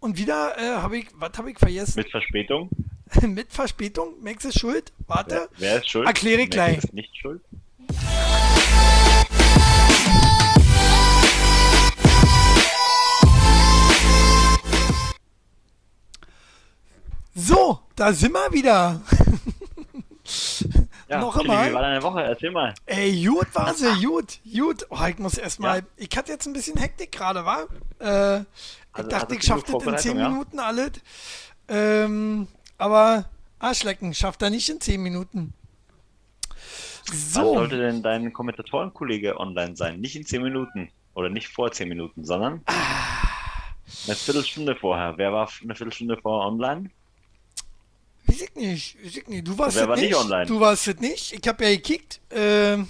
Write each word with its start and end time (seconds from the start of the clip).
und 0.00 0.16
wieder 0.18 0.56
äh, 0.58 0.76
habe 0.76 0.98
ich, 0.98 1.08
was 1.14 1.32
habe 1.36 1.50
ich 1.50 1.58
vergessen? 1.58 1.94
Mit 1.96 2.10
Verspätung. 2.10 2.70
Mit 3.22 3.52
Verspätung? 3.52 4.14
Max 4.22 4.44
ist 4.44 4.58
schuld? 4.58 4.92
Warte. 5.06 5.48
Wer, 5.56 5.70
wer 5.70 5.78
ist 5.78 5.90
schuld? 5.90 6.06
Erkläre 6.06 6.42
ich 6.42 6.50
gleich. 6.50 6.78
ist 6.78 6.92
nicht 6.94 7.16
schuld. 7.16 7.42
So, 17.34 17.80
da 17.96 18.12
sind 18.12 18.32
wir 18.32 18.52
wieder. 18.52 19.00
Ja, 21.08 21.20
Noch 21.20 21.36
einmal. 21.36 21.70
Wie 21.70 21.74
war 21.74 21.82
deine 21.82 22.02
Woche? 22.02 22.22
Erzähl 22.22 22.52
mal. 22.52 22.72
Ey, 22.86 23.24
gut 23.24 23.48
war 23.54 23.74
sie, 23.74 24.00
gut, 24.04 24.38
gut. 24.54 24.86
Oh, 24.90 25.04
ich 25.08 25.18
muss 25.18 25.38
erstmal. 25.38 25.78
Ja. 25.78 25.84
Ich 25.96 26.16
hatte 26.16 26.30
jetzt 26.30 26.46
ein 26.46 26.52
bisschen 26.52 26.78
Hektik 26.78 27.10
gerade, 27.10 27.44
wa? 27.44 27.66
Äh, 27.98 28.44
ich 28.96 29.04
Also, 29.04 29.10
dachte, 29.10 29.36
hattest 29.36 29.40
ich 29.40 29.44
schaffe 29.44 29.64
das 29.66 29.76
in 29.86 29.96
Vorbereitung, 29.96 30.16
10 30.16 30.18
ja? 30.18 30.28
Minuten 30.28 30.58
alles. 30.58 30.92
Ähm, 31.68 32.48
aber 32.78 33.28
Arschlecken 33.58 34.14
schafft 34.14 34.42
er 34.42 34.50
nicht 34.50 34.68
in 34.68 34.80
10 34.80 35.02
Minuten. 35.02 35.54
Was 37.32 37.32
So, 37.32 37.54
sollte 37.54 37.78
denn 37.78 38.02
dein 38.02 38.32
Kommentatorenkollege 38.32 39.38
online 39.38 39.76
sein? 39.76 40.00
Nicht 40.00 40.16
in 40.16 40.26
10 40.26 40.42
Minuten 40.42 40.90
oder 41.14 41.28
nicht 41.28 41.48
vor 41.48 41.72
10 41.72 41.88
Minuten, 41.88 42.24
sondern 42.24 42.62
eine 44.06 44.16
Viertelstunde 44.16 44.76
vorher. 44.76 45.14
Wer 45.18 45.32
war 45.32 45.48
eine 45.62 45.74
Viertelstunde 45.74 46.16
vorher 46.16 46.46
online? 46.48 46.90
weiß 48.26 48.42
ich 48.42 48.54
nicht, 48.54 49.04
weiß 49.04 49.16
ich 49.16 49.28
nicht. 49.28 49.46
Du 49.48 49.58
warst 49.58 49.76
Wer 49.76 49.88
war 49.88 49.96
nicht 49.96 50.06
nicht. 50.10 50.14
online? 50.16 50.46
Du 50.46 50.60
warst 50.60 50.86
es 50.88 50.96
nicht. 51.00 51.32
Ich 51.32 51.48
habe 51.48 51.64
ja 51.64 51.70
gekickt. 51.70 52.20
Ähm, 52.30 52.88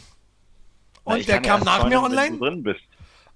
Na, 1.06 1.14
und 1.14 1.20
ich 1.20 1.26
ja 1.26 1.38
kam 1.40 1.62
nach 1.62 1.84
mir 1.84 1.94
joinen, 1.94 2.10
wenn 2.12 2.18
online. 2.18 2.38
du 2.38 2.44
drin 2.44 2.62
bist. 2.62 2.80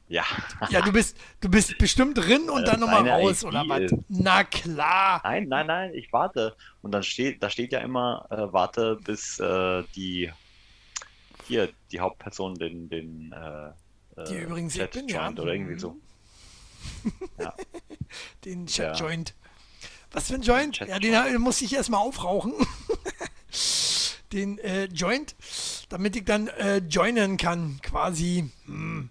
Ja. 0.08 0.24
Ja, 0.68 0.82
du 0.82 0.92
bist, 0.92 1.16
du 1.40 1.48
bist 1.48 1.78
bestimmt 1.78 2.18
drin 2.18 2.50
und 2.50 2.56
Weil 2.56 2.64
dann 2.64 2.80
nochmal 2.80 3.08
raus, 3.08 3.42
ID 3.42 3.48
oder 3.48 3.64
was? 3.66 3.90
Na 4.08 4.44
klar. 4.44 5.20
Nein, 5.24 5.48
nein, 5.48 5.66
nein, 5.66 5.94
ich 5.94 6.12
warte. 6.12 6.54
Und 6.82 6.92
dann 6.92 7.02
steht, 7.02 7.42
da 7.42 7.48
steht 7.48 7.72
ja 7.72 7.80
immer, 7.80 8.26
äh, 8.30 8.52
warte, 8.52 8.96
bis 9.02 9.38
äh, 9.40 9.82
die 9.96 10.30
hier 11.46 11.70
die 11.90 12.00
Hauptperson 12.00 12.54
den, 12.56 12.88
den 12.88 13.32
äh, 13.32 14.24
Die 14.28 14.34
äh, 14.34 14.42
übrigens 14.44 14.74
ich 14.74 14.80
Chat 14.82 14.92
bin, 14.92 15.08
ja. 15.08 15.24
joint 15.24 15.40
oder 15.40 15.52
irgendwie 15.54 15.74
Mhm. 15.74 15.78
so. 15.78 15.96
Ja. 17.38 17.54
Den 18.44 18.66
Chat 18.66 18.98
Ja. 18.98 19.06
Joint. 19.06 19.34
Was 20.12 20.28
für 20.28 20.34
ein 20.34 20.42
Joint? 20.42 20.76
Chat 20.76 20.88
ja, 20.88 20.98
den 20.98 21.12
äh, 21.14 21.38
muss 21.38 21.60
ich 21.62 21.74
erstmal 21.74 22.00
aufrauchen. 22.00 22.52
den 24.32 24.58
äh, 24.58 24.84
Joint, 24.84 25.34
damit 25.88 26.14
ich 26.16 26.24
dann 26.24 26.48
äh, 26.48 26.78
joinen 26.78 27.36
kann, 27.36 27.80
quasi. 27.82 28.50
Hm. 28.66 29.10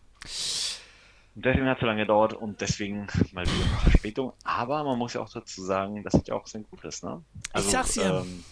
Und 1.35 1.45
deswegen 1.45 1.67
hat 1.67 1.77
es 1.77 1.81
so 1.81 1.87
lange 1.87 2.01
gedauert 2.01 2.33
und 2.33 2.61
deswegen 2.61 3.07
mal 3.31 3.43
wieder 3.45 3.65
eine 3.65 3.79
Verspätung. 3.81 4.33
Aber 4.43 4.83
man 4.83 4.97
muss 4.99 5.13
ja 5.13 5.21
auch 5.21 5.29
dazu 5.29 5.63
sagen, 5.63 6.03
das 6.03 6.13
hat 6.13 6.27
ja 6.27 6.35
auch 6.35 6.45
sein 6.45 6.65
Gutes, 6.69 7.01
ne? 7.01 7.23
Also, 7.51 7.69
sag's 7.71 7.93
dir. 7.93 8.23
ähm, 8.23 8.43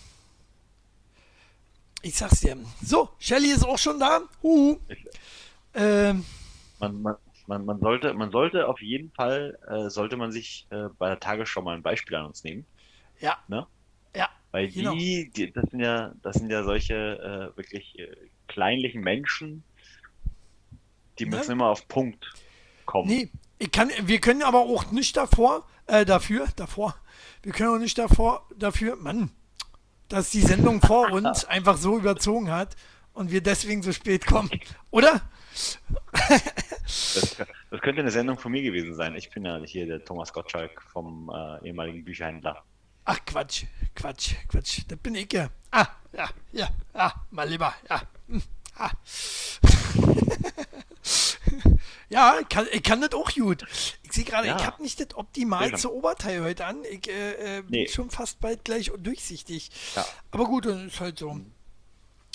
Ich 2.01 2.15
sag's 2.15 2.39
dir. 2.41 2.57
So, 2.83 3.09
Shelly 3.19 3.51
ist 3.51 3.63
auch 3.63 3.77
schon 3.77 3.99
da. 3.99 4.21
Huhu. 4.41 4.79
Ich- 4.87 5.05
Ähm, 5.73 6.25
man, 6.79 7.01
man, 7.01 7.15
man, 7.47 7.65
man 7.65 7.79
sollte, 7.79 8.13
man 8.13 8.29
sollte 8.31 8.67
auf 8.67 8.81
jeden 8.81 9.11
Fall, 9.11 9.57
äh, 9.69 9.89
sollte 9.89 10.17
man 10.17 10.31
sich 10.33 10.67
äh, 10.69 10.89
bei 10.97 11.07
der 11.07 11.19
Tagesschau 11.19 11.61
mal 11.61 11.75
ein 11.75 11.81
Beispiel 11.83 12.15
an 12.17 12.25
uns 12.25 12.43
nehmen. 12.43 12.65
ja. 13.19 13.37
Ne? 13.47 13.65
Ja. 14.15 14.27
Weil 14.51 14.67
Genau. 14.69 14.93
die, 14.95 15.29
die, 15.29 15.53
das 15.53 15.69
sind 15.69 15.79
ja, 15.79 16.11
das 16.23 16.35
sind 16.35 16.49
ja 16.49 16.63
solche 16.63 16.95
äh, 17.53 17.55
wirklich 17.57 17.97
äh, 17.99 18.13
kleinlichen 18.47 19.01
Menschen, 19.01 19.63
die 21.19 21.25
Ne? 21.25 21.37
müssen 21.37 21.51
immer 21.53 21.67
auf 21.67 21.87
Punkt 21.87 22.33
kommen. 22.85 23.07
Nee, 23.07 23.29
ich 23.59 23.71
kann, 23.71 23.91
wir 24.01 24.19
können 24.19 24.43
aber 24.43 24.59
auch 24.59 24.91
nicht 24.91 25.17
davor, 25.17 25.67
äh, 25.87 26.05
dafür, 26.05 26.47
davor, 26.55 26.95
wir 27.43 27.51
können 27.51 27.75
auch 27.75 27.79
nicht 27.79 27.97
davor, 27.97 28.47
dafür, 28.55 28.95
Mann, 28.95 29.31
dass 30.09 30.29
die 30.29 30.41
Sendung 30.41 30.81
vor 30.81 31.11
uns 31.11 31.45
einfach 31.45 31.77
so 31.77 31.97
überzogen 31.97 32.51
hat 32.51 32.75
und 33.13 33.31
wir 33.31 33.41
deswegen 33.41 33.83
so 33.83 33.91
spät 33.91 34.25
kommen. 34.25 34.49
Oder? 34.89 35.21
Das, 35.53 37.37
das 37.69 37.81
könnte 37.81 38.01
eine 38.01 38.11
Sendung 38.11 38.37
von 38.37 38.51
mir 38.51 38.61
gewesen 38.61 38.95
sein. 38.95 39.15
Ich 39.15 39.29
bin 39.29 39.45
ja 39.45 39.59
hier 39.63 39.85
der 39.85 40.03
Thomas 40.03 40.31
Gottschalk 40.33 40.81
vom 40.81 41.29
äh, 41.29 41.67
ehemaligen 41.67 42.03
Bücherhändler. 42.03 42.63
Ach, 43.05 43.19
Quatsch, 43.25 43.65
Quatsch, 43.95 44.35
Quatsch, 44.47 44.81
das 44.87 44.97
bin 44.99 45.15
ich 45.15 45.31
ja. 45.33 45.49
Ah, 45.71 45.87
ja, 46.13 46.29
ja, 46.51 46.69
ah, 46.93 47.11
mal 47.31 47.49
lieber, 47.49 47.73
ja. 47.89 48.01
hm, 48.27 48.41
Ah. 48.77 48.91
ja, 52.11 52.35
ich 52.41 52.49
kann, 52.49 52.67
ich 52.71 52.83
kann 52.83 52.99
das 53.01 53.13
auch 53.13 53.31
gut. 53.33 53.65
Ich 54.03 54.11
sehe 54.11 54.25
gerade, 54.25 54.47
Ja. 54.47 54.57
ich 54.57 54.65
habe 54.65 54.83
nicht 54.83 54.99
das 54.99 55.15
optimalste 55.17 55.91
Oberteil 55.93 56.43
heute 56.43 56.65
an. 56.65 56.83
Ich 56.83 57.09
äh, 57.09 57.57
äh, 57.57 57.61
bin 57.61 57.71
Nee. 57.71 57.87
schon 57.87 58.09
fast 58.11 58.39
bald 58.41 58.65
gleich 58.65 58.91
durchsichtig. 58.97 59.71
Ja. 59.95 60.05
Aber 60.31 60.45
gut, 60.45 60.65
dann 60.65 60.87
ist 60.87 60.99
halt 60.99 61.17
so. 61.17 61.39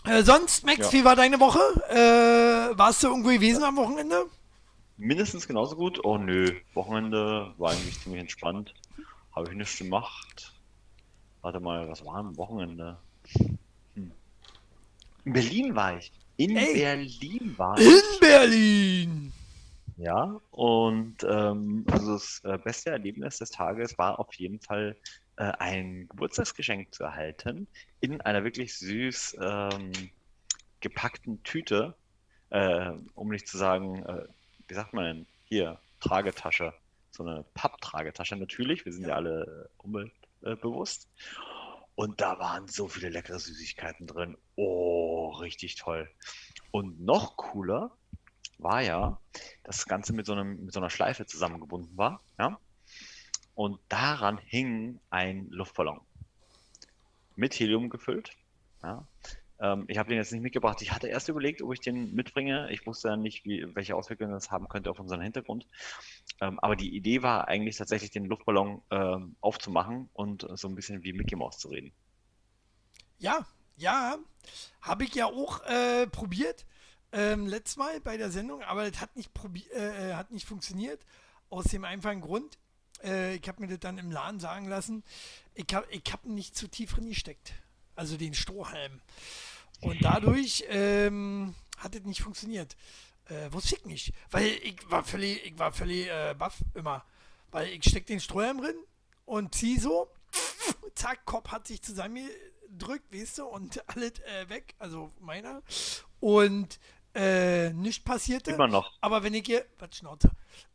Äh, 0.04 0.22
sonst, 0.22 0.64
Max, 0.64 0.78
Ja. 0.86 0.92
wie 0.92 1.04
war 1.04 1.14
deine 1.16 1.38
Woche? 1.40 1.58
Äh, 1.90 2.76
warst 2.78 3.02
du 3.02 3.08
irgendwo 3.08 3.28
gewesen 3.28 3.62
am 3.64 3.76
Wochenende? 3.76 4.24
Mindestens 4.96 5.46
genauso 5.46 5.76
gut. 5.76 6.02
Oh 6.04 6.16
nö, 6.16 6.52
Wochenende 6.72 7.52
war 7.58 7.72
eigentlich 7.72 8.00
ziemlich 8.00 8.20
entspannt. 8.22 8.72
Habe 9.34 9.50
ich 9.50 9.56
nichts 9.56 9.76
gemacht. 9.76 10.52
Warte 11.42 11.60
mal, 11.60 11.86
was 11.88 12.02
war 12.04 12.14
am 12.16 12.36
Wochenende? 12.38 12.96
Hm. 13.94 14.10
In 15.26 15.32
Berlin 15.34 15.74
war 15.76 15.98
ich. 15.98 16.10
In 16.38 16.56
Ey. 16.56 16.74
Berlin 16.74 17.54
war 17.58 17.78
ich. 17.78 17.86
In 17.86 18.20
Berlin. 18.20 19.32
Ja, 19.96 20.40
und 20.50 21.24
ähm, 21.24 21.86
also 21.90 22.12
das 22.12 22.42
äh, 22.44 22.58
beste 22.58 22.90
Erlebnis 22.90 23.38
des 23.38 23.50
Tages 23.50 23.96
war 23.96 24.18
auf 24.18 24.34
jeden 24.34 24.60
Fall 24.60 24.94
äh, 25.36 25.44
ein 25.58 26.06
Geburtstagsgeschenk 26.08 26.94
zu 26.94 27.04
erhalten 27.04 27.66
in 28.00 28.20
einer 28.20 28.44
wirklich 28.44 28.76
süß 28.76 29.38
ähm, 29.40 29.92
gepackten 30.80 31.42
Tüte, 31.44 31.96
äh, 32.50 32.90
um 33.14 33.28
nicht 33.30 33.48
zu 33.48 33.56
sagen, 33.56 34.04
äh, 34.04 34.26
wie 34.68 34.74
sagt 34.74 34.92
man 34.92 35.04
denn, 35.04 35.26
hier, 35.44 35.80
Tragetasche, 36.00 36.74
so 37.10 37.24
eine 37.24 37.44
Papptragetasche 37.54 38.36
natürlich, 38.36 38.84
wir 38.84 38.92
sind 38.92 39.06
ja 39.06 39.14
alle 39.14 39.70
äh, 39.80 39.82
umweltbewusst. 39.82 41.08
Und 41.94 42.20
da 42.20 42.38
waren 42.38 42.68
so 42.68 42.88
viele 42.88 43.08
leckere 43.08 43.38
Süßigkeiten 43.38 44.06
drin. 44.06 44.36
Oh, 44.56 45.30
richtig 45.40 45.76
toll. 45.76 46.10
Und 46.70 47.00
noch 47.00 47.38
cooler 47.38 47.96
war 48.58 48.82
ja, 48.82 49.18
dass 49.64 49.76
das 49.76 49.86
Ganze 49.86 50.12
mit 50.12 50.26
so, 50.26 50.32
einem, 50.32 50.64
mit 50.64 50.72
so 50.72 50.80
einer 50.80 50.90
Schleife 50.90 51.26
zusammengebunden 51.26 51.96
war. 51.96 52.22
Ja? 52.38 52.58
Und 53.54 53.80
daran 53.88 54.38
hing 54.38 55.00
ein 55.10 55.48
Luftballon 55.50 56.00
mit 57.36 57.54
Helium 57.54 57.90
gefüllt. 57.90 58.30
Ja? 58.82 59.06
Ähm, 59.58 59.84
ich 59.88 59.98
habe 59.98 60.08
den 60.08 60.18
jetzt 60.18 60.32
nicht 60.32 60.42
mitgebracht. 60.42 60.82
Ich 60.82 60.92
hatte 60.92 61.08
erst 61.08 61.28
überlegt, 61.28 61.62
ob 61.62 61.72
ich 61.72 61.80
den 61.80 62.14
mitbringe. 62.14 62.70
Ich 62.70 62.86
wusste 62.86 63.08
ja 63.08 63.16
nicht, 63.16 63.44
wie, 63.44 63.66
welche 63.74 63.96
Auswirkungen 63.96 64.32
das 64.32 64.50
haben 64.50 64.68
könnte 64.68 64.90
auf 64.90 65.00
unseren 65.00 65.20
Hintergrund. 65.20 65.66
Ähm, 66.40 66.58
aber 66.60 66.76
die 66.76 66.94
Idee 66.94 67.22
war 67.22 67.48
eigentlich 67.48 67.76
tatsächlich, 67.76 68.10
den 68.10 68.26
Luftballon 68.26 68.82
ähm, 68.90 69.36
aufzumachen 69.40 70.10
und 70.12 70.46
so 70.54 70.68
ein 70.68 70.74
bisschen 70.74 71.02
wie 71.02 71.12
Mickey 71.12 71.36
Mouse 71.36 71.58
zu 71.58 71.68
reden. 71.68 71.92
Ja, 73.18 73.46
ja, 73.76 74.16
habe 74.82 75.04
ich 75.04 75.14
ja 75.14 75.26
auch 75.26 75.64
äh, 75.64 76.06
probiert. 76.06 76.66
Ähm, 77.16 77.46
letztes 77.46 77.78
Mal 77.78 77.98
bei 78.02 78.18
der 78.18 78.30
Sendung, 78.30 78.62
aber 78.62 78.90
das 78.90 79.00
hat 79.00 79.16
nicht, 79.16 79.30
äh, 79.72 80.10
äh, 80.10 80.14
hat 80.14 80.32
nicht 80.32 80.46
funktioniert. 80.46 81.00
Aus 81.48 81.64
dem 81.64 81.84
einfachen 81.84 82.20
Grund, 82.20 82.58
äh, 83.02 83.36
ich 83.36 83.48
habe 83.48 83.62
mir 83.62 83.68
das 83.68 83.78
dann 83.80 83.96
im 83.96 84.10
Laden 84.10 84.38
sagen 84.38 84.68
lassen, 84.68 85.02
ich 85.54 85.72
habe 85.72 85.86
ich 85.90 86.02
hab 86.12 86.26
nicht 86.26 86.54
zu 86.54 86.68
tief 86.68 86.92
drin 86.92 87.08
gesteckt. 87.08 87.54
Also 87.94 88.18
den 88.18 88.34
Strohhalm. 88.34 89.00
Und 89.80 90.04
dadurch 90.04 90.64
ähm, 90.68 91.54
hat 91.78 91.94
es 91.94 92.04
nicht 92.04 92.20
funktioniert. 92.20 92.76
Äh, 93.30 93.50
wusste 93.50 93.76
ich 93.76 93.86
nicht. 93.86 94.12
Weil 94.30 94.48
ich 94.62 94.76
war 94.90 95.02
völlig, 95.02 95.42
ich 95.46 95.58
war 95.58 95.72
völlig 95.72 96.08
äh, 96.08 96.34
baff 96.38 96.58
immer. 96.74 97.02
Weil 97.50 97.68
ich 97.68 97.82
steck 97.84 98.04
den 98.04 98.20
Strohhalm 98.20 98.60
drin 98.60 98.76
und 99.24 99.54
zieh 99.54 99.78
so, 99.78 100.10
zack, 100.94 101.24
Kopf 101.24 101.48
hat 101.48 101.66
sich 101.66 101.80
zusammengedrückt, 101.80 103.10
weißt 103.10 103.38
du, 103.38 103.46
und 103.46 103.82
alles 103.96 104.20
äh, 104.20 104.50
weg, 104.50 104.74
also 104.78 105.10
meiner. 105.20 105.62
Und 106.20 106.78
äh, 107.16 107.72
nichts 107.72 108.02
passierte. 108.04 108.52
Immer 108.52 108.68
noch. 108.68 108.92
Aber 109.00 109.22
wenn 109.22 109.34
ich 109.34 109.46
hier, 109.46 109.64
was 109.78 109.96
Schnauze, 109.96 110.30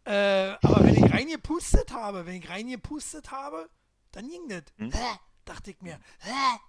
äh, 0.06 0.50
aber 0.62 0.84
wenn 0.84 0.96
ich 1.06 1.12
reingepustet 1.14 1.92
habe, 1.94 2.26
wenn 2.26 2.36
ich 2.36 2.50
reingepustet 2.50 3.32
habe, 3.32 3.70
dann 4.12 4.30
ging 4.30 4.48
das. 4.50 4.64
Hm? 4.78 4.92
Hä? 4.92 5.18
Dachte 5.46 5.72
ich 5.72 5.82
mir. 5.82 6.00
Hä? 6.20 6.60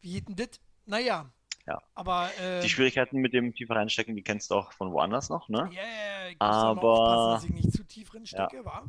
Wie 0.00 0.12
geht 0.14 0.28
denn 0.28 0.36
das? 0.36 0.60
Naja. 0.86 1.30
Ja. 1.66 1.80
Aber, 1.94 2.30
äh, 2.40 2.62
Die 2.62 2.68
Schwierigkeiten 2.70 3.18
mit 3.18 3.32
dem 3.34 3.54
tiefer 3.54 3.76
reinstecken, 3.76 4.16
die 4.16 4.22
kennst 4.22 4.50
du 4.50 4.54
auch 4.56 4.72
von 4.72 4.90
woanders 4.92 5.28
noch, 5.28 5.48
ne? 5.48 5.68
ja, 5.72 5.82
ja, 5.82 6.28
ich 6.28 6.38
muss 6.40 6.48
Aber- 6.48 6.82
aufpassen, 6.82 7.30
dass 7.32 7.44
ich 7.58 7.64
nicht 7.64 7.76
zu 7.76 7.84
tief 7.84 8.10
drin 8.10 8.26
stecke, 8.26 8.64
wa? 8.64 8.82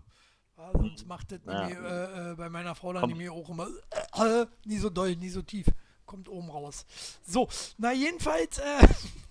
Ja, 0.57 0.71
sonst 0.73 1.05
macht 1.05 1.31
das 1.31 1.39
Ja. 1.45 1.67
nämlich, 1.67 1.77
äh, 1.77 2.31
äh, 2.31 2.35
bei 2.35 2.49
meiner 2.49 2.73
Frau 2.75 2.93
dann 2.93 3.09
nämlich 3.09 3.29
auch 3.29 3.49
immer 3.49 3.67
äh, 4.15 4.41
äh, 4.41 4.45
nie 4.65 4.77
so 4.77 4.89
doll, 4.89 5.15
nie 5.15 5.29
so 5.29 5.41
tief. 5.41 5.67
Kommt 6.05 6.27
oben 6.29 6.49
raus. 6.49 6.85
So, 7.23 7.47
na 7.77 7.91
jedenfalls, 7.93 8.57
ja, 8.57 8.79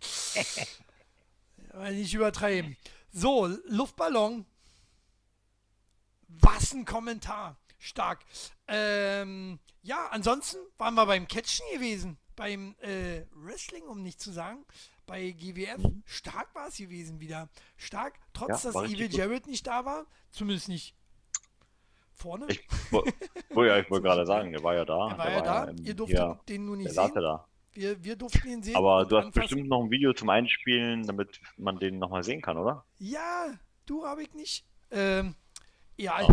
nicht 1.90 2.14
übertreiben. 2.14 2.76
So, 3.12 3.46
Luftballon. 3.66 4.46
Was 6.28 6.72
ein 6.72 6.84
Kommentar. 6.84 7.56
Stark. 7.78 8.20
Ähm, 8.68 9.58
ja, 9.82 10.06
ansonsten 10.10 10.58
waren 10.78 10.94
wir 10.94 11.06
beim 11.06 11.26
Catchen 11.26 11.64
gewesen. 11.72 12.18
Beim 12.36 12.76
äh, 12.80 13.22
Wrestling, 13.32 13.84
um 13.84 14.02
nicht 14.02 14.20
zu 14.20 14.30
sagen. 14.32 14.64
Bei 15.06 15.30
GWF. 15.32 15.78
Mhm. 15.78 16.02
Stark 16.06 16.54
war 16.54 16.68
es 16.68 16.76
gewesen 16.76 17.20
wieder. 17.20 17.48
Stark, 17.76 18.18
trotz 18.32 18.62
Ja, 18.64 18.72
dass 18.72 18.82
Evil. 18.84 19.12
Jared 19.12 19.46
nicht 19.46 19.66
da 19.66 19.84
war. 19.84 20.06
Zumindest 20.30 20.68
nicht 20.68 20.94
vorne. 22.14 22.46
Ich 22.48 22.60
wo- 22.90 23.04
wo 23.50 23.64
ja, 23.64 23.78
ich 23.78 23.90
wollte 23.90 24.04
gerade 24.08 24.26
sagen, 24.26 24.52
der 24.52 24.62
war 24.62 24.74
ja 24.74 24.84
da. 24.84 25.10
er 25.10 25.18
war 25.18 25.26
der 25.26 25.34
ja 25.34 25.42
da. 25.42 25.64
im- 25.64 25.84
Ihr 25.84 25.94
durftet 25.94 26.48
den 26.48 26.66
nur 26.66 26.76
der 26.76 26.84
nicht 26.84 26.94
saß 26.94 27.06
sehen. 27.08 27.14
ja 27.16 27.20
da. 27.22 27.48
Wir, 27.72 28.02
wir 28.02 28.16
durften 28.16 28.48
ihn 28.48 28.62
sehen. 28.62 28.76
Aber 28.76 29.04
du 29.04 29.16
hast 29.16 29.26
anfassen. 29.26 29.40
bestimmt 29.42 29.68
noch 29.68 29.82
ein 29.84 29.90
Video 29.90 30.12
zum 30.12 30.28
Einspielen, 30.28 31.06
damit 31.06 31.40
man 31.56 31.78
den 31.78 31.98
nochmal 31.98 32.22
sehen 32.24 32.42
kann, 32.42 32.56
oder? 32.58 32.84
Ja, 32.98 33.46
du 33.86 34.04
habe 34.06 34.22
ich 34.22 34.34
nicht. 34.34 34.64
Ähm, 34.90 35.34
ja, 35.96 36.18
Oh. 36.22 36.32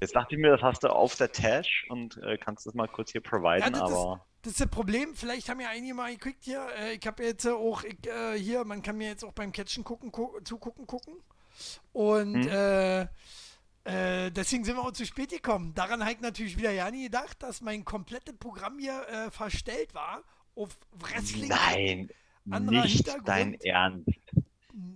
Jetzt 0.00 0.14
dachte 0.16 0.34
ich 0.34 0.40
mir, 0.40 0.50
das 0.52 0.62
hast 0.62 0.82
du 0.82 0.88
auf 0.88 1.14
der 1.16 1.30
Tash 1.30 1.84
und 1.90 2.16
äh, 2.22 2.38
kannst 2.38 2.64
das 2.64 2.72
mal 2.72 2.88
kurz 2.88 3.12
hier 3.12 3.20
providen, 3.20 3.72
das 3.74 3.82
ist- 3.82 3.96
aber 3.96 4.24
Das 4.42 4.52
ist 4.52 4.60
das 4.62 4.68
Problem. 4.68 5.14
Vielleicht 5.14 5.50
haben 5.50 5.60
ja 5.60 5.68
einige 5.68 5.92
mal 5.92 6.10
geguckt 6.16 6.38
hier. 6.40 6.66
Äh, 6.78 6.94
ich 6.94 7.06
habe 7.06 7.22
jetzt 7.22 7.46
auch 7.46 7.84
ich, 7.84 8.06
äh, 8.06 8.38
hier, 8.38 8.64
man 8.64 8.80
kann 8.82 8.96
mir 8.96 9.08
jetzt 9.08 9.24
auch 9.24 9.32
beim 9.32 9.52
Catchen 9.52 9.84
gucken, 9.84 10.10
gu 10.10 10.40
zugucken, 10.42 10.86
gucken. 10.86 11.16
Und 11.92 12.44
Hm. 12.44 12.48
äh, 12.48 13.06
äh, 13.84 14.30
deswegen 14.30 14.64
sind 14.64 14.76
wir 14.76 14.82
auch 14.82 14.92
zu 14.92 15.06
spät 15.06 15.30
gekommen. 15.30 15.74
Daran 15.74 16.06
ich 16.08 16.20
natürlich 16.20 16.56
wieder 16.56 16.70
ja 16.70 16.90
nie 16.90 17.04
gedacht, 17.04 17.42
dass 17.42 17.60
mein 17.60 17.84
komplettes 17.84 18.36
Programm 18.36 18.78
hier 18.78 19.06
äh, 19.08 19.30
verstellt 19.30 19.94
war 19.94 20.22
auf 20.54 20.76
Wrestling. 20.92 21.48
nein, 21.48 22.10
anderer 22.50 22.82
nicht 22.82 23.08
dein 23.24 23.54
Ernst. 23.54 24.08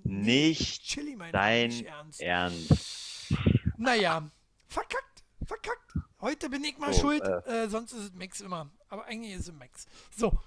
Nicht 0.05 0.85
Chili, 0.85 1.17
mein 1.17 1.33
dein 1.33 1.69
nicht 1.69 1.87
ernst. 1.87 2.21
Ernst. 2.21 3.35
Naja, 3.77 4.31
verkackt, 4.69 5.25
verkackt. 5.45 5.95
Heute 6.21 6.49
bin 6.49 6.63
ich 6.65 6.79
mal 6.79 6.93
So, 6.93 7.01
schuld, 7.01 7.23
äh. 7.23 7.65
äh, 7.65 7.69
sonst 7.69 7.93
ist 7.93 8.01
es 8.01 8.13
Max 8.13 8.41
immer. 8.41 8.71
Aber 8.89 9.05
eigentlich 9.07 9.35
ist 9.35 9.49
es 9.49 9.53
Max. 9.53 9.87
So. 10.11 10.39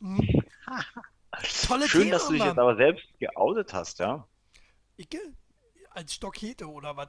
Mhm. 0.00 0.42
Tolle 1.66 1.88
Schön, 1.88 2.02
Themen 2.02 2.12
dass 2.12 2.26
du 2.26 2.32
dich 2.32 2.42
haben 2.42 2.48
jetzt 2.48 2.58
aber 2.58 2.76
selbst 2.76 3.06
geoutet 3.18 3.72
hast, 3.72 3.98
ja? 3.98 4.26
Ich, 4.96 5.08
als 5.90 6.14
Stockhete 6.14 6.66
oder 6.68 6.96
was? 6.96 7.08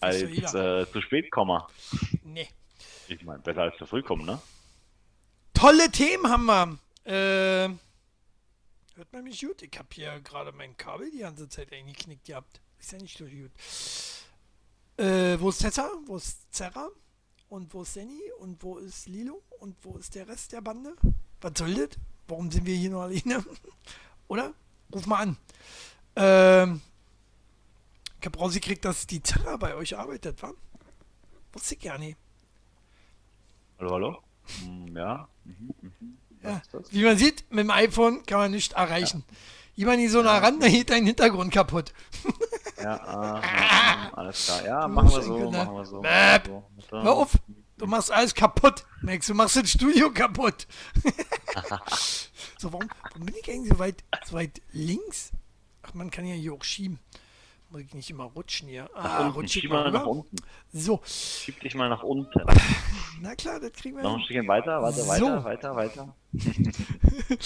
Als 0.00 0.20
ja 0.20 0.80
äh, 0.80 0.90
zu 0.90 1.00
spät 1.00 1.30
komme. 1.30 1.66
Nee. 2.24 2.48
Ich 3.08 3.24
meine, 3.24 3.40
besser 3.40 3.62
als 3.62 3.76
zu 3.76 3.86
früh 3.86 4.02
kommen, 4.02 4.24
ne? 4.24 4.40
Tolle 5.52 5.90
Themen 5.90 6.28
haben 6.30 6.46
wir. 6.46 6.78
Äh, 7.04 7.68
hört 8.96 9.12
man 9.12 9.24
mich 9.24 9.40
gut? 9.40 9.62
Ich 9.62 9.76
habe 9.78 9.88
hier 9.92 10.20
gerade 10.20 10.52
mein 10.52 10.76
Kabel 10.76 11.10
die 11.10 11.18
ganze 11.18 11.48
Zeit 11.48 11.72
eingeknickt 11.72 12.24
gehabt. 12.24 12.60
Ist 12.78 12.92
ja 12.92 12.98
nicht 12.98 13.18
so 13.18 13.24
gut. 13.24 13.50
Äh, 14.96 15.40
wo 15.40 15.48
ist 15.48 15.58
Tessa? 15.58 15.90
Wo 16.06 16.16
ist 16.16 16.52
Zerra? 16.54 16.88
Und 17.48 17.74
wo 17.74 17.82
ist 17.82 17.96
Danny? 17.96 18.20
Und 18.38 18.62
wo 18.62 18.78
ist 18.78 19.08
Lilo? 19.08 19.42
Und 19.58 19.76
wo 19.82 19.96
ist 19.96 20.14
der 20.14 20.28
Rest 20.28 20.52
der 20.52 20.60
Bande? 20.60 20.94
Was 21.40 21.52
soll 21.56 21.74
das? 21.74 21.98
Warum 22.28 22.50
sind 22.50 22.64
wir 22.64 22.74
hier 22.74 22.90
nur 22.90 23.02
alleine? 23.02 23.44
Oder? 24.28 24.54
Ruf 24.94 25.06
mal 25.06 25.18
an. 25.18 25.36
Ähm, 26.16 26.80
ich 28.20 28.26
habe 28.26 28.38
rausgekriegt, 28.38 28.84
dass 28.84 29.06
die 29.06 29.22
Zerra 29.22 29.56
bei 29.56 29.74
euch 29.74 29.96
arbeitet, 29.96 30.42
wa? 30.42 30.52
Wusste 31.52 31.74
ich 31.74 31.80
gar 31.80 31.98
nicht. 31.98 32.18
Hallo, 33.78 33.92
hallo? 33.92 34.22
Hm, 34.62 34.94
ja. 34.94 35.28
Mhm, 35.44 35.74
mhm. 35.80 36.16
Ja, 36.42 36.62
wie 36.90 37.04
man 37.04 37.16
sieht, 37.16 37.50
mit 37.50 37.60
dem 37.60 37.70
iPhone 37.70 38.24
kann 38.26 38.38
man 38.38 38.50
nicht 38.50 38.74
erreichen. 38.74 39.24
Jemand 39.74 39.98
nicht 39.98 40.10
so 40.10 40.22
nah 40.22 40.38
ran, 40.38 40.60
da 40.60 40.68
geht 40.68 40.90
dein 40.90 41.06
Hintergrund 41.06 41.52
kaputt. 41.52 41.92
Ja, 42.78 43.00
ah, 43.06 44.10
alles 44.12 44.44
klar. 44.46 44.64
Ja, 44.64 44.86
Du 44.86 44.94
machen 44.94 45.10
wir 45.10 45.22
so, 45.22 45.50
ne? 45.50 45.56
machen 45.56 45.76
wir 45.76 45.84
so. 45.86 46.00
Mäp. 46.02 46.46
so. 46.46 47.02
Hör 47.02 47.12
auf, 47.12 47.38
du 47.78 47.86
machst 47.86 48.10
alles 48.10 48.34
kaputt. 48.34 48.84
Max, 49.00 49.26
du 49.26 49.34
machst 49.34 49.56
das 49.56 49.70
Studio 49.70 50.10
kaputt. 50.10 50.66
so, 52.58 52.72
warum, 52.72 52.88
warum 53.02 53.26
bin 53.26 53.34
ich 53.40 53.50
eigentlich 53.50 53.72
so 53.72 53.78
weit, 53.78 54.04
so 54.26 54.34
weit 54.34 54.60
links? 54.72 55.30
Ach, 55.82 55.94
man 55.94 56.10
kann 56.10 56.26
ja 56.26 56.34
hier 56.34 56.52
auch 56.52 56.64
schieben. 56.64 56.98
Muss 57.70 57.82
ich 57.82 57.94
nicht 57.94 58.10
immer 58.10 58.24
rutschen 58.24 58.68
hier. 58.68 58.90
Ah, 58.94 59.26
unten, 59.26 59.32
rutsch 59.32 59.56
ich 59.56 59.68
mal 59.68 59.92
nach 59.92 60.04
unten. 60.04 60.36
So, 60.72 61.00
Schieb 61.04 61.60
dich 61.60 61.74
mal 61.76 61.88
nach 61.88 62.02
unten. 62.02 62.40
na 63.20 63.36
klar, 63.36 63.60
das 63.60 63.72
kriegen 63.72 63.96
wir 63.96 64.02
Noch 64.02 64.14
ein. 64.14 64.20
Stückchen 64.22 64.48
weiter, 64.48 64.82
weiter, 64.82 64.96
So. 65.02 65.44
weiter, 65.44 65.74
weiter, 65.76 65.76
weiter. 65.76 66.16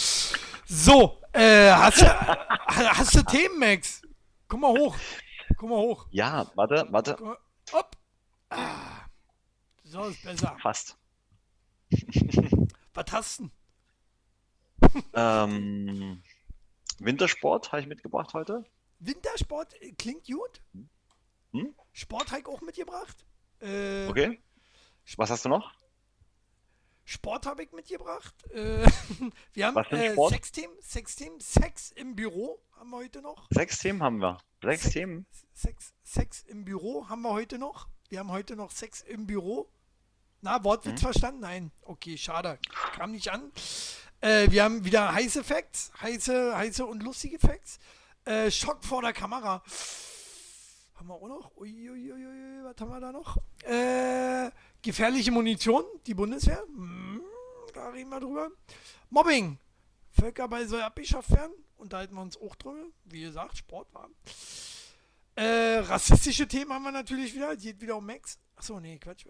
So, 0.66 1.20
äh, 1.32 1.70
hast 1.70 2.00
du, 2.00 2.06
hast 2.06 3.14
du 3.14 3.22
Themen, 3.22 3.58
Max? 3.58 4.00
Guck 4.48 4.60
mal 4.60 4.70
hoch. 4.70 4.96
Guck 5.58 5.68
mal 5.68 5.76
hoch. 5.76 6.06
Ja, 6.10 6.50
warte, 6.54 6.86
warte. 6.90 7.22
Mal. 7.22 7.36
Hopp. 7.72 7.96
Ah. 8.48 9.02
So 9.84 10.04
ist 10.04 10.22
besser. 10.24 10.56
Fast. 10.62 10.96
Was 12.94 13.04
hast 13.12 13.40
du? 13.40 13.50
denn? 14.80 15.02
Ähm, 15.14 16.22
Wintersport 16.98 17.72
habe 17.72 17.82
ich 17.82 17.88
mitgebracht 17.88 18.32
heute. 18.32 18.64
Wintersport 19.06 19.74
äh, 19.82 19.92
klingt 19.92 20.26
gut. 20.26 20.60
Hm? 21.52 21.74
Sport 21.92 22.30
habe 22.30 22.40
ich 22.40 22.46
auch 22.46 22.60
mitgebracht. 22.60 23.26
Äh, 23.60 24.06
Okay. 24.08 24.40
Was 25.16 25.30
hast 25.30 25.44
du 25.44 25.48
noch? 25.48 25.72
Sport 27.04 27.44
habe 27.46 27.62
ich 27.64 27.72
mitgebracht. 27.72 28.34
Äh, 28.50 28.86
wir 29.52 29.66
haben 29.66 29.76
äh, 29.76 30.12
Sport? 30.12 30.32
Sexteam, 30.32 30.70
Sexteam, 30.80 31.38
Sex 31.40 31.90
im 31.92 32.16
Büro 32.16 32.62
haben 32.72 32.90
wir 32.90 32.96
heute 32.96 33.20
noch. 33.20 33.46
Sechs 33.50 33.78
Themen 33.78 34.02
haben 34.02 34.18
wir. 34.18 34.38
Sechs 34.62 34.82
Sex- 34.84 34.94
Themen. 34.94 35.26
Sex, 35.52 35.92
Sex 36.02 36.42
im 36.48 36.64
Büro 36.64 37.08
haben 37.08 37.22
wir 37.22 37.32
heute 37.32 37.58
noch. 37.58 37.88
Wir 38.08 38.20
haben 38.20 38.30
heute 38.32 38.56
noch 38.56 38.70
Sex 38.70 39.02
im 39.02 39.26
Büro. 39.26 39.68
Na, 40.40 40.62
Wortwitz 40.64 41.00
Mhm. 41.00 41.04
verstanden? 41.06 41.40
Nein. 41.40 41.70
Okay, 41.82 42.16
schade. 42.16 42.58
Kam 42.94 43.12
nicht 43.12 43.28
an. 43.28 43.52
Äh, 44.20 44.50
wir 44.50 44.64
haben 44.64 44.84
wieder 44.84 45.12
heiße 45.12 45.44
Facts, 45.44 45.92
heiße, 46.00 46.56
heiße 46.56 46.86
und 46.86 47.02
lustige 47.02 47.38
Facts. 47.38 47.78
Äh, 48.24 48.50
Schock 48.50 48.82
vor 48.84 49.02
der 49.02 49.12
Kamera. 49.12 49.62
Haben 50.94 51.08
wir 51.08 51.14
auch 51.14 51.28
noch? 51.28 51.56
Uiuiui, 51.56 52.64
was 52.64 52.80
haben 52.80 52.90
wir 52.90 53.00
da 53.00 53.12
noch? 53.12 53.36
Äh, 53.64 54.50
gefährliche 54.80 55.30
Munition, 55.30 55.84
die 56.06 56.14
Bundeswehr. 56.14 56.62
Hm, 56.66 57.20
da 57.74 57.90
reden 57.90 58.08
wir 58.08 58.20
drüber. 58.20 58.50
Mobbing. 59.10 59.58
Völkerball 60.10 60.66
soll 60.66 60.80
abgeschafft 60.80 61.32
werden. 61.32 61.52
Unterhalten 61.76 62.14
wir 62.14 62.22
uns 62.22 62.40
auch 62.40 62.54
drüber. 62.56 62.86
Wie 63.04 63.22
gesagt, 63.22 63.58
Sport 63.58 63.92
war. 63.92 64.08
Äh, 65.36 65.78
rassistische 65.80 66.46
Themen 66.48 66.72
haben 66.72 66.84
wir 66.84 66.92
natürlich 66.92 67.34
wieder. 67.34 67.54
Geht 67.56 67.80
wieder 67.80 67.96
um 67.96 68.06
Max. 68.06 68.38
Achso, 68.56 68.80
nee, 68.80 68.98
Quatsch. 68.98 69.26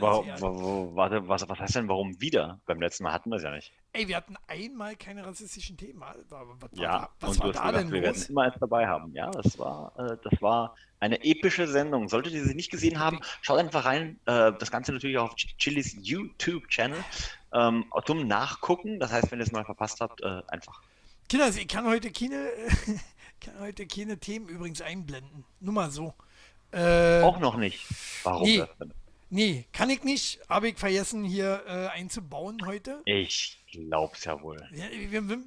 Warum, 0.00 0.94
warte, 0.96 1.26
was, 1.28 1.48
was 1.48 1.58
heißt 1.58 1.76
denn 1.76 1.88
warum 1.88 2.20
wieder? 2.20 2.60
Beim 2.66 2.80
letzten 2.80 3.04
Mal 3.04 3.12
hatten 3.12 3.30
wir 3.30 3.36
es 3.36 3.42
ja 3.42 3.50
nicht. 3.50 3.72
Ey, 3.92 4.06
wir 4.08 4.16
hatten 4.16 4.36
einmal 4.46 4.94
keine 4.96 5.24
rassistischen 5.24 5.76
Themen. 5.76 6.00
Was, 6.28 6.70
Ja, 6.72 6.98
da, 7.18 7.26
was 7.26 7.30
und 7.30 7.38
war 7.40 7.46
du 7.52 7.58
hast 7.58 7.64
da 7.64 7.70
gesagt, 7.70 7.76
denn 7.84 7.92
wir 7.92 8.02
werden 8.02 8.16
los? 8.16 8.28
immer 8.28 8.42
eins 8.42 8.54
dabei 8.60 8.86
haben. 8.86 9.12
Ja, 9.14 9.30
das 9.30 9.58
war, 9.58 9.92
äh, 9.98 10.16
das 10.28 10.42
war 10.42 10.74
eine 11.00 11.22
epische 11.24 11.66
Sendung. 11.66 12.08
Solltet 12.08 12.32
ihr 12.34 12.44
sie 12.44 12.54
nicht 12.54 12.70
gesehen 12.70 12.98
haben, 12.98 13.20
schaut 13.42 13.58
einfach 13.58 13.84
rein. 13.84 14.18
Äh, 14.26 14.52
das 14.58 14.70
Ganze 14.70 14.92
natürlich 14.92 15.18
auch 15.18 15.30
auf 15.30 15.34
Ch- 15.36 15.56
Chilis 15.58 15.96
YouTube-Channel 16.00 17.02
ähm, 17.52 17.84
zum 18.04 18.26
Nachgucken. 18.26 19.00
Das 19.00 19.12
heißt, 19.12 19.30
wenn 19.30 19.38
ihr 19.40 19.44
es 19.44 19.52
mal 19.52 19.64
verpasst 19.64 20.00
habt, 20.00 20.20
äh, 20.22 20.42
einfach. 20.48 20.82
Kinder, 21.28 21.48
ich 21.48 21.66
kann 21.68 21.86
heute 21.86 22.10
keine, 22.12 22.50
kann 23.40 23.58
heute 23.60 23.86
keine 23.86 24.18
Themen 24.18 24.48
übrigens 24.48 24.80
einblenden. 24.82 25.44
Nur 25.60 25.74
mal 25.74 25.90
so. 25.90 26.14
Äh, 26.72 27.22
Auch 27.22 27.38
noch 27.40 27.56
nicht. 27.56 27.86
Warum 28.24 28.42
nee. 28.42 28.58
das 28.58 28.68
denn? 28.78 28.92
Nee, 29.28 29.66
kann 29.72 29.90
ich 29.90 30.04
nicht. 30.04 30.40
Habe 30.48 30.68
ich 30.68 30.78
vergessen 30.78 31.24
hier 31.24 31.62
äh, 31.66 31.88
einzubauen 31.88 32.64
heute. 32.64 33.02
Ich 33.04 33.58
glaub's 33.70 34.24
ja 34.24 34.40
wohl. 34.40 34.68
Ja, 34.72 34.86
wir, 34.90 35.28
wir, 35.28 35.38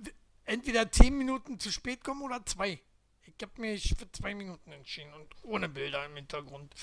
entweder 0.46 0.92
10 0.92 1.18
Minuten 1.18 1.60
zu 1.60 1.72
spät 1.72 2.04
kommen 2.04 2.22
oder 2.22 2.46
zwei. 2.46 2.80
Ich 3.24 3.36
habe 3.42 3.62
mich 3.62 3.96
für 3.98 4.12
zwei 4.12 4.36
Minuten 4.36 4.72
entschieden 4.72 5.14
und 5.14 5.28
ohne 5.44 5.70
Bilder 5.70 6.06
im 6.06 6.16
Hintergrund. 6.16 6.74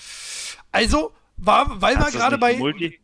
Also, 0.71 1.13
war, 1.35 1.81
weil 1.81 1.93
wir 1.93 1.99
Kannst 1.99 2.15
das 2.15 2.21
gerade 2.21 2.37
bei. 2.37 2.57
Multi 2.57 2.99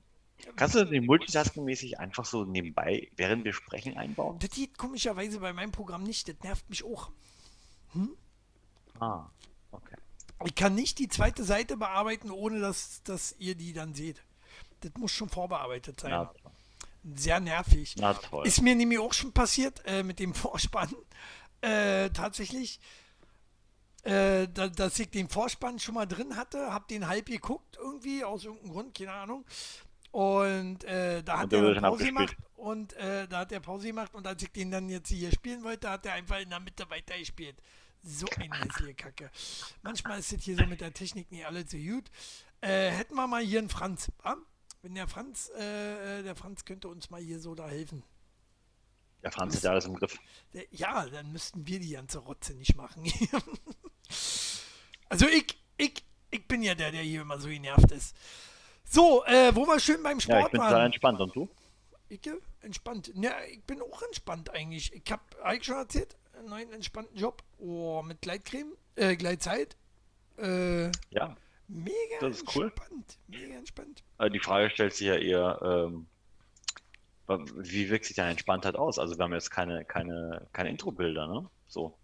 Kannst 0.56 0.76
du 0.76 0.80
das 0.80 0.90
nicht 0.90 1.06
multitasking-mäßig 1.08 2.00
einfach 2.00 2.26
so 2.26 2.44
nebenbei, 2.44 3.10
während 3.16 3.46
wir 3.46 3.54
sprechen, 3.54 3.98
einbauen? 3.98 4.40
Das 4.40 4.50
geht 4.50 4.78
komischerweise 4.78 5.40
bei 5.40 5.54
meinem 5.54 5.72
Programm 5.72 6.04
nicht. 6.04 6.28
Das 6.28 6.36
nervt 6.44 6.70
mich 6.70 6.84
auch. 6.84 7.12
Ah, 9.00 9.26
okay. 9.26 9.53
Ich 10.46 10.56
kann 10.56 10.76
nicht 10.76 11.00
die 11.00 11.08
zweite 11.08 11.44
Seite 11.44 11.78
bearbeiten, 11.78 12.32
ohne 12.32 12.60
dass, 12.60 13.02
dass 13.04 13.36
ihr 13.40 13.56
die 13.56 13.74
dann 13.74 13.94
seht. 13.94 14.22
Das 14.82 14.92
muss 14.98 15.12
schon 15.12 15.30
vorbearbeitet 15.30 16.00
sein. 16.00 16.12
Toll. 16.12 16.52
Sehr 17.16 17.40
nervig. 17.40 17.96
Na 17.98 18.14
toll. 18.14 18.46
Ist 18.48 18.62
mir 18.62 18.76
nämlich 18.76 19.00
auch 19.00 19.14
schon 19.14 19.34
passiert 19.34 19.82
äh, 19.86 20.04
mit 20.04 20.20
dem 20.20 20.34
Vorspann. 20.34 20.94
Äh, 21.62 22.10
tatsächlich, 22.10 22.80
äh, 24.04 24.48
da, 24.54 24.68
dass 24.68 25.00
ich 25.00 25.10
den 25.10 25.30
Vorspann 25.30 25.80
schon 25.80 25.96
mal 25.96 26.06
drin 26.06 26.36
hatte, 26.36 26.74
hab 26.74 26.88
den 26.88 27.08
halb 27.08 27.28
geguckt 27.28 27.78
irgendwie, 27.78 28.24
aus 28.24 28.44
irgendeinem 28.44 28.74
Grund, 28.74 28.98
keine 28.98 29.14
Ahnung. 29.14 29.46
Und 30.12 30.84
äh, 30.84 31.24
da 31.24 31.40
hat 31.40 31.54
Und 31.54 31.64
er 31.64 31.82
Pause 31.82 32.06
gemacht 32.06 32.38
und 32.56 32.94
äh, 32.94 33.28
da 33.28 33.40
hat 33.40 33.52
er 33.52 33.60
Pause 33.62 33.88
gemacht 33.88 34.14
und 34.14 34.28
als 34.28 34.44
ich 34.44 34.52
den 34.52 34.70
dann 34.70 34.88
jetzt 34.88 35.10
hier 35.10 35.32
spielen 35.32 35.64
wollte, 35.64 35.90
hat 35.90 36.06
er 36.06 36.14
einfach 36.14 36.40
in 36.40 36.50
der 36.52 36.60
Mitte 36.60 36.88
weitergespielt. 36.90 37.56
So 38.04 38.26
eine 38.36 38.94
Kacke. 38.94 39.32
Manchmal 39.82 40.20
ist 40.20 40.34
es 40.34 40.44
hier 40.44 40.58
so 40.58 40.66
mit 40.66 40.82
der 40.82 40.94
Technik 40.94 41.32
nicht 41.32 41.46
alles 41.46 41.72
so 41.72 41.78
gut. 41.78 42.12
Äh, 42.60 42.90
hätten 42.92 43.16
wir 43.16 43.28
mal 43.28 43.42
hier 43.42 43.60
einen 43.60 43.70
Franz. 43.70 44.12
wa? 44.22 44.36
Wenn 44.82 44.96
der 44.96 45.08
Franz, 45.08 45.50
äh, 45.58 46.20
äh, 46.20 46.24
der 46.24 46.36
Franz 46.36 46.66
könnte 46.66 46.90
uns 46.90 47.10
mal 47.10 47.22
hier 47.22 47.40
so 47.40 47.56
da 47.56 47.68
helfen. 47.68 48.04
Der 49.22 49.32
Franz 49.32 49.56
hat 49.56 49.64
ja 49.64 49.72
alles 49.72 49.86
im 49.86 49.96
Griff. 49.96 50.20
Der, 50.54 50.66
ja, 50.72 51.06
dann 51.06 51.32
müssten 51.32 51.66
wir 51.66 51.80
die 51.80 51.92
ganze 51.92 52.20
Rotze 52.20 52.54
nicht 52.54 52.76
machen. 52.76 53.06
also 55.10 55.26
ich, 55.28 55.58
ich, 55.78 56.04
ich 56.30 56.46
bin 56.46 56.62
ja 56.62 56.76
der, 56.76 56.92
der 56.92 57.02
hier 57.02 57.22
immer 57.22 57.40
so 57.40 57.48
genervt 57.48 57.92
ist. 57.92 58.14
So, 58.84 59.24
äh, 59.24 59.56
wo 59.56 59.66
wir 59.66 59.80
schön 59.80 60.04
beim 60.04 60.20
Sport 60.20 60.40
Ja, 60.40 60.46
ich 60.48 60.52
bin 60.52 60.60
waren. 60.60 60.86
entspannt. 60.88 61.22
Und 61.22 61.34
du? 61.34 61.50
Ich 62.10 62.28
äh, 62.28 62.36
entspannt. 62.60 63.14
Ja, 63.16 63.34
ich 63.50 63.64
bin 63.64 63.82
auch 63.82 64.02
entspannt 64.02 64.50
eigentlich. 64.50 64.92
Ich 64.92 65.10
habe 65.10 65.24
eigentlich 65.42 65.66
schon 65.66 65.78
erzählt, 65.78 66.18
einen 66.44 66.50
neuen 66.50 66.72
entspannten 66.74 67.18
Job. 67.18 67.44
Oh, 67.60 68.02
mit 68.04 68.22
Gleitcreme, 68.22 68.74
äh, 68.96 69.16
Gleitzeit. 69.16 69.76
Äh, 70.38 70.86
Ja. 71.10 71.36
mega 71.68 71.94
Das 72.22 72.38
ist 72.38 72.56
cool. 72.56 72.66
entspannt. 72.66 73.18
Mega 73.28 73.56
entspannt. 73.56 74.04
Äh, 74.20 74.30
Die 74.30 74.40
Frage 74.40 74.70
stellt 74.70 74.94
sich 74.94 75.08
ja 75.08 75.16
eher, 75.16 75.60
ähm, 75.64 76.08
wie 77.28 77.90
wirkt 77.90 78.06
sich 78.06 78.16
deine 78.16 78.32
Entspanntheit 78.32 78.76
aus? 78.76 79.00
Also 79.00 79.18
wir 79.18 79.24
haben 79.24 79.34
jetzt 79.34 79.50
keine, 79.50 79.86
keine, 79.86 80.48
keine 80.54 80.70
Intro-Bilder, 80.70 81.28
ne? 81.28 81.50
So. 81.68 81.98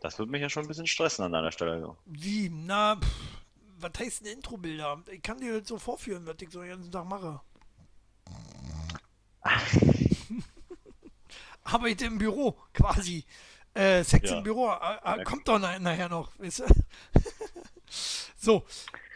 Das 0.00 0.18
würde 0.18 0.30
mich 0.30 0.42
ja 0.42 0.50
schon 0.50 0.64
ein 0.64 0.68
bisschen 0.68 0.86
stressen 0.86 1.24
an 1.24 1.32
deiner 1.32 1.52
Stelle. 1.52 1.96
Wie? 2.04 2.50
Na, 2.50 2.96
pff, 2.96 3.42
was 3.78 3.92
heißt 3.98 4.26
denn 4.26 4.32
Introbilder? 4.34 5.02
Ich 5.10 5.22
kann 5.22 5.38
dir 5.40 5.58
das 5.60 5.68
so 5.68 5.78
vorführen, 5.78 6.26
was 6.26 6.36
ich 6.40 6.50
so 6.50 6.60
den 6.60 6.70
ganzen 6.70 6.90
Tag 6.92 7.06
mache. 7.06 7.40
Arbeite 11.66 12.04
im 12.06 12.18
Büro, 12.18 12.56
quasi. 12.72 13.24
Äh, 13.74 14.02
Sex 14.04 14.30
Ja. 14.30 14.38
im 14.38 14.42
Büro. 14.44 14.70
Äh, 14.70 15.20
äh, 15.20 15.24
kommt 15.24 15.46
doch 15.48 15.58
na- 15.58 15.78
nachher 15.78 16.08
noch, 16.08 16.38
weißt 16.38 16.60
du? 16.60 16.64
so. 18.36 18.64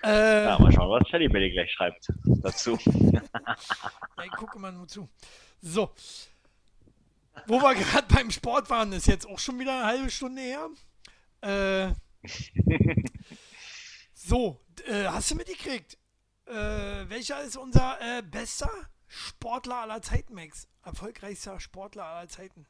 Äh, 0.02 0.44
Ja, 0.44 0.58
mal 0.58 0.72
schauen, 0.72 0.90
was 0.90 1.08
Shelly 1.08 1.28
Belly 1.28 1.50
gleich 1.50 1.70
schreibt 1.72 2.08
dazu. 2.42 2.78
Ich 4.24 4.30
gucke 4.32 4.58
mal 4.58 4.72
nur 4.72 4.86
zu. 4.86 5.08
So. 5.62 5.92
Wo 7.46 7.58
wir 7.60 7.74
gerade 7.74 8.06
beim 8.14 8.30
Sport 8.30 8.68
waren, 8.68 8.92
ist 8.92 9.06
jetzt 9.06 9.26
auch 9.26 9.38
schon 9.38 9.58
wieder 9.58 9.72
eine 9.72 9.86
halbe 9.86 10.10
Stunde 10.10 10.42
her. 10.42 10.68
Äh, 11.40 11.94
so, 14.14 14.60
äh, 14.86 15.06
hast 15.06 15.30
du 15.30 15.34
mitgekriegt? 15.36 15.96
Welcher 16.44 17.42
ist 17.44 17.56
unser 17.56 17.96
bester 18.24 18.68
Sportler 19.10 19.76
aller 19.78 20.02
Zeiten, 20.02 20.34
Max? 20.34 20.68
Erfolgreichster 20.84 21.58
Sportler 21.58 22.04
aller 22.04 22.28
Zeiten. 22.28 22.64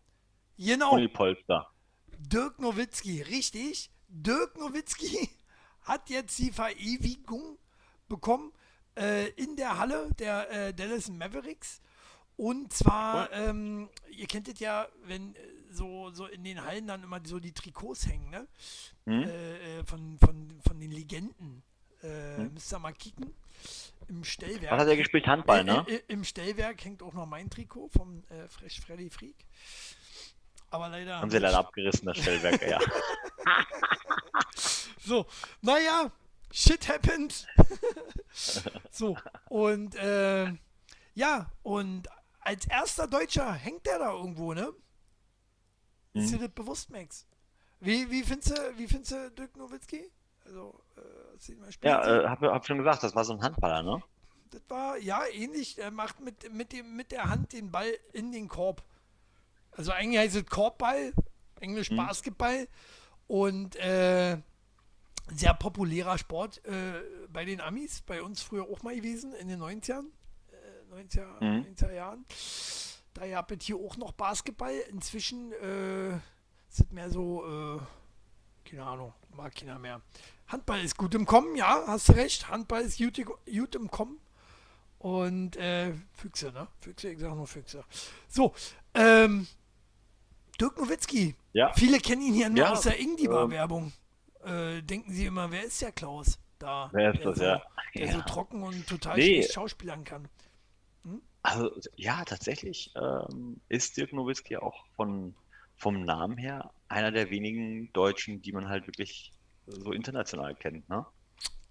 Genau, 0.56 0.96
Polster. 1.12 1.70
Dirk 2.18 2.58
Nowitzki, 2.58 3.20
richtig. 3.20 3.90
Dirk 4.08 4.56
Nowitzki 4.58 5.28
hat 5.82 6.08
jetzt 6.08 6.38
die 6.38 6.50
Verewigung 6.50 7.58
bekommen 8.08 8.52
äh, 8.98 9.28
in 9.32 9.56
der 9.56 9.78
Halle 9.78 10.10
der 10.18 10.50
äh, 10.50 10.74
Dallas 10.74 11.10
Mavericks. 11.10 11.82
Und 12.36 12.72
zwar, 12.72 13.30
ähm, 13.32 13.90
ihr 14.10 14.26
kennt 14.26 14.48
es 14.48 14.58
ja, 14.60 14.88
wenn 15.04 15.34
äh, 15.36 15.38
so, 15.70 16.10
so 16.10 16.24
in 16.26 16.42
den 16.42 16.64
Hallen 16.64 16.86
dann 16.86 17.02
immer 17.02 17.20
so 17.22 17.38
die 17.38 17.52
Trikots 17.52 18.06
hängen, 18.06 18.30
ne? 18.30 18.48
Hm? 19.04 19.22
Äh, 19.24 19.80
äh, 19.80 19.84
von, 19.84 20.18
von, 20.18 20.58
von 20.66 20.80
den 20.80 20.90
Legenden. 20.90 21.62
Äh, 22.02 22.38
Hm? 22.38 22.54
Müsst 22.54 22.72
ihr 22.72 22.78
mal 22.78 22.94
kicken. 22.94 23.34
Im 24.10 24.24
Stellwerk. 24.24 24.72
Was 24.72 24.80
hat 24.80 24.88
er 24.88 24.96
gespielt? 24.96 25.26
Handball, 25.28 25.62
ne? 25.62 25.84
Äh, 25.88 25.94
äh, 25.94 26.02
Im 26.08 26.24
Stellwerk 26.24 26.84
hängt 26.84 27.00
auch 27.02 27.12
noch 27.12 27.26
mein 27.26 27.48
Trikot 27.48 27.88
vom 27.88 28.24
äh, 28.28 28.48
Fresh 28.48 28.80
Freddy 28.80 29.08
Freak. 29.08 29.36
Aber 30.70 30.88
leider. 30.88 31.20
Haben 31.20 31.30
sie 31.30 31.38
leider 31.38 31.58
abgerissen, 31.58 32.06
das 32.06 32.18
Stellwerk, 32.18 32.60
ja. 32.68 32.78
So, 35.02 35.26
naja, 35.62 36.10
shit 36.52 36.88
happened. 36.88 37.46
so, 38.90 39.16
und 39.48 39.94
äh, 39.94 40.52
ja, 41.14 41.50
und 41.62 42.08
als 42.40 42.66
erster 42.66 43.06
Deutscher 43.08 43.52
hängt 43.52 43.86
der 43.86 43.98
da 44.00 44.12
irgendwo, 44.12 44.52
ne? 44.54 44.72
Ist 46.12 46.32
Mhm. 46.32 46.38
dir 46.38 46.38
das 46.48 46.54
bewusst, 46.54 46.90
Max? 46.90 47.26
Wie, 47.80 48.10
wie 48.10 48.22
findest 48.22 48.50
du, 48.58 48.78
wie 48.78 48.86
findest 48.86 49.12
du 49.12 49.30
Dirk 49.30 49.56
Nowitzki? 49.56 50.10
Also, 50.44 50.78
äh, 51.02 51.86
Ja, 51.88 52.22
äh, 52.22 52.28
hab, 52.28 52.42
hab 52.42 52.66
schon 52.66 52.78
gesagt, 52.78 53.02
das 53.02 53.14
war 53.14 53.24
so 53.24 53.32
ein 53.32 53.42
Handballer, 53.42 53.82
ne? 53.82 54.02
Das 54.50 54.62
war 54.68 54.98
ja 54.98 55.22
ähnlich. 55.32 55.78
Er 55.78 55.90
macht 55.90 56.20
mit, 56.20 56.52
mit, 56.52 56.72
dem, 56.72 56.96
mit 56.96 57.12
der 57.12 57.30
Hand 57.30 57.52
den 57.52 57.70
Ball 57.70 57.92
in 58.12 58.32
den 58.32 58.48
Korb. 58.48 58.82
Also 59.72 59.92
eigentlich 59.92 60.18
heißt 60.18 60.36
es 60.36 60.46
Korbball, 60.46 61.12
Englisch 61.60 61.90
Mhm. 61.90 61.96
Basketball. 61.96 62.66
Und 63.28 63.76
äh, 63.76 64.38
sehr 65.32 65.54
populärer 65.54 66.18
Sport 66.18 66.64
äh, 66.64 67.00
bei 67.32 67.44
den 67.44 67.60
Amis, 67.60 68.02
bei 68.02 68.22
uns 68.22 68.42
früher 68.42 68.64
auch 68.64 68.82
mal 68.82 68.94
gewesen, 68.96 69.32
in 69.34 69.46
den 69.46 69.60
90ern. 69.62 70.06
Äh, 70.50 70.94
90er, 70.94 71.26
Mhm. 71.44 71.66
90er 71.76 71.92
Jahren. 71.92 72.24
Da 73.14 73.28
gab 73.28 73.52
es 73.52 73.64
hier 73.64 73.76
auch 73.76 73.96
noch 73.96 74.10
Basketball. 74.12 74.74
Inzwischen 74.90 75.52
äh, 75.52 76.18
sind 76.68 76.92
mehr 76.92 77.10
so, 77.10 77.76
äh, 77.76 78.68
keine 78.68 78.84
Ahnung, 78.84 79.14
mag 79.32 79.54
keiner 79.54 79.78
mehr. 79.78 80.00
Handball 80.50 80.82
ist 80.84 80.96
gut 80.96 81.14
im 81.14 81.26
Kommen, 81.26 81.56
ja, 81.56 81.84
hast 81.86 82.08
du 82.08 82.12
recht. 82.12 82.48
Handball 82.48 82.82
ist 82.82 82.98
gut, 82.98 83.20
gut 83.24 83.74
im 83.74 83.90
Kommen. 83.90 84.18
Und 84.98 85.56
äh, 85.56 85.94
Füchse, 86.12 86.52
ne? 86.52 86.68
Füchse, 86.80 87.10
ich 87.10 87.18
sag 87.20 87.34
nur 87.34 87.46
Füchse. 87.46 87.84
So, 88.28 88.54
ähm, 88.94 89.46
Dirk 90.60 90.78
Nowitzki. 90.78 91.34
Ja. 91.52 91.72
Viele 91.74 91.98
kennen 92.00 92.22
ihn 92.22 92.34
hier 92.34 92.50
nur 92.50 92.58
Ja, 92.58 92.72
aus 92.72 92.82
der 92.82 92.98
Ingdiba 92.98 93.44
ähm, 93.44 93.92
Äh, 94.44 94.82
denken 94.82 95.12
sie 95.12 95.26
immer, 95.26 95.50
wer 95.50 95.64
ist 95.64 95.80
der 95.80 95.92
Klaus? 95.92 96.38
Da, 96.58 96.90
Wer 96.92 97.12
ist 97.14 97.18
der 97.20 97.26
das, 97.28 97.38
so, 97.38 97.44
ja? 97.44 97.62
Der 97.94 98.08
so 98.08 98.18
Ja. 98.18 98.22
trocken 98.22 98.62
und 98.62 98.86
total 98.86 99.16
Nee. 99.16 99.42
schauspielern 99.42 100.04
kann. 100.04 100.28
Also, 101.42 101.70
ja, 101.96 102.24
tatsächlich 102.24 102.92
ähm, 102.96 103.60
ist 103.68 103.96
Dirk 103.96 104.12
Nowitzki 104.12 104.58
auch 104.58 104.84
von, 104.96 105.34
vom 105.78 106.04
Namen 106.04 106.36
her 106.36 106.70
einer 106.88 107.10
der 107.12 107.30
wenigen 107.30 107.90
Deutschen, 107.94 108.42
die 108.42 108.52
man 108.52 108.68
halt 108.68 108.86
wirklich 108.86 109.32
so 109.70 109.92
international 109.92 110.54
kennt, 110.54 110.88
ne? 110.88 111.06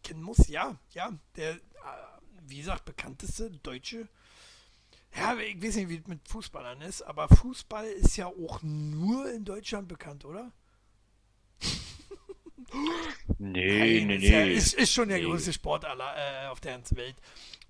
kennen 0.04 0.22
muss, 0.24 0.48
ja, 0.48 0.78
ja. 0.92 1.12
Der, 1.36 1.52
äh, 1.52 1.58
wie 2.48 2.58
gesagt, 2.58 2.86
bekannteste 2.86 3.52
deutsche. 3.52 4.08
Ja, 5.16 5.36
ich 5.38 5.62
weiß 5.62 5.76
nicht, 5.76 5.90
wie 5.90 5.98
es 5.98 6.08
mit 6.08 6.28
Fußballern 6.28 6.82
ist, 6.82 7.02
aber 7.02 7.28
Fußball 7.30 7.86
ist 7.88 8.16
ja 8.18 8.28
auch 8.28 8.62
nur 8.62 9.32
in 9.32 9.44
Deutschland 9.46 9.88
bekannt, 9.88 10.26
oder? 10.26 10.52
Nee, 13.40 14.06
Nein, 14.06 14.08
nee, 14.08 14.16
ist, 14.18 14.24
ja, 14.30 14.46
nee. 14.46 14.54
ist, 14.54 14.74
ist 14.76 14.94
schon 14.94 15.10
der 15.10 15.18
Nee. 15.18 15.24
größte 15.26 15.54
Sport 15.54 15.86
aller 15.86 16.44
äh, 16.44 16.48
auf 16.50 16.60
der 16.60 16.74
ganzen 16.74 16.98
Welt. 16.98 17.16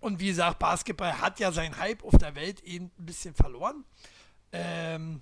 Und 0.02 0.20
wie 0.20 0.28
gesagt, 0.28 0.60
Basketball 0.60 1.20
hat 1.22 1.40
ja 1.40 1.52
seinen 1.54 1.78
Hype 1.78 2.04
auf 2.04 2.18
der 2.18 2.36
Welt 2.36 2.62
eben 2.64 2.92
ein 3.00 3.06
bisschen 3.06 3.34
verloren. 3.34 3.86
Ähm, 4.52 5.22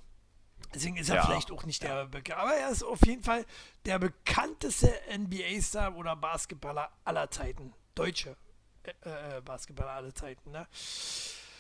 deswegen 0.78 0.98
ist 0.98 1.10
er 1.10 1.16
Ja, 1.18 1.26
vielleicht 1.26 1.52
auch 1.52 1.66
nicht 1.66 1.84
der 1.84 2.06
Bekannt. 2.06 2.40
Aber 2.40 2.54
er 2.54 2.70
ist 2.70 2.84
auf 2.84 3.06
jeden 3.06 3.24
Fall 3.24 3.46
der 3.86 4.00
bekannteste 4.00 4.94
NBA-Star 5.18 5.96
oder 5.96 6.16
Basketballer 6.16 6.90
aller 7.04 7.30
Zeiten. 7.32 7.74
Deutsche 7.96 8.38
äh, 8.84 9.38
äh, 9.38 9.42
Basketballer 9.42 9.92
aller 9.92 10.14
Zeiten. 10.16 10.52
Ne? 10.52 10.68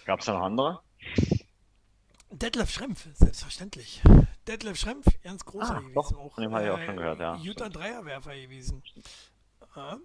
Gab 0.05 0.19
es 0.19 0.25
da 0.25 0.33
noch 0.33 0.41
andere? 0.43 0.81
Detlef 2.29 2.69
Schrempf, 2.71 3.07
selbstverständlich. 3.13 4.01
Detlef 4.47 4.77
Schrempf, 4.77 5.05
ganz 5.24 5.45
großer 5.45 5.75
Ah, 5.75 5.79
gewesen. 5.79 5.93
doch, 5.93 6.13
auch, 6.17 6.33
von 6.33 6.43
dem 6.43 6.53
habe 6.53 6.65
ich 6.65 6.71
auch 6.71 6.81
schon 6.86 6.97
gehört, 6.97 7.19
ja. 7.19 7.36
Guter 7.38 7.69
Dreierwerfer 7.69 8.36
gewesen. 8.36 8.83
Ja, 9.75 9.97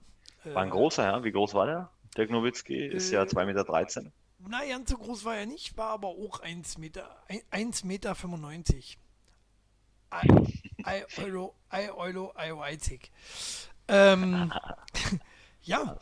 War 0.44 0.62
ein 0.62 0.68
äh, 0.68 0.70
großer, 0.70 1.04
ja? 1.04 1.24
Wie 1.24 1.32
groß 1.32 1.54
war 1.54 1.66
der? 1.66 1.90
Dirk 2.16 2.30
Nowitzki 2.30 2.76
ist 2.86 3.10
ja 3.10 3.22
Äh, 3.22 3.26
2,13 3.26 4.02
Meter. 4.02 4.12
Na, 4.38 4.64
ganz 4.66 4.90
so 4.90 4.98
groß 4.98 5.24
war 5.24 5.36
er 5.36 5.46
nicht, 5.46 5.76
war 5.76 5.90
aber 5.90 6.08
auch 6.08 6.40
1 6.40 6.78
Meter, 6.78 7.08
1 7.50 7.84
Meter 7.84 8.14
95. 10.12 10.62
I, 10.84 10.84
I 10.86 11.04
Euro, 11.24 11.54
I 11.72 11.90
Euro, 11.90 12.32
I 12.38 12.50
Weizig. 12.56 13.10
Ähm, 13.88 14.52
ja. 15.62 15.96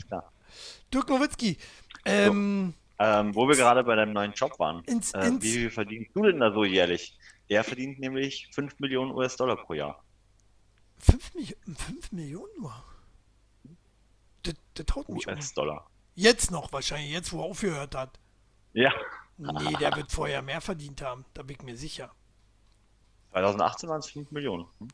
Dirk 0.93 1.09
Nowitzki. 1.09 1.57
Ähm, 2.05 2.75
Ähm, 2.99 3.35
wo 3.35 3.49
wir 3.49 3.57
gerade 3.57 3.83
bei 3.85 3.95
deinem 3.95 4.13
neuen 4.13 4.33
Job 4.33 4.59
waren. 4.59 4.83
Ins- 4.85 5.13
äh, 5.15 5.27
ins- 5.27 5.43
wie 5.43 5.53
viel 5.53 5.71
verdienst 5.71 6.11
du 6.15 6.23
denn 6.23 6.41
da 6.41 6.53
so 6.53 6.65
jährlich? 6.65 7.17
Der 7.49 7.65
verdient 7.65 7.99
nämlich 7.99 8.49
5 8.53 8.79
Millionen 8.79 9.13
US-Dollar 9.13 9.57
pro 9.57 9.75
Jahr. 9.75 10.05
5, 10.99 11.35
Milli 11.35 11.57
5 11.77 12.13
Millionen 12.13 12.53
nur. 12.59 12.85
Das, 14.43 14.55
das 14.75 14.87
haut 14.95 15.09
mich 15.09 15.27
um. 15.27 15.33
US-Dollar. 15.35 15.87
Jetzt 16.15 16.51
noch 16.51 16.73
wahrscheinlich, 16.73 17.11
jetzt 17.11 17.33
wo 17.33 17.39
er 17.41 17.45
aufgehört 17.45 17.95
hat. 17.95 18.19
Ja. 18.75 18.93
Nee, 19.39 19.73
der 19.81 19.97
wird 19.97 20.13
vorher 20.13 20.43
mehr 20.43 20.61
verdient 20.61 21.01
haben, 21.01 21.25
da 21.33 21.43
bin 21.43 21.57
ich 21.59 21.63
mir 21.63 21.77
sicher. 21.77 22.15
2018 23.31 23.89
waren 23.89 24.01
es 24.01 24.11
5 24.11 24.31
Millionen. 24.31 24.67
Hm? 24.79 24.89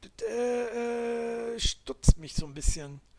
Das 0.00 0.28
äh, 0.28 1.54
äh, 1.54 1.58
stutzt 1.60 2.18
mich 2.18 2.34
so 2.34 2.46
ein 2.46 2.54
bisschen. 2.54 3.00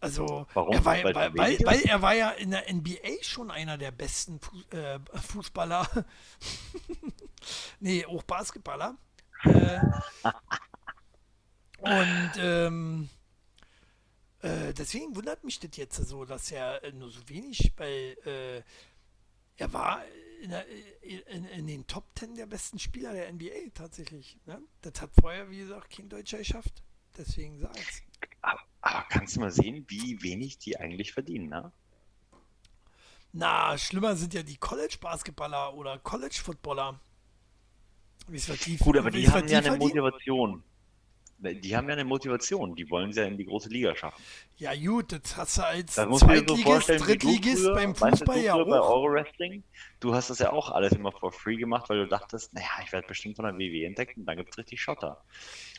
Also, 0.00 0.48
Warum? 0.54 0.74
Er 0.74 0.84
war, 0.84 1.04
Weil 1.04 1.14
weil, 1.14 1.34
weil, 1.38 1.58
weil 1.60 1.80
er 1.82 2.02
war 2.02 2.12
ja 2.12 2.30
in 2.30 2.50
der 2.50 2.64
NBA 2.68 3.22
schon 3.22 3.52
einer 3.52 3.78
der 3.78 3.92
besten 3.92 4.40
äh, 4.70 4.98
Fußballer. 5.16 5.88
Nee, 7.80 8.04
auch 8.06 8.22
Basketballer. 8.22 8.96
Äh, 9.44 9.80
und 11.78 12.32
ähm, 12.38 13.08
äh, 14.40 14.72
deswegen 14.74 15.14
wundert 15.16 15.44
mich 15.44 15.58
das 15.58 15.76
jetzt 15.76 15.96
so, 15.96 16.24
dass 16.24 16.50
er 16.52 16.80
nur 16.92 17.10
so 17.10 17.28
wenig, 17.28 17.72
weil 17.76 18.16
äh, 18.24 18.62
er 19.62 19.72
war 19.72 20.04
in, 20.42 20.50
der, 20.50 20.66
in, 21.02 21.44
in, 21.44 21.66
den 21.68 21.86
Top 21.86 22.04
10 22.16 22.34
der 22.34 22.46
besten 22.46 22.80
Spieler 22.80 23.12
der 23.12 23.32
NBA 23.32 23.70
tatsächlich. 23.74 24.36
Ne? 24.44 24.60
Das 24.80 25.00
hat 25.00 25.10
vorher, 25.20 25.48
wie 25.50 25.58
gesagt, 25.58 25.96
kein 25.96 26.08
Deutscher 26.08 26.38
geschafft. 26.38 26.82
Deswegen 27.16 27.60
sag 27.60 27.76
ich's. 27.78 28.02
Aber, 28.40 28.60
aber 28.80 29.06
kannst 29.08 29.36
du 29.36 29.40
mal 29.40 29.52
sehen, 29.52 29.84
wie 29.86 30.20
wenig 30.22 30.58
die 30.58 30.76
eigentlich 30.76 31.12
verdienen, 31.12 31.48
ne? 31.48 31.70
Na, 33.32 33.78
schlimmer 33.78 34.16
sind 34.16 34.34
ja 34.34 34.42
die 34.42 34.56
College-Basketballer 34.56 35.74
oder 35.74 35.98
College-Footballer. 35.98 37.00
Gut, 38.80 38.96
aber 38.96 39.10
die 39.10 39.28
haben 39.28 39.48
ja 39.48 39.58
eine 39.58 39.76
Motivation. 39.76 40.64
Die 41.42 41.76
haben 41.76 41.88
ja 41.88 41.94
eine 41.94 42.04
Motivation, 42.04 42.76
die 42.76 42.88
wollen 42.88 43.12
sie 43.12 43.20
ja 43.20 43.26
in 43.26 43.36
die 43.36 43.44
große 43.44 43.68
Liga 43.68 43.96
schaffen. 43.96 44.22
Ja 44.58 44.74
gut, 44.76 45.10
das 45.10 45.36
hast 45.36 45.58
du 45.58 45.66
als 45.66 45.94
das 45.96 46.18
Zweitligist, 46.20 46.86
so 46.86 47.04
Drittligist 47.04 47.64
früher, 47.64 47.74
beim 47.74 47.94
Fußball 47.96 48.12
weißt 48.12 48.28
du, 48.28 48.46
ja 48.46 48.54
auch. 48.54 48.68
Bei 48.68 48.80
Euro-Wrestling, 48.80 49.64
du 49.98 50.14
hast 50.14 50.30
das 50.30 50.38
ja 50.38 50.52
auch 50.52 50.70
alles 50.70 50.92
immer 50.92 51.10
for 51.10 51.32
free 51.32 51.56
gemacht, 51.56 51.90
weil 51.90 51.98
du 51.98 52.06
dachtest, 52.06 52.54
naja, 52.54 52.68
ich 52.84 52.92
werde 52.92 53.08
bestimmt 53.08 53.34
von 53.36 53.44
der 53.44 53.54
WWE 53.54 53.86
entdeckt 53.86 54.16
und 54.16 54.24
dann 54.26 54.36
gibt 54.36 54.50
es 54.50 54.58
richtig 54.58 54.80
Schotter. 54.80 55.20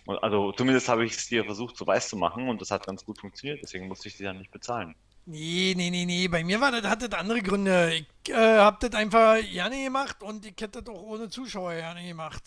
Und 0.06 0.22
also 0.22 0.52
zumindest 0.52 0.90
habe 0.90 1.06
ich 1.06 1.14
es 1.14 1.28
dir 1.28 1.46
versucht, 1.46 1.78
so 1.78 1.88
weiß 1.88 2.10
zu 2.10 2.18
machen 2.18 2.50
und 2.50 2.60
das 2.60 2.70
hat 2.70 2.86
ganz 2.86 3.06
gut 3.06 3.20
funktioniert, 3.20 3.62
deswegen 3.64 3.88
musste 3.88 4.10
ich 4.10 4.18
sie 4.18 4.26
dann 4.26 4.40
nicht 4.40 4.52
bezahlen. 4.52 4.96
Nee, 5.26 5.74
nee, 5.78 5.90
nee, 5.90 6.04
nee. 6.04 6.28
Bei 6.28 6.44
mir 6.44 6.60
war 6.60 6.72
das, 6.72 6.84
hat 6.84 7.02
das 7.02 7.18
andere 7.18 7.42
Gründe. 7.42 7.94
Ich 7.94 8.30
äh, 8.30 8.58
hab 8.58 8.82
das 8.82 8.92
einfach 8.94 9.38
gerne 9.40 9.82
gemacht 9.82 10.22
und 10.22 10.46
ich 10.46 10.56
hätte 10.60 10.84
das 10.84 10.94
auch 10.94 11.02
ohne 11.02 11.30
Zuschauer 11.30 11.76
gerne 11.76 12.06
gemacht. 12.06 12.44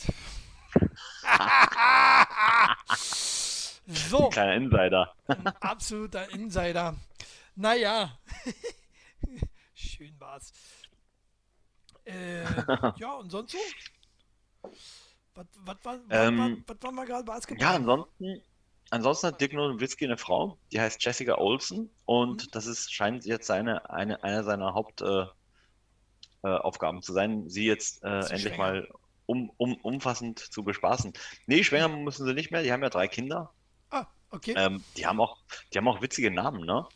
so. 3.87 4.28
Kleiner 4.31 4.55
Insider. 4.55 5.14
Ein 5.26 5.47
absoluter 5.47 6.31
Insider. 6.31 6.95
Naja. 7.55 8.19
Schön 9.75 10.14
war's. 10.19 10.52
Äh, 12.05 12.43
ja, 12.97 13.12
und 13.14 13.31
sonst 13.31 13.52
so? 13.52 13.59
Was, 15.35 15.47
was, 15.64 15.76
was, 15.83 15.99
ähm, 16.11 16.64
was, 16.66 16.76
was 16.76 16.83
waren 16.83 16.95
wir 16.95 17.07
gerade 17.07 17.25
Basketball? 17.25 17.62
Ja, 17.62 17.75
ansonsten 17.75 18.43
Ansonsten 18.90 19.26
hat 19.28 19.40
Dick 19.40 19.52
Nowitzki 19.52 20.05
eine 20.05 20.16
Frau, 20.16 20.59
die 20.71 20.81
heißt 20.81 21.05
Jessica 21.05 21.38
Olsen 21.38 21.90
und 22.05 22.45
mhm. 22.45 22.50
das 22.52 22.66
ist, 22.66 22.93
scheint 22.93 23.25
jetzt 23.25 23.47
seine, 23.49 23.90
eine, 23.90 24.23
eine 24.23 24.45
seiner 24.45 24.75
Hauptaufgaben 24.75 25.35
äh, 26.45 26.99
äh, 26.99 27.02
zu 27.02 27.12
sein, 27.12 27.49
sie 27.49 27.66
jetzt 27.66 28.05
äh, 28.05 28.21
endlich 28.21 28.43
schwänger. 28.43 28.57
mal 28.59 28.88
um, 29.26 29.50
um, 29.56 29.75
umfassend 29.76 30.38
zu 30.38 30.64
bespaßen. 30.64 31.12
Nee, 31.47 31.64
schwänger 31.64 31.88
müssen 31.88 32.26
sie 32.26 32.35
nicht 32.35 32.50
mehr, 32.50 32.62
die 32.62 32.73
haben 32.73 32.83
ja 32.83 32.90
drei 32.90 33.09
Kinder. 33.09 33.52
Ah, 33.90 34.06
okay. 34.30 34.54
Ähm, 34.56 34.83
die, 34.97 35.06
haben 35.06 35.21
auch, 35.21 35.38
die 35.73 35.78
haben 35.78 35.88
auch 35.88 36.00
witzige 36.00 36.30
Namen, 36.30 36.64
ne? 36.64 36.87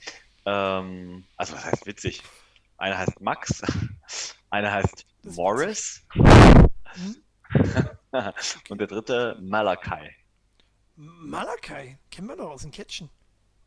Ähm, 0.47 1.25
also 1.37 1.55
was 1.55 1.65
heißt 1.65 1.87
witzig? 1.87 2.23
Einer 2.79 2.97
heißt 2.97 3.21
Max, 3.21 3.63
einer 4.51 4.73
heißt 4.73 5.07
Morris 5.25 6.07
mhm. 6.15 7.23
und 8.69 8.81
der 8.81 8.87
dritte 8.87 9.37
Malachi. 9.41 10.11
Malakai, 10.97 11.99
kennen 12.11 12.29
wir 12.29 12.37
doch 12.37 12.51
aus 12.51 12.63
dem 12.63 12.71
Catchen. 12.71 13.11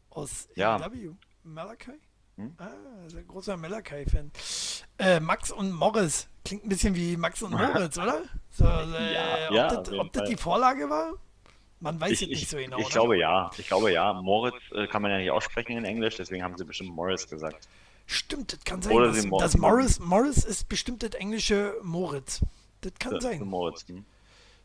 Aus 0.10 0.48
ja. 0.56 0.76
AW. 0.78 1.16
Malakai? 1.44 2.00
Hm? 2.38 2.54
Ah, 2.58 2.68
ein 3.16 3.28
großer 3.28 3.58
Malakai-Fan. 3.58 4.32
Äh, 4.98 5.20
Max 5.20 5.52
und 5.52 5.72
Morris. 5.72 6.28
Klingt 6.44 6.66
ein 6.66 6.70
bisschen 6.70 6.96
wie 6.96 7.16
Max 7.16 7.42
und 7.44 7.52
Moritz, 7.52 7.98
oder? 8.00 8.24
So, 8.50 8.66
äh, 8.66 9.14
ja, 9.14 9.48
ob, 9.50 9.56
ja, 9.56 9.68
das, 9.68 9.94
ob 9.94 10.14
das, 10.14 10.30
die 10.30 10.38
Vorlage 10.38 10.90
war? 10.90 11.14
Man 11.80 12.00
weiß 12.00 12.22
es 12.22 12.28
nicht 12.28 12.50
so 12.50 12.58
genau. 12.58 12.78
Ich 12.78 12.86
oder? 12.86 12.94
glaube 12.94 13.18
ja. 13.18 13.52
Ich 13.58 13.68
glaube 13.68 13.92
ja. 13.92 14.14
Moritz 14.14 14.56
äh, 14.74 14.88
kann 14.88 15.02
man 15.02 15.12
ja 15.12 15.18
nicht 15.18 15.32
aussprechen 15.32 15.78
in 15.78 15.86
Englisch, 15.86 16.16
deswegen 16.16 16.44
haben 16.44 16.58
sie 16.58 16.66
bestimmt 16.66 16.96
Morris 16.96 17.28
gesagt. 17.28 17.68
Stimmt, 18.06 18.54
das 18.54 18.64
kann 18.64 18.82
sein. 18.82 18.94
Oder 18.94 19.08
dass, 19.08 19.26
dass 19.30 19.58
Morris, 19.58 20.00
Morris 20.00 20.44
ist 20.44 20.68
bestimmt 20.70 21.04
das 21.04 21.12
englische 21.12 21.76
Moritz. 21.84 22.42
Das 22.82 22.94
kann 23.00 23.14
das 23.14 23.24
sein. 23.24 23.44
Moritz, 23.44 23.88
hm? 23.88 24.06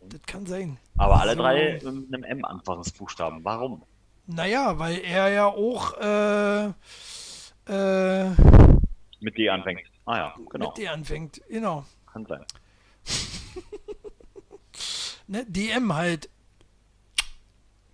Das 0.00 0.22
kann 0.22 0.46
sein. 0.46 0.78
Aber 0.96 1.20
alle 1.20 1.31
also, 1.33 1.42
drei 1.42 1.81
mit 1.83 2.14
einem 2.14 2.24
M 2.24 2.44
Anfangsbuchstaben. 2.44 3.44
Warum? 3.44 3.83
Naja, 4.26 4.78
weil 4.78 4.98
er 4.98 5.28
ja 5.28 5.46
auch 5.46 5.94
äh, 5.98 6.72
äh, 7.68 8.31
mit 9.20 9.37
D 9.37 9.48
anfängt. 9.48 9.83
Ah 10.07 10.16
ja, 10.16 10.35
genau. 10.50 10.68
Mit 10.68 10.78
D 10.78 10.88
anfängt, 10.88 11.40
genau. 11.48 11.85
Kann 12.12 12.26
sein. 12.26 12.44
ne, 15.26 15.44
DM 15.46 15.94
halt. 15.94 16.31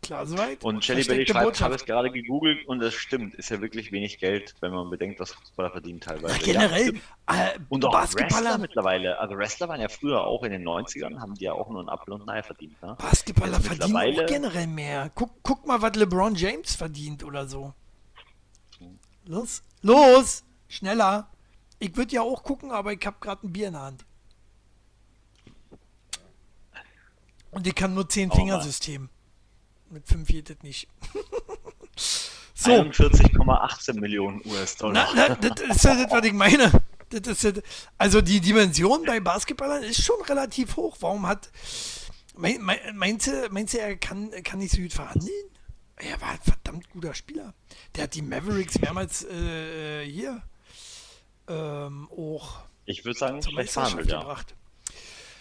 Klar, 0.03 0.27
soweit. 0.27 0.63
Und 0.63 0.85
Shelly 0.85 1.03
Belly 1.03 1.27
schreibt, 1.27 1.57
ich 1.57 1.63
habe 1.63 1.75
es 1.75 1.87
gerade 1.87 2.11
gegoogelt 2.11 2.67
und 2.67 2.83
es 2.83 2.95
stimmt, 2.95 3.35
ist 3.37 3.49
ja 3.49 3.63
wirklich 3.63 3.91
wenig 3.91 4.19
Geld, 4.19 4.55
wenn 4.61 4.71
man 4.71 4.91
bedenkt, 4.91 5.19
was 5.19 5.33
Fußballer 5.33 5.71
verdienen 5.71 6.01
teilweise. 6.01 6.39
Ja, 6.41 6.53
generell. 6.53 7.01
Ja, 7.29 7.47
äh, 7.47 7.59
und 7.71 7.87
auch 7.87 7.93
Basketballer 7.93 8.45
Wrestler 8.45 8.59
mittlerweile. 8.59 9.19
Also 9.19 9.39
Wrestler 9.39 9.69
waren 9.69 9.81
ja 9.81 9.89
früher 9.89 10.27
auch 10.27 10.43
in 10.43 10.53
den 10.53 10.63
90ern, 10.63 11.21
haben 11.21 11.35
die 11.35 11.45
ja 11.45 11.55
auch 11.55 11.71
nur 11.71 11.83
ein 11.83 11.89
Apfel 11.89 12.13
und 12.13 12.23
ein 12.23 12.29
Ei 12.29 12.43
verdient. 12.43 12.81
Ne? 12.83 12.97
Basketballer 12.99 13.61
verdienen 13.61 13.97
auch 13.97 14.27
generell 14.27 14.67
mehr. 14.67 15.11
Guck, 15.15 15.31
guck 15.43 15.67
mal, 15.67 15.81
was 15.81 15.95
LeBron 15.95 16.35
James 16.35 16.75
verdient 16.75 17.25
oder 17.25 17.49
so. 17.49 17.73
Los, 19.27 19.63
los, 19.83 20.45
schneller. 20.69 21.31
Ich 21.79 21.97
würde 21.97 22.15
ja 22.15 22.23
auch 22.23 22.43
gucken, 22.43 22.71
aber 22.71 22.93
ich 22.93 23.05
habe 23.07 23.17
gerade 23.21 23.47
ein 23.47 23.53
Bier 23.53 23.69
in 23.69 23.73
der 23.75 23.83
Hand. 23.83 24.05
Und 27.51 27.67
ich 27.67 27.75
kann 27.75 27.95
nur 27.95 28.09
10 28.09 28.33
Fingersystem. 28.33 29.09
Mit 29.91 30.07
5 30.09 30.27
geht 30.27 30.51
das 30.51 30.57
nicht. 30.63 30.89
so. 32.55 32.71
41,18 32.71 34.01
Millionen 34.01 34.43
US-Dollar. 34.45 35.37
das 35.37 35.61
ist 35.61 35.85
ja 35.85 36.03
das, 36.03 36.11
was 36.11 36.25
ich 36.25 36.33
meine. 36.33 36.73
Das 37.09 37.45
ist 37.45 37.63
also 37.97 38.21
die 38.21 38.41
Dimension 38.41 39.05
bei 39.05 39.21
Basketballern 39.21 39.85
ist 39.85 40.03
schon 40.03 40.21
relativ 40.23 40.77
hoch. 40.77 40.97
Warum 41.01 41.27
hat. 41.27 41.51
Mein, 42.37 42.61
mein, 42.61 42.79
meinst, 42.95 43.29
du, 43.29 43.49
meinst 43.51 43.75
du, 43.75 43.79
er 43.79 43.97
kann, 43.97 44.31
kann 44.43 44.59
nicht 44.59 44.75
so 44.75 44.83
gut 44.83 44.93
verhandeln? 44.93 45.31
Er 45.97 46.21
war 46.21 46.31
ein 46.31 46.41
verdammt 46.41 46.91
guter 46.91 47.15
Spieler. 47.15 47.55
Der 47.95 48.05
hat 48.05 48.15
die 48.15 48.23
Mavericks 48.23 48.79
mehrmals 48.81 49.25
äh, 49.25 50.03
äh 50.03 50.11
hier 50.11 50.43
ähm, 51.49 52.09
auch. 52.11 52.63
Ich 52.85 53.05
würde 53.05 53.19
sagen, 53.19 53.43
vielleicht 53.43 53.73
verhandelt, 53.73 54.11
ja. 54.11 54.21
gebracht. 54.21 54.55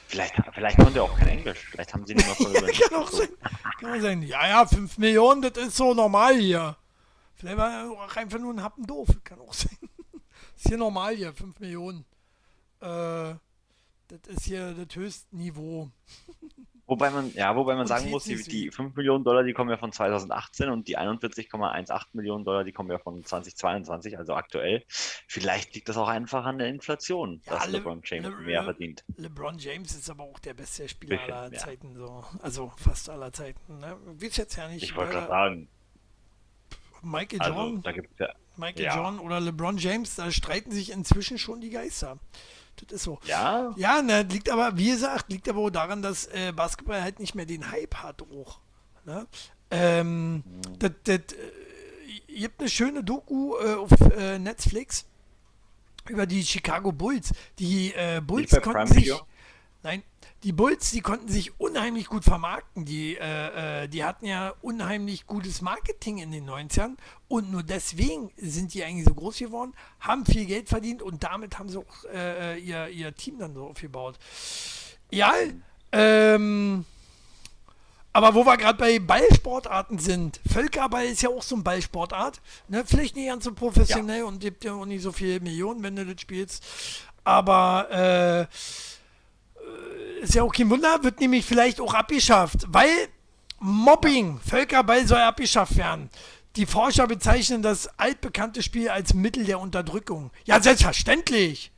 Vielleicht, 0.08 0.36
vielleicht 0.54 0.78
konnte 0.78 1.00
er 1.00 1.04
auch 1.04 1.18
kein 1.18 1.30
Englisch. 1.30 1.60
Vielleicht 1.72 1.94
haben 1.94 2.06
sie 2.06 2.14
nicht 2.14 2.28
mal 2.28 2.36
voll 2.36 2.54
kann, 2.54 2.98
auch 3.00 3.12
sein. 3.12 3.30
kann 3.80 3.98
auch 3.98 4.02
sein. 4.02 4.22
Ja, 4.22 4.48
ja, 4.48 4.66
5 4.66 4.98
Millionen, 5.00 5.42
das 5.42 5.58
ist 5.58 5.76
so 5.76 5.94
normal 5.94 6.36
hier. 6.38 6.78
Vielleicht 7.36 7.58
war 7.58 7.72
er 7.72 7.92
auch 7.92 8.16
einfach 8.16 8.40
nur 8.40 8.54
ein 8.54 8.62
Happen 8.62 8.86
doof. 8.86 9.10
Kann 9.24 9.40
auch 9.40 9.54
sein. 9.54 9.76
ist 10.56 10.68
hier 10.68 10.78
normal 10.78 11.16
hier, 11.16 11.34
5 11.34 11.60
Millionen. 11.60 12.06
Äh, 12.80 13.34
das 14.08 14.20
ist 14.28 14.46
hier 14.46 14.74
das 14.74 14.96
höchste 14.96 15.36
Niveau. 15.36 15.90
Wobei 16.94 17.10
man, 17.10 17.34
ja, 17.34 17.56
wobei 17.56 17.74
man 17.74 17.88
sagen 17.88 18.12
muss, 18.12 18.26
die, 18.26 18.36
die 18.44 18.70
5 18.70 18.96
Millionen 18.96 19.24
Dollar, 19.24 19.42
die 19.42 19.54
kommen 19.54 19.72
ja 19.72 19.78
von 19.78 19.92
2018 19.92 20.70
und 20.70 20.88
die 20.88 20.96
41,18 20.96 22.06
Millionen 22.14 22.46
Dollar, 22.46 22.64
die 22.64 22.72
kommen 22.72 22.92
ja 22.92 23.00
von 23.00 23.26
2022, 23.26 24.16
also 24.20 24.36
aktuell. 24.36 24.84
Vielleicht 24.88 25.74
liegt 25.74 25.90
das 25.90 25.98
auch 25.98 26.08
einfach 26.08 26.46
an 26.46 26.60
der 26.60 26.68
Inflation, 26.68 27.42
ja, 27.48 27.54
dass 27.54 27.66
Le 27.66 27.80
LeBron 27.80 28.02
James 28.04 28.30
Le 28.30 28.36
mehr 28.36 28.64
verdient. 28.64 29.04
LeBron 29.18 29.58
James 29.58 29.96
ist 29.96 30.08
aber 30.08 30.22
auch 30.22 30.38
der 30.38 30.54
beste 30.54 30.88
Spieler 30.88 31.18
Bisschen, 31.18 31.34
aller 31.34 31.54
Zeiten, 31.54 31.96
so. 31.96 32.24
also 32.44 32.72
fast 32.78 33.10
aller 33.10 33.34
Zeiten. 33.34 33.80
Ne? 33.80 33.98
Willst 34.06 34.38
jetzt 34.38 34.56
ja 34.56 34.68
nicht. 34.68 34.84
Ich 34.84 34.96
wollte 34.96 35.14
gerade 35.14 35.28
sagen. 35.30 35.68
Michael 37.02 37.42
also, 37.42 37.54
Jordan, 37.54 37.94
ja, 38.20 38.28
Michael 38.56 38.86
ja. 38.86 38.96
Jordan 38.96 39.20
oder 39.20 39.40
LeBron 39.40 39.80
James, 39.80 40.16
da 40.16 40.30
streiten 40.30 40.72
sich 40.72 40.92
inzwischen 40.92 41.40
schon 41.40 41.60
die 41.60 41.72
Geister. 41.72 42.20
Das 42.78 42.92
ist 42.92 43.04
so. 43.04 43.20
Ja? 43.26 43.74
Ja, 43.78 44.02
ne, 44.02 44.24
liegt 44.24 44.50
aber, 44.50 44.78
wie 44.78 44.90
gesagt, 44.90 45.32
liegt 45.32 45.48
aber 45.48 45.62
auch 45.62 45.70
daran, 45.70 46.02
dass 46.02 46.26
äh, 46.28 46.52
Basketball 46.52 47.02
halt 47.02 47.20
nicht 47.20 47.36
mehr 47.36 47.46
den 47.46 47.72
Hype 47.72 47.96
hat 47.96 48.22
auch. 48.22 48.60
Ne? 49.06 49.28
Ähm, 49.72 50.36
mhm. 50.36 50.44
das, 50.80 50.92
das, 51.04 51.18
äh, 51.18 51.24
ihr 52.28 52.48
habt 52.48 52.60
eine 52.60 52.70
schöne 52.70 53.04
Doku 53.04 53.56
äh, 53.58 53.76
auf 53.76 53.92
äh, 54.18 54.40
Netflix 54.40 55.06
über 56.10 56.26
die 56.26 56.44
Chicago 56.44 56.92
Bulls. 56.92 57.34
Die 57.60 57.94
äh, 57.94 58.22
Bulls 58.22 58.52
konnten 58.62 58.88
sich. 58.88 59.10
Nein, 59.10 59.20
die 60.44 60.52
Bulls, 60.52 60.92
die 60.92 61.02
konnten 61.02 61.28
sich 61.28 61.60
unheimlich 61.60 62.08
gut 62.08 62.24
vermarkten. 62.24 62.86
Die, 62.86 63.16
äh, 63.16 63.84
äh, 63.84 63.88
die 63.88 64.04
hatten 64.04 64.26
ja 64.26 64.54
unheimlich 64.62 65.26
gutes 65.26 65.62
Marketing 65.62 66.18
in 66.18 66.32
den 66.32 66.50
90ern 66.50 66.98
und 67.28 67.52
nur 67.52 67.64
deswegen 67.64 68.32
sind 68.38 68.74
die 68.74 68.84
eigentlich 68.84 69.08
so 69.08 69.14
groß 69.14 69.38
geworden, 69.38 69.74
haben 70.00 70.26
viel 70.26 70.46
Geld 70.46 70.70
verdient 70.70 71.02
und 71.02 71.24
damit 71.24 71.58
haben 71.58 71.70
sie 71.70 71.78
auch 71.78 72.04
äh, 72.14 72.56
äh 72.56 72.60
ihr, 72.60 72.90
ihr 72.90 73.16
Team 73.16 73.40
dann 73.40 73.54
so 73.54 73.68
aufgebaut. 73.68 74.20
Ja, 75.12 75.34
ähm, 75.92 76.86
aber 78.12 78.36
wo 78.36 78.46
wir 78.46 78.58
gerade 78.58 78.78
bei 78.78 79.00
Ballsportarten 79.00 79.98
sind, 79.98 80.40
Völkerball 80.52 81.06
ist 81.06 81.24
ja 81.24 81.30
auch 81.30 81.42
so 81.42 81.56
ein 81.56 81.64
Ballsportart. 81.64 82.42
Ne? 82.68 82.84
Vielleicht 82.86 83.16
nicht 83.16 83.28
ganz 83.28 83.44
so 83.44 83.54
professionell 83.54 84.20
ja. 84.20 84.26
und 84.26 84.40
gibt 84.40 84.64
ja 84.64 84.74
auch 84.74 84.86
nicht 84.86 85.02
so 85.02 85.12
viele 85.12 85.40
Millionen, 85.40 85.82
wenn 85.82 85.96
du 85.96 86.06
das 86.06 86.22
spielst. 86.22 86.64
Aber 87.24 87.90
äh, 88.52 88.56
ist 90.22 90.36
ja 90.36 90.44
auch 90.44 90.54
kein 90.54 90.70
Wunder, 90.70 91.04
wird 91.04 91.20
nämlich 91.20 91.46
vielleicht 91.46 91.82
auch 91.82 91.94
abgeschafft, 91.94 92.66
weil 92.68 92.90
Mobbing, 93.60 94.40
Völkerball 94.40 95.08
soll 95.08 95.20
abgeschafft 95.20 95.78
werden. 95.78 96.10
Die 96.56 96.66
Forscher 96.66 97.08
bezeichnen 97.08 97.62
das 97.62 97.88
altbekannte 97.98 98.62
Spiel 98.62 98.90
als 98.90 99.14
Mittel 99.14 99.46
der 99.46 99.60
Unterdrückung. 99.60 100.32
Ja, 100.46 100.62
selbstverständlich. 100.62 101.72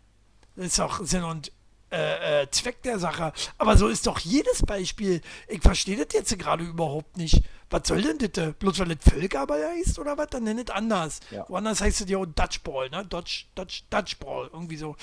Das 0.55 0.65
ist 0.67 0.79
auch 0.79 0.99
Sinn 1.03 1.23
und 1.23 1.51
äh, 1.91 2.41
äh, 2.41 2.51
Zweck 2.51 2.81
der 2.83 2.99
Sache. 2.99 3.31
Aber 3.57 3.77
so 3.77 3.87
ist 3.87 4.05
doch 4.05 4.19
jedes 4.19 4.63
Beispiel. 4.63 5.21
Ich 5.47 5.61
verstehe 5.61 5.95
das 5.95 6.07
jetzt 6.13 6.37
gerade 6.37 6.63
überhaupt 6.63 7.17
nicht. 7.17 7.41
Was 7.69 7.87
soll 7.87 8.01
denn 8.01 8.31
das? 8.31 8.53
Bloß 8.55 8.79
weil 8.79 8.95
das 8.95 9.13
Völkerball 9.13 9.63
heißt 9.77 9.97
oder 9.99 10.17
was? 10.17 10.27
Dann 10.27 10.43
nennt 10.43 10.69
es 10.69 10.75
anders. 10.75 11.19
Ja. 11.31 11.45
Woanders 11.47 11.81
heißt 11.81 12.01
es 12.01 12.09
ja 12.09 12.17
auch 12.17 12.25
Dutchball, 12.25 12.89
ne? 12.89 13.05
Dutch, 13.05 13.47
Dutch, 13.55 13.85
Dutchball, 13.89 14.49
irgendwie 14.51 14.77
so. 14.77 14.95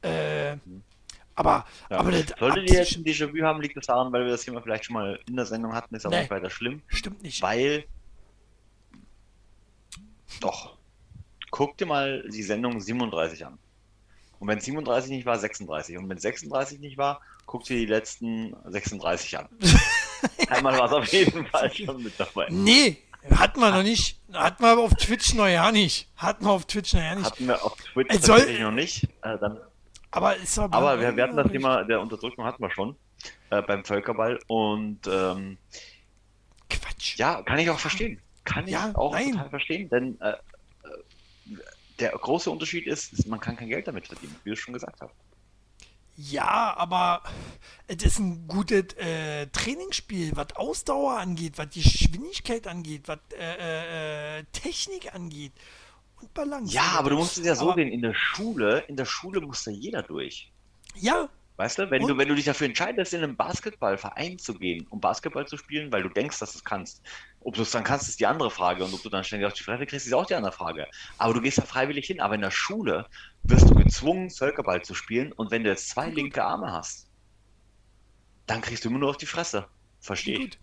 Äh, 0.00 0.56
aber, 1.34 1.64
Ja. 1.90 1.98
aber 1.98 2.10
das 2.10 2.26
Solltet 2.38 2.68
ihr 2.70 2.76
jetzt 2.78 2.96
ein 2.96 3.04
Déjà-vu 3.04 3.42
haben, 3.44 3.60
liegt 3.60 3.76
das 3.76 3.86
daran, 3.86 4.12
weil 4.12 4.24
wir 4.24 4.32
das 4.32 4.42
Thema 4.44 4.60
vielleicht 4.62 4.84
schon 4.86 4.94
mal 4.94 5.18
in 5.28 5.36
der 5.36 5.46
Sendung 5.46 5.74
hatten, 5.74 5.94
ist 5.94 6.04
aber 6.06 6.14
Nee. 6.16 6.22
nicht 6.22 6.30
weiter 6.30 6.50
schlimm. 6.50 6.82
stimmt 6.88 7.22
nicht. 7.22 7.40
Weil. 7.42 7.84
Doch. 10.40 10.76
Guck 11.50 11.76
dir 11.76 11.86
mal 11.86 12.24
die 12.30 12.42
Sendung 12.42 12.80
37 12.80 13.44
an. 13.46 13.58
Und 14.38 14.48
wenn 14.48 14.58
37 14.60 15.10
nicht 15.10 15.26
war, 15.26 15.38
36. 15.38 15.98
Und 15.98 16.08
wenn 16.08 16.18
36 16.18 16.80
nicht 16.80 16.96
war, 16.98 17.20
guck 17.46 17.64
dir 17.64 17.76
die 17.76 17.86
letzten 17.86 18.56
36 18.64 19.38
an. 19.38 19.48
Einmal 20.48 20.78
war 20.78 20.86
es 20.86 20.92
auf 20.92 21.06
jeden 21.12 21.46
Fall 21.46 21.72
schon 21.72 22.02
mit 22.02 22.18
dabei. 22.18 22.46
Nee, 22.50 22.98
hatten 23.30 23.60
wir 23.60 23.70
noch 23.70 23.82
nicht. 23.82 24.18
Hatten 24.32 24.62
wir 24.64 24.70
aber 24.70 24.82
auf 24.82 24.94
Twitch 24.94 25.34
noch 25.34 25.46
ja 25.46 25.70
nicht. 25.70 26.08
Hatten 26.16 26.44
wir 26.44 26.50
auf 26.52 26.64
Twitch 26.64 26.94
noch 26.94 27.00
ja 27.02 27.14
nicht. 27.14 27.26
Hatten 27.26 27.46
wir 27.46 27.62
auf 27.64 27.76
Twitch 27.76 28.14
soll- 28.20 28.36
tatsächlich 28.38 28.60
noch 28.60 28.72
nicht. 28.72 29.04
Äh, 29.22 29.38
dann, 29.38 29.60
Aber 30.12 30.36
ist 30.36 30.56
doch 30.58 30.70
aber 30.70 31.00
wir, 31.00 31.16
wir 31.16 31.24
hatten 31.24 31.36
das. 31.36 31.50
Thema 31.50 31.84
der 31.84 32.00
Unterdrückung 32.00 32.44
hatten 32.44 32.62
wir 32.62 32.70
schon 32.70 32.96
äh, 33.50 33.62
beim 33.62 33.84
Völkerball. 33.84 34.38
Und 34.46 35.00
ähm, 35.06 35.58
Quatsch. 36.70 37.16
Ja, 37.18 37.42
kann 37.42 37.58
ich 37.58 37.70
auch 37.70 37.78
verstehen. 37.78 38.20
Kann 38.44 38.66
ich 38.66 38.72
Ja, 38.72 38.92
auch 38.94 39.12
nein. 39.12 39.32
total 39.32 39.50
verstehen, 39.50 39.88
denn 39.88 40.20
äh, 40.20 40.30
äh, 40.30 40.36
der 41.98 42.10
große 42.10 42.50
Unterschied 42.50 42.86
ist, 42.86 43.12
ist, 43.12 43.26
man 43.26 43.40
kann 43.40 43.56
kein 43.56 43.68
Geld 43.68 43.86
damit 43.88 44.06
verdienen, 44.06 44.36
wie 44.44 44.50
du 44.50 44.56
schon 44.56 44.74
gesagt 44.74 45.00
hast. 45.00 45.14
Ja, 46.16 46.74
aber 46.76 47.22
es 47.86 48.02
ist 48.04 48.18
ein 48.18 48.46
gutes 48.46 48.94
äh, 48.98 49.46
Trainingsspiel, 49.46 50.32
was 50.36 50.54
Ausdauer 50.56 51.18
angeht, 51.18 51.56
was 51.56 51.70
Geschwindigkeit 51.70 52.66
angeht, 52.66 53.04
was 53.08 53.18
äh, 53.38 54.40
äh, 54.40 54.44
Technik 54.52 55.14
angeht 55.14 55.52
und 56.22 56.34
Balance. 56.34 56.72
Ja, 56.74 56.94
aber 56.98 57.10
du 57.10 57.16
musst 57.16 57.38
es 57.38 57.44
ja 57.44 57.54
so 57.54 57.66
Aber- 57.66 57.74
sehen, 57.74 57.88
in 57.88 58.02
der 58.02 58.14
Schule, 58.14 58.80
in 58.88 58.96
der 58.96 59.04
Schule 59.04 59.40
muss 59.40 59.64
da 59.64 59.70
jeder 59.70 60.02
durch. 60.02 60.50
Ja, 60.94 61.28
Weißt 61.56 61.78
du, 61.78 61.90
wenn 61.90 62.06
du, 62.06 62.16
wenn 62.16 62.28
du 62.28 62.34
dich 62.34 62.46
dafür 62.46 62.66
entscheidest, 62.66 63.12
in 63.12 63.22
einen 63.22 63.36
Basketballverein 63.36 64.38
zu 64.38 64.54
gehen, 64.54 64.86
um 64.88 65.00
Basketball 65.00 65.46
zu 65.46 65.58
spielen, 65.58 65.92
weil 65.92 66.02
du 66.02 66.08
denkst, 66.08 66.38
dass 66.38 66.52
du 66.52 66.58
es 66.58 66.64
kannst. 66.64 67.02
Ob 67.40 67.54
du 67.54 67.62
es 67.62 67.70
dann 67.70 67.84
kannst, 67.84 68.08
ist 68.08 68.18
die 68.20 68.26
andere 68.26 68.50
Frage. 68.50 68.84
Und 68.84 68.94
ob 68.94 69.02
du 69.02 69.10
dann 69.10 69.22
ständig 69.22 69.46
auf 69.46 69.52
die 69.52 69.62
Fresse 69.62 69.84
kriegst, 69.86 70.06
ist 70.06 70.14
auch 70.14 70.24
die 70.26 70.34
andere 70.34 70.52
Frage. 70.52 70.88
Aber 71.18 71.34
du 71.34 71.42
gehst 71.42 71.58
da 71.58 71.62
freiwillig 71.62 72.06
hin. 72.06 72.20
Aber 72.20 72.34
in 72.34 72.40
der 72.40 72.50
Schule 72.50 73.06
wirst 73.44 73.68
du 73.68 73.74
gezwungen, 73.74 74.30
Völkerball 74.30 74.82
zu 74.82 74.94
spielen. 74.94 75.30
Und 75.32 75.50
wenn 75.50 75.62
du 75.62 75.68
jetzt 75.68 75.90
zwei 75.90 76.08
linke 76.08 76.42
Arme 76.42 76.72
hast, 76.72 77.06
dann 78.46 78.62
kriegst 78.62 78.84
du 78.84 78.88
immer 78.88 78.98
nur 78.98 79.10
auf 79.10 79.18
die 79.18 79.26
Fresse. 79.26 79.66
Verstehe 80.00 80.38
ich. 80.38 80.58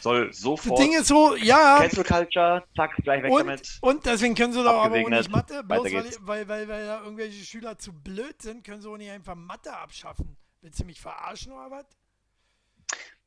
Soll 0.00 0.28
Das 0.28 0.38
sofort. 0.38 0.78
Ding 0.78 0.92
ist 0.92 1.08
so, 1.08 1.36
ja. 1.36 1.78
Cancel 1.78 2.04
Culture, 2.04 2.64
zack, 2.76 2.96
gleich 2.96 3.22
weg 3.22 3.30
Und, 3.32 3.40
damit. 3.40 3.78
und 3.80 4.06
deswegen 4.06 4.34
können 4.34 4.52
sie 4.52 4.62
doch 4.62 4.84
aber 4.84 4.96
auch 5.00 5.08
nicht 5.08 5.30
Mathe, 5.30 5.62
bloß 5.62 5.84
weil, 5.84 6.04
weil, 6.20 6.48
weil, 6.48 6.68
weil 6.68 6.86
da 6.86 7.02
irgendwelche 7.02 7.44
Schüler 7.44 7.78
zu 7.78 7.92
blöd 7.92 8.40
sind, 8.42 8.64
können 8.64 8.80
sie 8.80 8.88
auch 8.88 8.96
nicht 8.96 9.10
einfach 9.10 9.34
Mathe 9.34 9.72
abschaffen. 9.72 10.36
Willst 10.60 10.80
du 10.80 10.84
mich 10.84 11.00
verarschen 11.00 11.52
oder 11.52 11.70
was? 11.70 11.86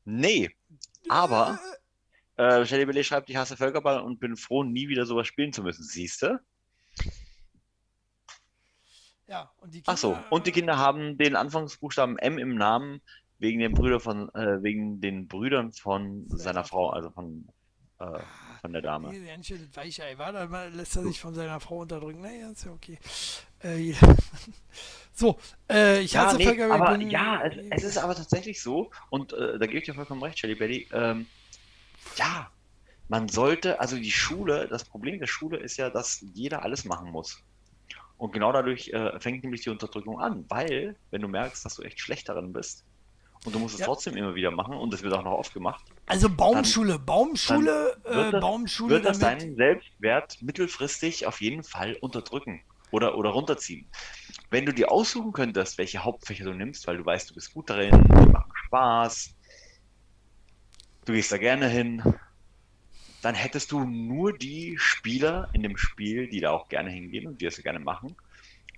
Nee, 0.03 0.49
aber 1.09 1.59
äh, 2.37 2.65
Shelly 2.65 2.85
Billy 2.85 3.03
schreibt, 3.03 3.29
ich 3.29 3.35
hasse 3.35 3.55
Völkerball 3.55 4.01
und 4.01 4.19
bin 4.19 4.35
froh, 4.35 4.63
nie 4.63 4.87
wieder 4.87 5.05
sowas 5.05 5.27
spielen 5.27 5.53
zu 5.53 5.61
müssen. 5.63 5.83
Siehst 5.83 6.23
du? 6.23 6.39
Ja, 9.27 9.49
und 9.59 9.73
die 9.73 9.81
Ach 9.85 9.97
so, 9.97 10.17
und 10.29 10.45
die 10.45 10.51
Kinder 10.51 10.77
haben 10.77 11.17
den 11.17 11.37
Anfangsbuchstaben 11.37 12.17
M 12.17 12.37
im 12.37 12.55
Namen 12.55 13.01
wegen 13.41 13.59
den 13.59 13.73
Brüder 13.73 13.99
von, 13.99 14.29
äh, 14.35 14.63
wegen 14.63 15.01
den 15.01 15.27
Brüdern 15.27 15.73
von 15.73 16.25
seiner 16.29 16.63
Frau, 16.63 16.91
also 16.91 17.09
von, 17.09 17.47
äh, 17.99 18.05
von 18.61 18.71
der 18.71 18.81
Dame. 18.83 19.09
Nee, 19.09 19.25
ganz 19.25 19.47
schön 19.47 19.67
das 19.67 19.75
Weichei 19.75 20.17
war, 20.17 20.31
dann 20.31 20.49
mal 20.49 20.71
lässt 20.71 20.95
er 20.95 21.03
sich 21.03 21.19
von 21.19 21.33
seiner 21.33 21.59
Frau 21.59 21.79
unterdrücken. 21.79 22.21
Naja, 22.21 22.51
ist 22.51 22.65
ja 22.65 22.71
okay. 22.71 22.99
Äh, 23.63 23.93
so, 25.13 25.39
äh, 25.69 26.01
ich 26.01 26.13
Ja, 26.13 26.25
hasse 26.25 26.37
nee, 26.37 26.49
ich 26.51 26.61
aber 26.61 26.97
bin- 26.97 27.09
ja, 27.09 27.41
es, 27.43 27.55
es 27.71 27.83
ist 27.83 27.97
aber 27.97 28.15
tatsächlich 28.15 28.61
so, 28.61 28.91
und 29.09 29.33
äh, 29.33 29.57
da 29.59 29.65
gebe 29.65 29.79
ich 29.79 29.85
dir 29.85 29.95
vollkommen 29.95 30.23
recht, 30.23 30.39
Shelly 30.39 30.55
Belly, 30.55 30.87
ähm, 30.93 31.25
ja, 32.17 32.51
man 33.07 33.27
sollte, 33.27 33.79
also 33.79 33.97
die 33.97 34.11
Schule, 34.11 34.67
das 34.69 34.85
Problem 34.85 35.19
der 35.19 35.27
Schule 35.27 35.57
ist 35.57 35.77
ja, 35.77 35.89
dass 35.89 36.19
jeder 36.33 36.63
alles 36.63 36.85
machen 36.85 37.11
muss. 37.11 37.43
Und 38.17 38.33
genau 38.33 38.51
dadurch 38.53 38.89
äh, 38.89 39.19
fängt 39.19 39.43
nämlich 39.43 39.61
die 39.63 39.69
Unterdrückung 39.71 40.19
an, 40.19 40.45
weil, 40.49 40.95
wenn 41.09 41.21
du 41.21 41.27
merkst, 41.27 41.65
dass 41.65 41.75
du 41.75 41.83
echt 41.83 41.99
schlecht 41.99 42.29
darin 42.29 42.53
bist, 42.53 42.85
und 43.45 43.53
du 43.55 43.59
musst 43.59 43.73
es 43.75 43.79
Ja. 43.81 43.85
trotzdem 43.87 44.15
immer 44.15 44.35
wieder 44.35 44.51
machen, 44.51 44.75
und 44.75 44.93
es 44.93 45.01
wird 45.01 45.13
auch 45.13 45.23
noch 45.23 45.33
oft 45.37 45.53
gemacht, 45.53 45.83
Also 46.07 46.29
Baumschule, 46.29 46.99
Baumschule, 46.99 47.95
dann 48.03 48.13
wird 48.13 48.27
äh, 48.27 48.31
das- 48.31 48.41
Baumschule 48.41 48.93
wird 48.95 49.05
das 49.05 49.19
damit. 49.19 49.41
deinen 49.41 49.55
Selbstwert 49.55 50.37
mittelfristig 50.41 51.25
auf 51.25 51.41
jeden 51.41 51.63
Fall 51.63 51.95
unterdrücken 52.01 52.61
oder, 52.91 53.17
oder 53.17 53.29
runterziehen. 53.31 53.89
Wenn 54.49 54.65
du 54.65 54.73
dir 54.73 54.91
aussuchen 54.91 55.31
könntest, 55.31 55.77
welche 55.77 56.03
Hauptfächer 56.03 56.43
du 56.43 56.53
nimmst, 56.53 56.85
weil 56.87 56.97
du 56.97 57.05
weißt, 57.05 57.29
du 57.29 57.33
bist 57.35 57.53
gut 57.53 57.69
darin, 57.69 57.91
die 57.91 58.31
machen 58.31 58.51
Spaß, 58.65 59.35
du 61.05 61.13
gehst 61.13 61.31
da 61.31 61.37
gerne 61.37 61.67
hin, 61.67 62.03
dann 63.21 63.35
hättest 63.35 63.71
du 63.71 63.81
nur 63.85 64.37
die 64.37 64.75
Spieler 64.79 65.47
in 65.53 65.63
dem 65.63 65.77
Spiel, 65.77 66.27
die 66.27 66.39
da 66.41 66.51
auch 66.51 66.67
gerne 66.69 66.89
hingehen 66.89 67.27
und 67.27 67.39
die 67.39 67.45
das 67.45 67.57
gerne 67.57 67.79
machen. 67.79 68.15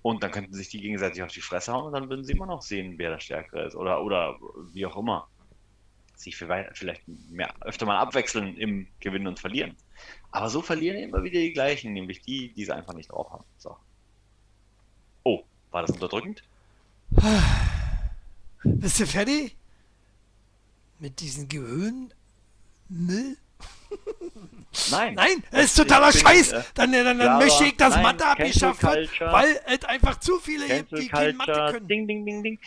Und 0.04 0.22
dann 0.22 0.32
könnten 0.32 0.52
sich 0.52 0.68
die 0.68 0.82
gegenseitig 0.82 1.22
auf 1.22 1.32
die 1.32 1.40
Fresse 1.40 1.72
hauen 1.72 1.86
und 1.86 1.94
dann 1.94 2.10
würden 2.10 2.26
sie 2.26 2.32
immer 2.32 2.44
noch 2.44 2.60
sehen, 2.60 2.98
wer 2.98 3.08
der 3.08 3.20
Stärkere 3.20 3.64
ist. 3.64 3.74
Oder, 3.74 4.04
oder 4.04 4.38
wie 4.74 4.84
auch 4.84 4.98
immer. 4.98 5.28
Sich 6.14 6.36
vielleicht 6.36 7.08
mehr, 7.08 7.54
öfter 7.62 7.86
mal 7.86 7.96
abwechseln 7.96 8.54
im 8.58 8.86
Gewinnen 9.00 9.26
und 9.26 9.40
Verlieren. 9.40 9.74
Aber 10.30 10.50
so 10.50 10.60
verlieren 10.60 10.98
immer 10.98 11.22
wieder 11.22 11.40
die 11.40 11.54
gleichen, 11.54 11.94
nämlich 11.94 12.20
die, 12.20 12.52
die 12.52 12.66
sie 12.66 12.74
einfach 12.74 12.92
nicht 12.92 13.12
drauf 13.12 13.30
haben. 13.30 13.46
So. 13.56 13.78
Oh, 15.22 15.42
war 15.70 15.80
das 15.80 15.92
unterdrückend? 15.92 16.42
Bist 18.62 19.00
du 19.00 19.06
fertig? 19.06 19.56
Mit 20.98 21.18
diesem 21.20 21.48
Gehirnmüll? 21.48 23.38
Nein. 24.90 25.14
Nein, 25.14 25.42
das 25.50 25.64
ist 25.66 25.76
totaler 25.76 26.10
bin, 26.10 26.20
Scheiß. 26.20 26.52
äh, 26.52 26.62
Dann, 26.74 26.92
dann, 26.92 27.04
dann 27.04 27.18
klarer, 27.18 27.38
möchte 27.38 27.64
ich, 27.64 27.76
dass 27.76 27.94
nein, 27.94 28.02
Mathe 28.02 28.26
abgeschafft 28.26 28.82
wird, 28.82 29.20
weil 29.20 29.60
es 29.66 29.84
einfach 29.84 30.18
zu 30.20 30.38
viele 30.38 30.66
gibt, 30.66 30.92
die 30.98 31.08
kein 31.08 31.36
Mathe 31.36 31.52
können. 31.72 31.88
ding, 31.88 32.06
ding, 32.08 32.24
ding, 32.26 32.42
ding. 32.42 32.60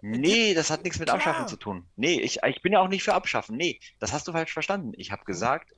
Nee, 0.00 0.52
das 0.54 0.70
hat 0.70 0.84
nichts 0.84 0.98
mit 0.98 1.08
Klar. 1.08 1.16
Abschaffen 1.16 1.48
zu 1.48 1.56
tun. 1.56 1.86
Nee, 1.96 2.20
ich, 2.20 2.40
ich 2.42 2.60
bin 2.62 2.72
ja 2.74 2.80
auch 2.80 2.88
nicht 2.88 3.02
für 3.02 3.14
Abschaffen. 3.14 3.56
Nee, 3.56 3.80
das 4.00 4.12
hast 4.12 4.28
du 4.28 4.32
falsch 4.32 4.52
verstanden. 4.52 4.92
Ich 4.96 5.10
habe 5.12 5.24
gesagt, 5.24 5.72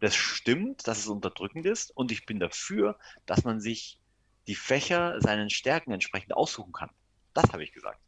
das 0.00 0.16
stimmt, 0.16 0.86
dass 0.88 0.98
es 0.98 1.06
unterdrückend 1.06 1.64
ist 1.66 1.96
und 1.96 2.10
ich 2.10 2.26
bin 2.26 2.40
dafür, 2.40 2.98
dass 3.26 3.44
man 3.44 3.60
sich 3.60 3.98
die 4.48 4.54
Fächer 4.56 5.20
seinen 5.20 5.50
Stärken 5.50 5.92
entsprechend 5.92 6.32
aussuchen 6.34 6.72
kann. 6.72 6.90
Das 7.34 7.52
habe 7.52 7.62
ich 7.62 7.72
gesagt. 7.72 8.00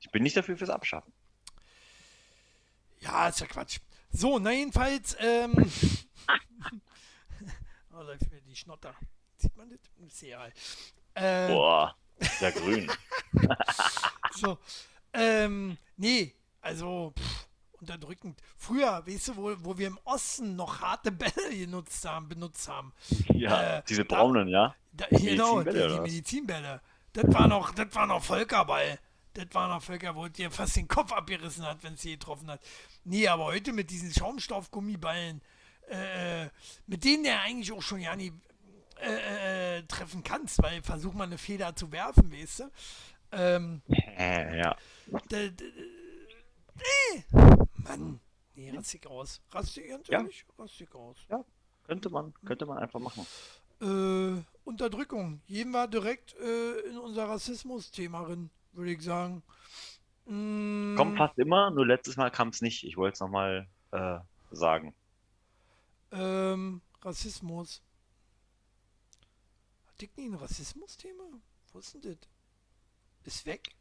Ich 0.00 0.10
bin 0.10 0.22
nicht 0.22 0.36
dafür 0.36 0.56
fürs 0.56 0.70
Abschaffen. 0.70 1.12
Ja, 3.00 3.28
ist 3.28 3.40
ja 3.40 3.46
Quatsch. 3.46 3.78
So, 4.10 4.38
na 4.38 4.50
jedenfalls, 4.52 5.16
ähm. 5.20 5.54
oh, 7.92 8.02
läuft 8.02 8.30
mir 8.30 8.40
die 8.42 8.56
Schnotter. 8.56 8.94
Sieht 9.36 9.56
man 9.56 9.68
das? 9.70 9.78
Ist 10.06 10.22
egal. 10.22 10.52
Äh, 11.14 11.48
Boah, 11.48 11.94
sehr 12.38 12.52
grün. 12.52 12.90
so, 14.34 14.58
ähm, 15.12 15.76
nee, 15.96 16.34
also, 16.60 17.12
pff, 17.18 17.46
unterdrückend. 17.80 18.40
Früher, 18.56 19.06
weißt 19.06 19.28
du, 19.28 19.36
wo, 19.36 19.54
wo 19.60 19.78
wir 19.78 19.86
im 19.88 19.98
Osten 20.04 20.56
noch 20.56 20.80
harte 20.80 21.12
Bälle 21.12 21.50
genutzt 21.56 22.04
haben, 22.06 22.28
benutzt 22.28 22.68
haben. 22.68 22.92
Ja, 23.32 23.78
Äh, 23.78 23.82
diese 23.88 24.04
da- 24.04 24.16
braunen, 24.16 24.48
ja. 24.48 24.74
Da, 24.92 25.06
genau, 25.10 25.60
die, 25.62 25.66
Medizinbälle, 25.66 25.88
die? 25.94 26.00
Medizinbälle. 26.00 26.80
Das 27.12 27.24
war 27.32 27.46
noch, 27.46 27.72
das 27.74 27.94
war 27.94 28.06
noch 28.06 28.22
Völkerball. 28.24 28.98
Das 29.34 29.46
war 29.52 29.68
noch 29.68 29.82
Völker, 29.82 30.16
wo 30.16 30.26
dir 30.28 30.50
fast 30.50 30.76
den 30.76 30.88
Kopf 30.88 31.12
abgerissen 31.12 31.64
hat, 31.64 31.82
wenn 31.82 31.94
es 31.94 32.02
sie 32.02 32.12
getroffen 32.12 32.50
hat. 32.50 32.60
Nee, 33.04 33.28
aber 33.28 33.44
heute 33.46 33.72
mit 33.72 33.90
diesen 33.90 34.12
Schaumstoffgummiballen, 34.12 35.40
äh, 35.88 36.48
mit 36.86 37.04
denen 37.04 37.24
der 37.24 37.40
eigentlich 37.42 37.72
auch 37.72 37.82
schon 37.82 38.00
ja 38.00 38.16
nie 38.16 38.32
äh, 39.00 39.78
äh, 39.78 39.82
treffen 39.84 40.24
kannst, 40.24 40.60
weil 40.62 40.82
versuch 40.82 41.14
mal 41.14 41.24
eine 41.24 41.38
Feder 41.38 41.74
zu 41.76 41.92
werfen, 41.92 42.32
weißt 42.32 42.60
du? 42.60 42.70
Ähm, 43.32 43.82
Äh, 43.88 44.58
ja. 44.58 44.76
d- 45.30 45.50
d- 45.50 45.72
nee. 46.74 47.24
Mann, 47.74 48.20
nee, 48.54 48.70
rastig 48.70 49.06
aus. 49.06 49.40
Rastig, 49.52 49.88
ganz 49.88 50.08
Ja. 50.08 50.20
ehrlich, 50.20 50.44
rastig 50.58 50.92
aus. 50.94 51.16
Könnte 51.84 52.10
man, 52.10 52.34
könnte 52.44 52.66
man 52.66 52.78
einfach 52.78 53.00
machen. 53.00 53.26
Äh, 53.80 54.42
Unterdrückung. 54.64 55.40
Gehen 55.46 55.70
wir 55.70 55.86
direkt 55.86 56.34
äh, 56.40 56.80
in 56.90 56.98
unser 56.98 57.28
Rassismus-Thema 57.28 58.22
rein, 58.22 58.50
würde 58.78 58.92
ich 58.92 59.02
sagen. 59.02 59.44
Mm, 60.26 60.96
Kommt 60.96 61.16
fast 61.16 61.38
immer, 61.38 61.70
nur 61.70 61.86
letztes 61.86 62.16
Mal 62.16 62.30
kam 62.30 62.48
es 62.48 62.60
nicht. 62.62 62.84
Ich 62.84 62.96
wollte 62.96 63.14
es 63.14 63.20
nochmal 63.20 63.68
äh, 63.92 64.18
sagen. 64.50 64.94
ähm, 66.12 66.82
Rassismus. 67.02 67.82
Hatte 69.86 70.04
ich 70.06 70.16
nie 70.16 70.28
ein 70.28 70.34
Rassismus-Thema? 70.34 71.24
Wo 71.72 71.78
ist 71.80 71.94
denn 71.94 72.02
das? 72.02 72.16
Ist 73.24 73.46
weg? 73.46 73.76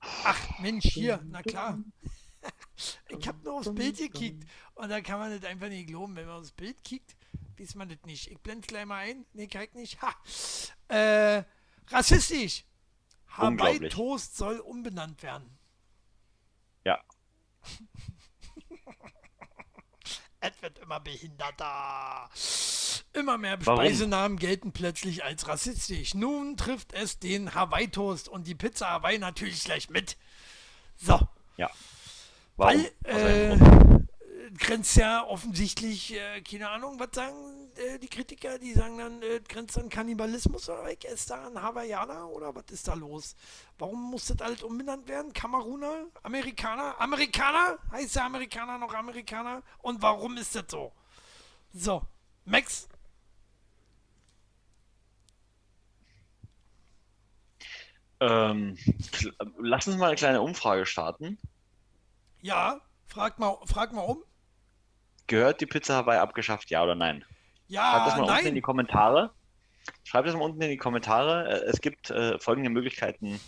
Ach, 0.00 0.58
Mensch, 0.58 0.84
hier, 0.86 1.20
na 1.24 1.42
klar. 1.42 1.78
Ich 3.08 3.26
hab 3.26 3.42
nur 3.42 3.54
aufs 3.54 3.74
Bild 3.74 3.96
gekickt 3.96 4.44
und 4.74 4.90
da 4.90 5.00
kann 5.00 5.18
man 5.18 5.30
das 5.30 5.48
einfach 5.48 5.68
nicht 5.68 5.86
glauben, 5.88 6.14
wenn 6.16 6.26
man 6.26 6.40
aufs 6.40 6.52
Bild 6.52 6.84
kickt, 6.84 7.16
weiß 7.58 7.74
man 7.76 7.88
das 7.88 7.98
nicht. 8.04 8.30
Ich 8.30 8.38
blende 8.40 8.66
gleich 8.66 8.84
mal 8.84 8.98
ein. 8.98 9.24
Nee, 9.32 9.46
kann 9.46 9.62
ich 9.62 9.72
nicht. 9.74 10.02
Ha. 10.02 10.14
Äh, 10.88 11.44
rassistisch. 11.88 12.64
Hawaii. 13.36 13.88
Toast 13.88 14.36
soll 14.36 14.58
umbenannt 14.60 15.22
werden. 15.22 15.58
Ja. 16.84 17.00
Es 20.40 20.60
wird 20.60 20.78
immer 20.80 21.00
behinderter. 21.00 22.28
Immer 23.14 23.38
mehr? 23.38 23.58
Speisenamen 23.62 24.38
gelten 24.38 24.72
plötzlich 24.72 25.24
als 25.24 25.48
rassistisch. 25.48 26.12
Nun 26.12 26.58
trifft 26.58 26.92
es 26.92 27.18
den 27.18 27.54
Hawaii-Toast 27.54 28.28
und 28.28 28.46
die 28.46 28.54
Pizza 28.54 28.90
Hawaii 28.90 29.18
natürlich 29.18 29.64
gleich 29.64 29.88
mit. 29.88 30.18
So, 30.96 31.18
Ja. 31.56 31.70
Warum? 32.56 32.84
weil 32.84 32.90
äh, 33.04 33.56
grenzt 34.58 34.96
ja 34.96 35.24
offensichtlich, 35.24 36.12
äh, 36.14 36.42
keine 36.42 36.68
Ahnung, 36.68 37.00
was 37.00 37.08
sagen 37.14 37.63
äh, 37.78 37.98
die 37.98 38.08
Kritiker? 38.08 38.58
Die 38.58 38.72
sagen 38.74 38.98
dann, 38.98 39.22
äh, 39.22 39.40
grenzt 39.40 39.78
an 39.78 39.88
Kannibalismus 39.88 40.68
oder 40.68 40.84
weg? 40.86 41.04
Ist 41.04 41.30
da 41.30 41.46
ein 41.48 41.60
Hawaiianer 41.60 42.28
oder 42.28 42.54
was 42.54 42.64
ist 42.70 42.88
da 42.88 42.94
los? 42.94 43.36
Warum 43.78 44.10
muss 44.10 44.26
das 44.26 44.40
alles 44.40 44.62
umbenannt 44.62 45.08
werden? 45.08 45.32
Kameruner? 45.32 46.06
Amerikaner? 46.22 47.00
Amerikaner? 47.00 47.78
Heißt 47.92 48.16
der 48.16 48.24
Amerikaner 48.24 48.78
noch 48.78 48.94
Amerikaner? 48.94 49.62
Und 49.82 50.02
warum 50.02 50.36
ist 50.36 50.54
das 50.54 50.64
so? 50.68 50.92
So, 51.72 52.02
Max, 52.44 52.88
Ähm, 58.20 58.78
lass 59.58 59.86
uns 59.86 59.96
mal 59.98 60.06
eine 60.06 60.16
kleine 60.16 60.40
Umfrage 60.40 60.86
starten. 60.86 61.38
ja, 62.42 62.80
frag 63.06 63.38
mal, 63.38 63.58
frag 63.66 63.92
mal 63.92 64.02
um. 64.02 64.22
Gehört 65.26 65.60
die 65.60 65.66
Pizza 65.66 65.96
Hawaii 65.96 66.18
abgeschafft, 66.18 66.70
ja 66.70 66.82
oder 66.82 66.94
nein? 66.94 67.24
Schreibt 67.74 67.96
Ja, 67.96 68.04
das 68.06 68.16
mal 68.16 68.22
unten 68.22 68.38
in 68.38 68.44
nein. 68.44 68.54
die 68.54 68.60
Kommentare. 68.60 69.34
Schreibt 70.04 70.28
das 70.28 70.34
mal 70.34 70.42
unten 70.42 70.62
in 70.62 70.70
die 70.70 70.76
Kommentare. 70.76 71.48
Äh, 71.48 71.64
Es 71.70 71.80
gibt 71.80 72.10
äh, 72.10 72.38
folgende 72.38 72.70
Möglichkeiten 72.70 73.40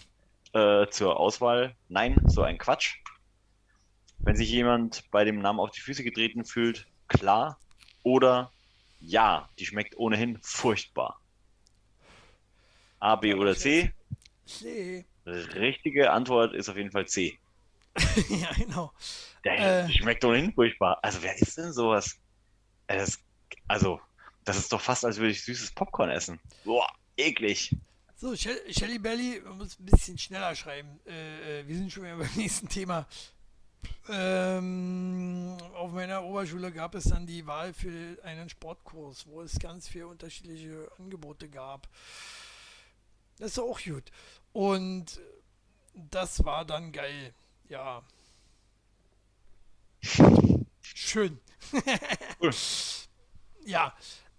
äh, 0.52 0.86
zur 0.88 1.18
Auswahl. 1.18 1.74
Nein, 1.88 2.16
so 2.26 2.42
ein 2.42 2.58
Quatsch. 2.58 2.96
Wenn 4.18 4.36
sich 4.36 4.50
jemand 4.50 5.08
bei 5.10 5.24
dem 5.24 5.38
Namen 5.40 5.60
auf 5.60 5.70
die 5.70 5.80
Füße 5.80 6.02
getreten 6.02 6.44
fühlt, 6.44 6.86
klar. 7.08 7.58
Oder 8.02 8.50
ja, 9.00 9.48
die 9.58 9.66
schmeckt 9.66 9.96
ohnehin 9.96 10.38
furchtbar. 10.42 11.20
A, 12.98 13.16
B 13.16 13.34
oder 13.34 13.54
C? 13.54 13.92
See. 14.46 15.04
Richtige 15.26 16.10
Antwort 16.12 16.54
ist 16.54 16.68
auf 16.68 16.76
jeden 16.76 16.90
Fall 16.92 17.06
C. 17.06 17.38
ja, 18.28 18.48
genau. 18.56 18.92
Der 19.44 19.84
Äh. 19.84 19.86
die 19.86 19.92
schmeckt 19.94 20.24
ohnehin 20.24 20.52
furchtbar. 20.52 20.98
Also 21.02 21.22
wer 21.22 21.36
isst 21.36 21.58
denn 21.58 21.72
sowas? 21.72 22.18
Äh, 22.86 22.98
Das, 22.98 23.18
also, 23.68 24.00
das 24.46 24.56
ist 24.56 24.72
doch 24.72 24.80
fast, 24.80 25.04
als 25.04 25.18
würde 25.18 25.32
ich 25.32 25.42
süßes 25.44 25.72
Popcorn 25.72 26.08
essen. 26.08 26.40
Boah, 26.64 26.86
eklig. 27.18 27.76
So, 28.16 28.32
Shell- 28.34 28.62
Shelly 28.72 28.98
Belly, 28.98 29.42
man 29.44 29.58
muss 29.58 29.78
ein 29.78 29.84
bisschen 29.84 30.16
schneller 30.16 30.54
schreiben. 30.54 30.98
Äh, 31.06 31.60
äh, 31.60 31.68
wir 31.68 31.76
sind 31.76 31.92
schon 31.92 32.04
wieder 32.04 32.16
beim 32.18 32.34
nächsten 32.36 32.68
Thema. 32.68 33.06
Ähm, 34.08 35.56
auf 35.74 35.92
meiner 35.92 36.22
Oberschule 36.24 36.72
gab 36.72 36.94
es 36.94 37.04
dann 37.04 37.26
die 37.26 37.46
Wahl 37.46 37.74
für 37.74 38.18
einen 38.24 38.48
Sportkurs, 38.48 39.26
wo 39.26 39.42
es 39.42 39.58
ganz 39.58 39.88
viele 39.88 40.06
unterschiedliche 40.06 40.90
Angebote 40.98 41.48
gab. 41.48 41.88
Das 43.38 43.52
ist 43.52 43.58
auch 43.58 43.80
gut. 43.80 44.04
Und 44.52 45.20
das 45.94 46.44
war 46.44 46.64
dann 46.64 46.92
geil. 46.92 47.34
Ja. 47.68 48.02
Schön. 50.82 51.40
Cool. 52.40 52.52
Ja. 53.64 53.92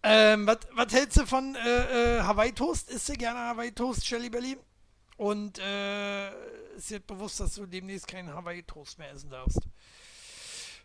Ähm, 0.09 0.47
was 0.47 0.93
hältst 0.93 1.17
du 1.17 1.25
von 1.25 1.55
äh, 1.55 2.17
äh, 2.17 2.21
Hawaii 2.21 2.53
Toast? 2.53 2.89
Isst 2.89 3.09
du 3.09 3.13
gerne 3.13 3.39
Hawaii 3.39 3.71
Toast, 3.71 4.05
Shelly 4.05 4.29
Belly? 4.29 4.57
Und 5.17 5.59
äh, 5.59 6.29
ist 6.77 6.89
dir 6.89 6.99
bewusst, 6.99 7.39
dass 7.39 7.55
du 7.55 7.65
demnächst 7.65 8.07
keinen 8.07 8.33
Hawaii 8.33 8.63
Toast 8.63 8.99
mehr 8.99 9.11
essen 9.11 9.29
darfst? 9.29 9.59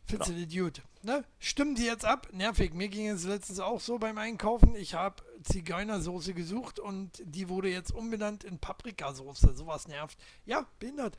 Findest 0.06 0.30
du 0.30 0.44
das 0.44 0.52
gut? 0.52 0.82
Ne? 1.02 1.24
Stimmen 1.38 1.74
die 1.74 1.84
jetzt 1.84 2.04
ab? 2.04 2.28
Nervig. 2.32 2.74
Mir 2.74 2.88
ging 2.88 3.08
es 3.08 3.24
letztens 3.24 3.60
auch 3.60 3.80
so 3.80 3.98
beim 3.98 4.18
Einkaufen. 4.18 4.74
Ich 4.74 4.94
habe 4.94 5.22
Zigeunersoße 5.44 6.34
gesucht 6.34 6.80
und 6.80 7.22
die 7.24 7.48
wurde 7.48 7.68
jetzt 7.68 7.92
umbenannt 7.92 8.42
in 8.42 8.58
Paprikasoße. 8.58 9.54
Sowas 9.54 9.86
nervt. 9.86 10.18
Ja, 10.44 10.66
behindert. 10.78 11.16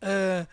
Äh, 0.00 0.46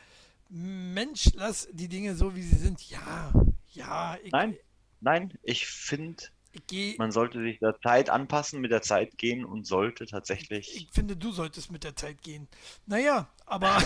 Mensch, 0.50 1.32
lass 1.34 1.68
die 1.72 1.88
Dinge 1.88 2.16
so, 2.16 2.36
wie 2.36 2.44
sie 2.44 2.58
sind. 2.58 2.88
Ja, 2.90 3.34
ja. 3.72 4.18
Ich, 4.24 4.32
Nein, 4.32 4.56
nein, 5.02 5.34
ich 5.42 5.66
finde, 5.66 6.24
Gehe. 6.68 6.96
man 6.98 7.12
sollte 7.12 7.42
sich 7.42 7.58
der 7.60 7.80
Zeit 7.82 8.10
anpassen, 8.10 8.62
mit 8.62 8.72
der 8.72 8.84
Zeit 8.84 9.18
gehen 9.18 9.44
und 9.44 9.66
sollte 9.66 10.06
tatsächlich. 10.06 10.76
Ich 10.76 10.90
finde, 10.92 11.18
du 11.18 11.32
solltest 11.32 11.72
mit 11.72 11.84
der 11.84 11.96
Zeit 11.96 12.22
gehen. 12.22 12.48
Naja, 12.86 13.28
aber. 13.46 13.76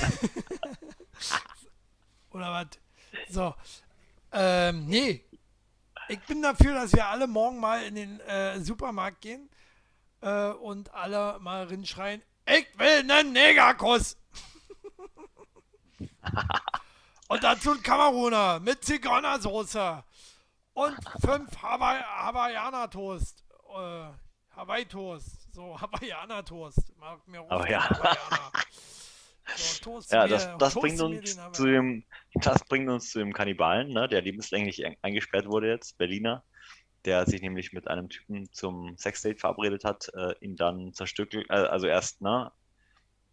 Oder 2.32 2.52
was? 2.52 2.68
So. 3.30 3.56
Ähm, 4.34 4.86
nee. 4.88 5.24
Ich 6.10 6.20
bin 6.22 6.42
dafür, 6.42 6.74
dass 6.74 6.94
wir 6.94 7.08
alle 7.08 7.28
morgen 7.28 7.60
mal 7.60 7.84
in 7.84 7.96
den 7.96 8.20
äh, 8.22 8.60
Supermarkt 8.60 9.22
gehen 9.22 9.50
äh, 10.22 10.50
und 10.50 10.94
alle 10.94 11.40
mal 11.40 11.64
rinschreien: 11.66 12.22
Ich 12.46 12.68
will 12.78 13.10
einen 13.10 13.32
Negerkuss! 13.32 14.18
und 17.30 17.44
dazu 17.44 17.72
ein 17.72 17.82
Kameruner 17.82 18.60
mit 18.60 18.84
Zigeunersoße 18.84 20.04
und 20.78 20.96
fünf 21.22 21.58
Hawaii 21.62 22.02
Hawaiianer 22.04 22.90
Toast. 22.90 23.44
Äh, 23.70 24.10
Hawaii 24.56 24.86
Toast. 24.86 25.52
So, 25.54 25.76
Hawaiianer 25.82 26.46
Toast. 26.46 26.94
Mag 26.98 27.28
mir 27.28 27.42
den 27.42 27.70
ja. 27.72 27.90
Hawaiianer. 27.90 28.52
So, 29.56 30.02
Ja, 30.12 30.28
das, 30.28 30.50
das 30.60 30.74
bringt 30.74 31.00
uns 31.00 31.34
den 31.36 31.54
zu 31.54 31.66
dem, 31.66 32.04
das 32.34 32.66
bringt 32.66 32.90
uns 32.90 33.12
zu 33.12 33.20
dem 33.20 33.32
Kannibalen, 33.32 33.94
ne, 33.94 34.10
der 34.10 34.22
lebenslänglich 34.22 34.86
ein- 34.86 34.98
eingesperrt 35.02 35.48
wurde 35.48 35.70
jetzt, 35.70 35.98
Berliner, 35.98 36.44
der 37.06 37.26
sich 37.26 37.42
nämlich 37.42 37.72
mit 37.72 37.88
einem 37.88 38.10
Typen 38.10 38.52
zum 38.52 38.98
Sexdate 38.98 39.40
verabredet 39.40 39.86
hat, 39.86 40.10
äh, 40.16 40.34
ihn 40.42 40.58
dann 40.58 40.92
zerstückelt, 40.94 41.50
äh, 41.50 41.54
also 41.54 41.88
erst 41.88 42.22
ne, 42.22 42.52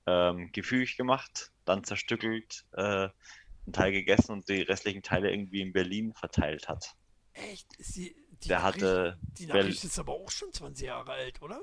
ähm, 0.07 0.53
gefügig 0.53 0.97
gemacht, 0.97 1.51
dann 1.65 1.83
zerstückelt, 1.83 2.65
äh, 2.75 3.09
einen 3.09 3.73
Teil 3.73 3.91
gegessen 3.91 4.31
und 4.35 4.49
die 4.49 4.63
restlichen 4.63 5.03
Teile 5.03 5.33
irgendwie 5.33 5.63
in 5.63 5.73
Berlin 5.73 6.15
verteilt 6.15 6.69
hat. 6.69 6.95
Echt? 7.35 7.67
Die, 7.97 8.15
die 8.43 8.49
Der 8.49 8.61
Nachricht, 8.61 8.83
hatte 8.85 9.19
die 9.39 9.47
Nachricht 9.47 9.85
ist 9.85 9.99
aber 9.99 10.13
auch 10.13 10.31
schon 10.31 10.53
20 10.53 10.87
Jahre 10.87 11.13
alt, 11.13 11.41
oder? 11.43 11.61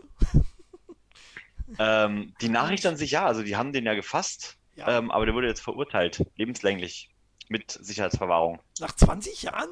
ähm, 1.79 2.33
die 2.41 2.49
Nachricht 2.49 2.85
an 2.85 2.97
sich 2.97 3.11
ja, 3.11 3.25
also 3.25 3.43
die 3.43 3.55
haben 3.55 3.71
den 3.73 3.85
ja 3.85 3.93
gefasst, 3.93 4.57
Ja. 4.75 4.97
ähm, 4.97 5.11
aber 5.11 5.25
der 5.25 5.35
wurde 5.35 5.47
jetzt 5.47 5.61
verurteilt, 5.61 6.25
lebenslänglich, 6.35 7.09
mit 7.49 7.71
Sicherheitsverwahrung. 7.71 8.61
Nach 8.79 8.95
20 8.95 9.43
Jahren? 9.43 9.69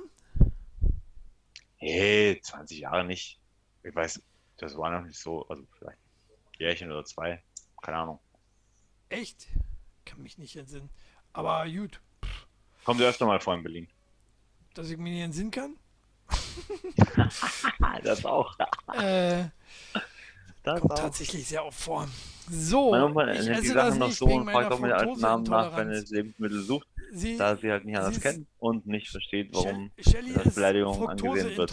Hey, 1.77 2.39
20 2.41 2.79
Jahre 2.79 3.05
nicht. 3.05 3.39
Ich 3.83 3.95
weiß, 3.95 4.21
das 4.57 4.77
war 4.77 4.89
noch 4.91 5.05
nicht 5.05 5.17
so, 5.19 5.47
also 5.47 5.63
vielleicht 5.77 5.97
ein 5.99 6.59
Jährchen 6.59 6.91
oder 6.91 7.05
zwei, 7.05 7.41
keine 7.81 7.97
Ahnung. 7.97 8.19
Echt? 9.09 9.47
Kann 10.05 10.21
mich 10.21 10.37
nicht 10.37 10.55
entsinnen. 10.55 10.89
Aber 11.33 11.67
gut, 11.69 12.01
Kommt 12.83 12.99
ja 13.01 13.07
öfter 13.09 13.25
mal 13.25 13.39
vor 13.39 13.53
in 13.55 13.63
Berlin. 13.63 13.87
dass 14.73 14.89
ich 14.89 14.97
mich 14.97 15.13
nicht 15.13 15.21
entsinnen 15.23 15.51
kann. 15.51 15.77
Das 18.03 18.25
auch. 18.25 18.55
Äh, 18.93 19.45
Das 20.63 20.79
kommt 20.81 20.91
auch. 20.93 20.99
tatsächlich 20.99 21.47
sehr 21.47 21.65
oft 21.65 21.79
vor. 21.79 22.07
So, 22.49 22.93
Oma 22.93 23.31
ich 23.31 23.41
die 23.41 23.47
das 23.53 23.67
Sachen 23.67 23.99
noch 23.99 24.11
so 24.11 24.25
und 24.25 24.49
fragt 24.49 24.71
auch 24.71 24.79
mit 24.79 24.91
alten 24.91 25.19
Namen 25.19 25.43
nach, 25.43 25.75
wenn 25.77 25.89
es 25.91 26.09
Lebensmittel 26.09 26.61
sucht, 26.63 26.87
Sie, 27.11 27.37
da 27.37 27.55
sie 27.55 27.71
halt 27.71 27.85
nicht 27.85 27.97
anders 27.97 28.19
kennt 28.19 28.47
und 28.59 28.85
nicht 28.87 29.09
versteht, 29.09 29.49
warum. 29.53 29.91
Shell- 29.97 30.11
Shelly 30.11 30.33
das 30.33 30.55
Beleidigung 30.55 31.09
angesehen 31.09 31.57
wird. 31.57 31.69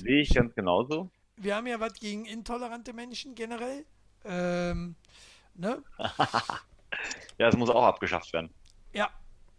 Sehe 0.00 0.20
ich 0.20 0.34
ganz 0.34 0.54
genauso. 0.54 1.10
Wir 1.36 1.56
haben 1.56 1.66
ja 1.66 1.80
was 1.80 1.94
gegen 1.94 2.26
intolerante 2.26 2.92
Menschen 2.92 3.34
generell. 3.34 3.84
Ähm, 4.24 4.94
ne? 5.54 5.82
Ja, 7.38 7.48
es 7.48 7.56
muss 7.56 7.70
auch 7.70 7.84
abgeschafft 7.84 8.32
werden. 8.32 8.50
Ja, 8.92 9.08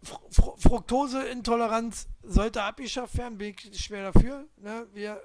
Fructoseintoleranz 0.02 2.08
sollte 2.22 2.62
abgeschafft 2.62 3.16
werden, 3.16 3.38
bin 3.38 3.54
ich 3.56 3.84
schwer 3.84 4.12
dafür. 4.12 4.46
Ne? 4.56 4.86
Wir 4.92 5.22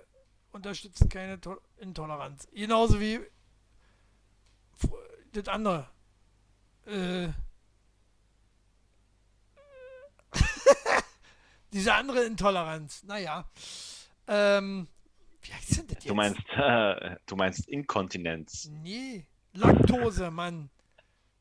unterstützen 0.51 1.09
keine 1.09 1.41
Tol 1.41 1.59
Intoleranz. 1.77 2.47
Genauso 2.53 2.99
wie 2.99 3.19
das 5.33 5.47
andere. 5.47 5.89
Äh, 6.85 7.29
diese 11.73 11.93
andere 11.93 12.23
Intoleranz, 12.23 13.03
naja. 13.03 13.49
Ähm, 14.27 14.87
wie 15.41 15.53
heißt 15.53 15.77
denn 15.77 15.87
das 15.87 15.95
jetzt? 15.95 16.09
Du 16.09 16.15
meinst, 16.15 16.39
äh, 16.55 17.15
du 17.25 17.35
meinst 17.35 17.67
Inkontinenz. 17.67 18.69
Nee, 18.71 19.25
Laktose, 19.53 20.31
Mann. 20.31 20.69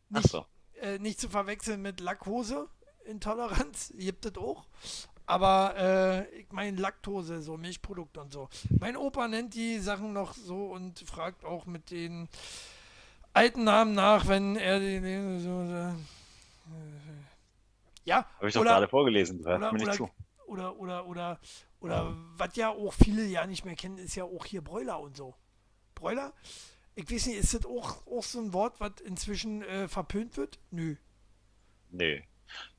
Nicht, 0.08 0.24
Ach 0.24 0.30
so. 0.30 0.46
Äh, 0.80 0.98
nicht 0.98 1.20
zu 1.20 1.28
verwechseln 1.28 1.82
mit 1.82 2.00
Laktose. 2.00 2.68
Laktoseintoleranz. 3.06 3.92
Gibt 3.98 4.26
es 4.26 4.36
auch. 4.36 4.66
Aber 5.28 5.74
äh, 5.76 6.40
ich 6.40 6.52
meine 6.52 6.76
Laktose, 6.80 7.42
so 7.42 7.56
Milchprodukte 7.56 8.20
und 8.20 8.32
so. 8.32 8.48
Mein 8.78 8.96
Opa 8.96 9.26
nennt 9.26 9.54
die 9.54 9.78
Sachen 9.80 10.12
noch 10.12 10.34
so 10.34 10.66
und 10.66 11.00
fragt 11.00 11.44
auch 11.44 11.66
mit 11.66 11.90
den 11.90 12.28
alten 13.32 13.64
Namen 13.64 13.94
nach, 13.94 14.28
wenn 14.28 14.54
er 14.56 14.78
die 14.78 15.40
so. 15.40 15.62
äh, 15.62 15.92
ja, 18.04 18.24
Habe 18.36 18.48
ich 18.48 18.54
doch 18.54 18.60
oder, 18.60 18.70
gerade 18.70 18.88
vorgelesen, 18.88 19.38
du 19.38 19.46
hörst 19.46 19.58
oder- 19.58 19.72
mir 19.72 19.78
nicht 19.78 19.88
oder- 19.88 19.96
zu. 19.96 20.10
oder, 20.46 20.76
oder, 20.78 21.06
oder, 21.06 21.40
oder 21.80 22.16
was 22.36 22.54
ja 22.54 22.68
auch 22.70 22.92
viele 22.92 23.24
ja 23.24 23.46
nicht 23.48 23.64
mehr 23.64 23.74
kennen, 23.74 23.98
ist 23.98 24.14
ja 24.14 24.22
auch 24.24 24.44
hier 24.46 24.62
Bräuler 24.62 25.00
und 25.00 25.16
so. 25.16 25.34
Bräuler? 25.96 26.32
Ich 26.94 27.10
weiß 27.10 27.26
nicht, 27.26 27.38
ist 27.38 27.52
das 27.52 27.66
auch, 27.66 28.06
auch 28.06 28.22
so 28.22 28.38
ein 28.40 28.52
Wort, 28.52 28.78
was 28.78 28.92
inzwischen 29.04 29.62
äh, 29.62 29.88
verpönt 29.88 30.36
wird? 30.36 30.60
Nö. 30.70 30.94
Nee. 31.90 32.22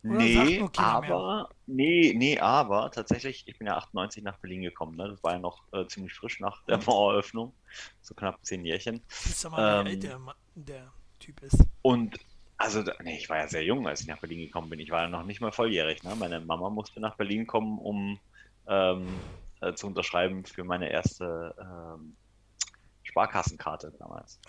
Oder 0.03 0.17
Nee, 0.17 0.69
aber, 0.77 1.49
nee, 1.65 2.13
nee, 2.15 2.39
aber 2.39 2.91
tatsächlich, 2.91 3.43
ich 3.47 3.57
bin 3.57 3.67
ja 3.67 3.77
98 3.77 4.23
nach 4.23 4.37
Berlin 4.37 4.61
gekommen, 4.61 4.95
ne? 4.95 5.09
Das 5.09 5.23
war 5.23 5.33
ja 5.33 5.39
noch 5.39 5.63
äh, 5.73 5.85
ziemlich 5.87 6.13
frisch 6.13 6.39
nach 6.39 6.63
der 6.65 6.77
Maueröffnung, 6.85 7.53
so 8.01 8.13
knapp 8.15 8.37
zehn 8.43 8.65
Jährchen. 8.65 9.01
Siehst 9.07 9.43
du 9.45 9.49
mal, 9.49 9.85
wie 9.85 9.93
Ähm, 9.93 10.29
alt 10.29 10.37
der, 10.55 10.93
Typ 11.19 11.41
ist. 11.41 11.63
Und 11.81 12.17
also, 12.57 12.83
nee, 13.03 13.17
ich 13.17 13.29
war 13.29 13.37
ja 13.37 13.47
sehr 13.47 13.63
jung, 13.63 13.87
als 13.87 14.01
ich 14.01 14.07
nach 14.07 14.19
Berlin 14.19 14.39
gekommen 14.39 14.69
bin. 14.69 14.79
Ich 14.79 14.89
war 14.89 15.03
ja 15.03 15.09
noch 15.09 15.23
nicht 15.23 15.41
mal 15.41 15.51
volljährig. 15.51 16.03
Ne? 16.03 16.15
Meine 16.15 16.39
Mama 16.39 16.69
musste 16.69 16.99
nach 16.99 17.15
Berlin 17.15 17.45
kommen, 17.45 17.77
um 17.77 18.19
ähm, 18.67 19.07
äh, 19.61 19.73
zu 19.73 19.87
unterschreiben 19.87 20.45
für 20.45 20.63
meine 20.63 20.89
erste 20.89 21.53
ähm, 21.59 22.15
Sparkassenkarte 23.03 23.93
damals. 23.99 24.39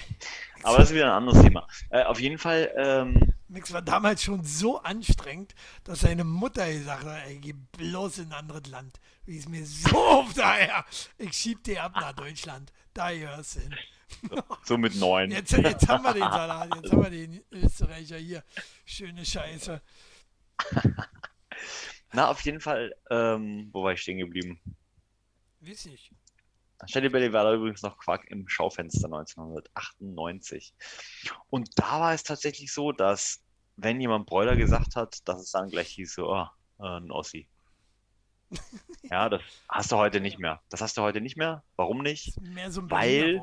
Aber 0.63 0.79
das 0.79 0.89
ist 0.91 0.95
wieder 0.95 1.07
ein 1.07 1.23
anderes 1.23 1.43
Thema. 1.43 1.67
Äh, 1.91 2.05
auf 2.05 2.21
jeden 2.21 2.39
Fall, 2.39 2.73
Mix 3.49 3.73
war 3.73 3.83
damals 3.83 4.23
schon 4.23 4.45
so 4.45 4.81
anstrengend, 4.83 5.55
dass 5.85 6.01
seine 6.01 6.25
Mutter 6.25 6.71
gesagt 6.71 7.05
hat, 7.05 7.27
ey, 7.27 7.39
geh 7.39 7.55
bloß 7.77 8.19
in 8.19 8.27
ein 8.27 8.33
anderes 8.33 8.67
Land. 8.67 9.01
Wie 9.25 9.39
ist 9.39 9.49
mir 9.49 9.65
so 9.65 9.97
auf 9.97 10.35
daher. 10.35 10.85
Ich 11.17 11.33
schieb 11.33 11.65
dir 11.65 11.83
ab 11.83 11.93
nach 11.97 12.13
Deutschland. 12.13 12.73
Da 12.93 13.13
gehörst 13.13 13.57
du 13.57 13.61
hin. 13.61 13.75
so 14.65 14.77
mit 14.77 14.97
neun. 14.97 15.31
Jetzt, 15.31 15.53
jetzt 15.53 15.89
haben 15.89 16.05
wir 16.05 16.13
den 16.13 16.23
Salat, 16.23 16.75
jetzt 16.75 16.93
haben 16.93 17.03
wir 17.03 17.11
den 17.11 17.43
Österreicher 17.51 18.19
hier. 18.19 18.45
Schöne 18.85 19.25
Scheiße. 19.25 19.81
Na, 22.13 22.31
auf 22.31 22.41
jeden 22.43 22.61
Fall, 22.61 22.95
ähm, 23.11 23.69
wo 23.73 23.83
war 23.83 23.93
ich 23.93 24.03
stehen 24.03 24.19
geblieben? 24.19 24.61
Weiß 25.61 25.87
nicht. 25.87 26.11
Stelle 26.87 27.11
Belly 27.11 27.33
war 27.33 27.45
da 27.45 27.55
übrigens 27.55 27.83
noch 27.83 27.99
Quark 27.99 28.31
im 28.31 28.49
Schaufenster 28.49 29.07
1998. 29.07 30.75
Und 31.51 31.71
da 31.79 32.01
war 32.01 32.15
es 32.15 32.23
tatsächlich 32.23 32.73
so, 32.73 32.93
dass 32.93 33.43
wenn 33.77 34.01
jemand 34.01 34.27
Bräuler 34.27 34.57
gesagt 34.57 34.97
hat, 34.97 35.27
dass 35.29 35.41
es 35.41 35.51
dann 35.51 35.71
gleich 35.71 35.89
hieß 35.89 36.15
so, 36.15 36.33
oh, 36.33 36.47
ein 36.79 37.11
Ossi. 37.11 37.49
Ja, 39.11 39.29
das 39.31 39.41
hast 39.69 39.91
du 39.91 39.97
heute 39.97 40.21
nicht 40.21 40.39
mehr. 40.39 40.61
Das 40.69 40.83
hast 40.83 40.99
du 40.99 41.03
heute 41.03 41.23
nicht 41.23 41.37
mehr. 41.37 41.63
Warum 41.77 42.03
nicht? 42.03 42.39
Mehr 42.43 42.71
so 42.71 42.83
ein 42.83 42.91
Weil-. 42.91 43.41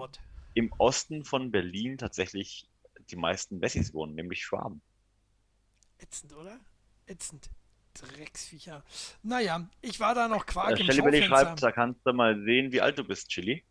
Im 0.54 0.72
Osten 0.78 1.26
von 1.26 1.52
Berlin 1.52 1.98
tatsächlich 1.98 2.68
die 3.10 3.16
meisten 3.16 3.62
Wessis 3.62 3.94
wohnen, 3.94 4.16
nämlich 4.16 4.44
Schwaben. 4.44 4.82
Ätzend, 5.98 6.34
oder? 6.34 6.60
Ätzend. 7.08 7.50
Drecksviecher. 8.02 8.84
Naja, 9.24 9.68
ich 9.82 10.00
war 10.00 10.14
da 10.16 10.28
noch 10.28 10.46
Quark 10.46 10.80
Äh, 10.80 10.82
im 10.82 10.88
Belly 10.88 11.24
schreibt, 11.24 11.30
Schaufenster. 11.30 11.68
da 11.68 11.72
kannst 11.72 12.02
du 12.06 12.14
mal 12.14 12.40
sehen, 12.44 12.72
wie 12.72 12.82
alt 12.82 12.98
du 12.98 13.04
bist, 13.04 13.30
Chili. 13.30 13.64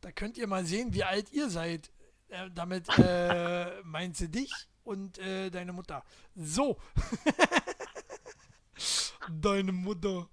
Da 0.00 0.12
könnt 0.12 0.38
ihr 0.38 0.46
mal 0.46 0.64
sehen, 0.64 0.94
wie 0.94 1.04
alt 1.04 1.32
ihr 1.32 1.50
seid. 1.50 1.90
Äh, 2.28 2.50
damit 2.54 2.88
äh, 2.98 3.80
meint 3.84 4.16
sie 4.16 4.28
dich 4.30 4.52
und 4.84 5.18
äh, 5.18 5.50
deine 5.50 5.72
Mutter. 5.72 6.04
So. 6.34 6.78
deine 9.30 9.72
Mutter. 9.72 10.28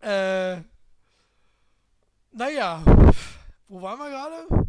Äh, 0.00 0.62
naja, 2.32 2.82
wo 3.68 3.82
waren 3.82 3.98
wir 3.98 4.10
gerade? 4.10 4.66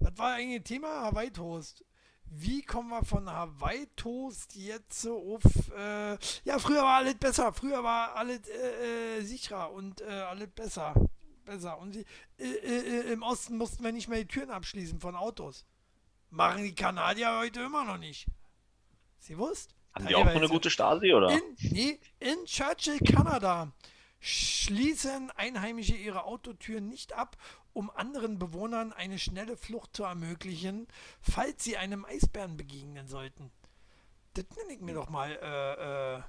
Was 0.00 0.18
war 0.18 0.34
eigentlich 0.34 0.64
Thema? 0.64 1.02
Hawaii 1.02 1.30
Toast. 1.30 1.84
Wie 2.36 2.62
kommen 2.62 2.88
wir 2.88 3.04
von 3.04 3.30
Hawaii 3.30 3.86
Toast 3.94 4.56
jetzt 4.56 5.02
so 5.02 5.34
auf. 5.34 5.42
Äh, 5.76 6.18
ja, 6.44 6.58
früher 6.58 6.82
war 6.82 6.96
alles 6.96 7.14
besser. 7.14 7.52
Früher 7.52 7.84
war 7.84 8.16
alles 8.16 8.40
äh, 8.48 9.18
äh, 9.18 9.20
sicherer 9.22 9.70
und 9.72 10.00
äh, 10.00 10.06
alles 10.06 10.48
besser. 10.48 10.94
Besser. 11.44 11.78
Und 11.78 11.92
sie, 11.92 12.04
äh, 12.38 12.44
äh, 12.44 13.12
im 13.12 13.22
Osten 13.22 13.56
mussten 13.56 13.84
wir 13.84 13.92
nicht 13.92 14.08
mehr 14.08 14.18
die 14.18 14.26
Türen 14.26 14.50
abschließen 14.50 14.98
von 15.00 15.14
Autos. 15.14 15.64
Machen 16.30 16.64
die 16.64 16.74
Kanadier 16.74 17.38
heute 17.38 17.60
immer 17.60 17.84
noch 17.84 17.98
nicht. 17.98 18.26
Sie 19.18 19.38
wusst? 19.38 19.74
Haben 19.94 20.08
die 20.08 20.16
auch 20.16 20.26
eine 20.26 20.48
gute 20.48 20.70
Stasi, 20.70 21.14
oder? 21.14 21.30
In, 21.30 21.40
nee, 21.70 22.00
in 22.18 22.44
Churchill, 22.46 22.98
Kanada, 22.98 23.70
schließen 24.18 25.30
Einheimische 25.32 25.94
ihre 25.94 26.24
Autotüren 26.24 26.88
nicht 26.88 27.12
ab, 27.12 27.36
um 27.74 27.90
anderen 27.90 28.38
Bewohnern 28.38 28.92
eine 28.94 29.18
schnelle 29.18 29.56
Flucht 29.58 29.94
zu 29.94 30.04
ermöglichen, 30.04 30.86
falls 31.20 31.62
sie 31.64 31.76
einem 31.76 32.04
Eisbären 32.06 32.56
begegnen 32.56 33.06
sollten. 33.08 33.50
Das 34.34 34.46
nenne 34.56 34.72
ich 34.72 34.80
mir 34.80 34.94
doch 34.94 35.10
mal 35.10 35.30
äh, 35.42 36.16
äh, 36.16 36.22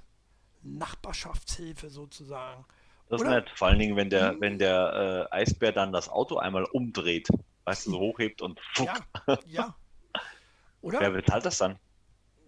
Nachbarschaftshilfe 0.62 1.88
sozusagen. 1.90 2.64
Das 3.08 3.20
ist 3.20 3.26
Oder? 3.26 3.36
nett. 3.36 3.50
Vor 3.54 3.68
allen 3.68 3.78
Dingen, 3.78 3.96
wenn 3.96 4.06
Mhm. 4.08 4.10
der, 4.10 4.40
wenn 4.40 4.58
der 4.58 5.28
äh, 5.32 5.34
Eisbär 5.34 5.72
dann 5.72 5.92
das 5.92 6.08
Auto 6.08 6.36
einmal 6.38 6.64
umdreht, 6.64 7.28
weißt 7.64 7.86
du, 7.86 7.90
so 7.92 7.98
hochhebt 8.00 8.42
und 8.42 8.60
fuck, 8.74 8.86
Ja, 9.26 9.38
ja. 9.46 9.76
Oder? 10.82 11.00
wer 11.00 11.10
bezahlt 11.10 11.44
das 11.44 11.58
dann? 11.58 11.78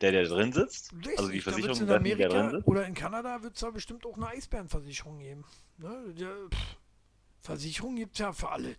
Der, 0.00 0.12
der 0.12 0.24
drin 0.24 0.52
sitzt? 0.52 0.92
Richtig, 0.94 1.18
Also 1.18 1.30
die 1.30 1.40
Versicherung, 1.40 1.76
in 1.80 1.86
dessen, 1.86 1.88
der 1.88 1.98
drin 2.28 2.38
Amerika 2.38 2.50
sitzt? 2.50 2.68
oder 2.68 2.86
in 2.86 2.94
Kanada 2.94 3.42
wird 3.42 3.54
es 3.54 3.60
da 3.60 3.70
bestimmt 3.70 4.06
auch 4.06 4.16
eine 4.16 4.28
Eisbärenversicherung 4.28 5.18
geben. 5.18 5.44
Ne? 5.78 6.14
Der, 6.14 6.28
pff, 6.48 6.76
Versicherung 7.40 7.96
gibt 7.96 8.14
es 8.14 8.18
ja 8.20 8.32
für 8.32 8.50
alles. 8.50 8.76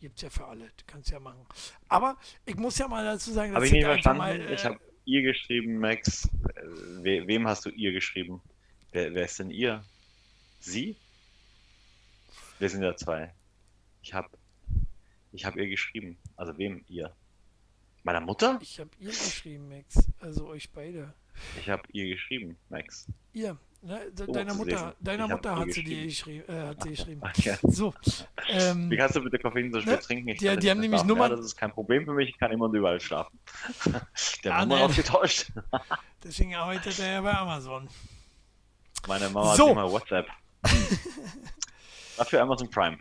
Gibt 0.00 0.16
es 0.16 0.22
ja 0.22 0.30
für 0.30 0.46
alles. 0.46 0.70
Kannst 0.86 1.10
ja 1.10 1.18
machen. 1.18 1.46
Aber 1.88 2.16
ich 2.44 2.56
muss 2.56 2.78
ja 2.78 2.86
mal 2.88 3.04
dazu 3.04 3.32
sagen, 3.32 3.52
dass 3.52 3.64
ich 3.64 3.72
nicht 3.72 3.84
verstanden. 3.84 4.18
mal, 4.18 4.40
äh, 4.40 4.54
ich 4.54 4.64
habe 4.64 4.78
ihr 5.04 5.22
geschrieben, 5.22 5.78
Max. 5.78 6.26
Äh, 6.26 6.62
We 7.02 7.26
wem 7.26 7.46
hast 7.46 7.64
du 7.64 7.70
ihr 7.70 7.92
geschrieben? 7.92 8.42
Wer, 8.92 9.14
wer 9.14 9.24
ist 9.24 9.38
denn 9.38 9.50
ihr? 9.50 9.84
Sie? 10.60 10.96
Wir 12.58 12.68
sind 12.68 12.82
ja 12.82 12.96
zwei. 12.96 13.32
Ich 14.02 14.14
habe 14.14 14.28
ich 15.32 15.44
hab 15.44 15.56
ihr 15.56 15.68
geschrieben. 15.68 16.18
Also 16.36 16.56
wem 16.58 16.84
ihr? 16.88 17.14
Meiner 18.02 18.20
Mutter? 18.20 18.58
ich 18.62 18.78
habe 18.78 18.90
ihr 18.98 19.08
geschrieben, 19.08 19.68
Max. 19.68 20.08
Also 20.20 20.46
euch 20.46 20.70
beide. 20.70 21.12
Ich 21.58 21.68
habe 21.68 21.82
ihr 21.92 22.08
geschrieben, 22.08 22.56
Max. 22.68 23.06
Ihr. 23.32 23.58
Ne? 23.82 24.10
De 24.12 24.26
So 24.26 24.32
deiner 24.32 24.54
Mutter, 24.54 24.96
deiner 25.00 25.28
Mutter 25.28 25.56
hat 25.56 25.72
sie 25.72 25.84
dir 25.84 26.04
geschrieben. 26.06 26.44
Äh, 26.52 26.68
hat 26.68 26.82
sie 26.82 26.88
geschrieben. 26.90 27.20
Okay. 27.22 27.56
So. 27.62 27.94
Ähm, 28.48 28.90
Wie 28.90 28.96
kannst 28.96 29.14
du 29.16 29.22
bitte 29.22 29.38
Koffein 29.38 29.72
so 29.72 29.80
spät 29.80 29.92
Ne? 29.94 30.00
trinken? 30.00 30.28
Ich 30.30 30.38
Die- 30.38 30.56
die 30.56 30.70
haben 30.70 30.80
nämlich. 30.80 31.04
Nummern- 31.04 31.30
Ja, 31.30 31.36
das 31.36 31.46
ist 31.46 31.56
kein 31.56 31.70
Problem 31.72 32.04
für 32.04 32.12
mich. 32.14 32.30
Ich 32.30 32.38
kann 32.38 32.50
immer 32.50 32.64
und 32.64 32.74
überall 32.74 33.00
schlafen. 33.00 33.38
Der 34.44 34.54
Ah, 34.56 34.60
Nummer 34.64 34.76
nein. 34.80 34.84
ausgetauscht. 34.90 35.52
deswegen 36.24 36.54
arbeitet 36.56 36.98
er 36.98 37.12
ja 37.12 37.20
bei 37.20 37.32
Amazon. 37.34 37.88
Meine 39.06 39.28
Mama 39.28 39.54
So. 39.54 39.66
hat 39.66 39.72
immer 39.72 39.90
WhatsApp. 39.92 40.26
Dafür 42.16 42.42
Amazon 42.42 42.68
Prime. 42.70 42.98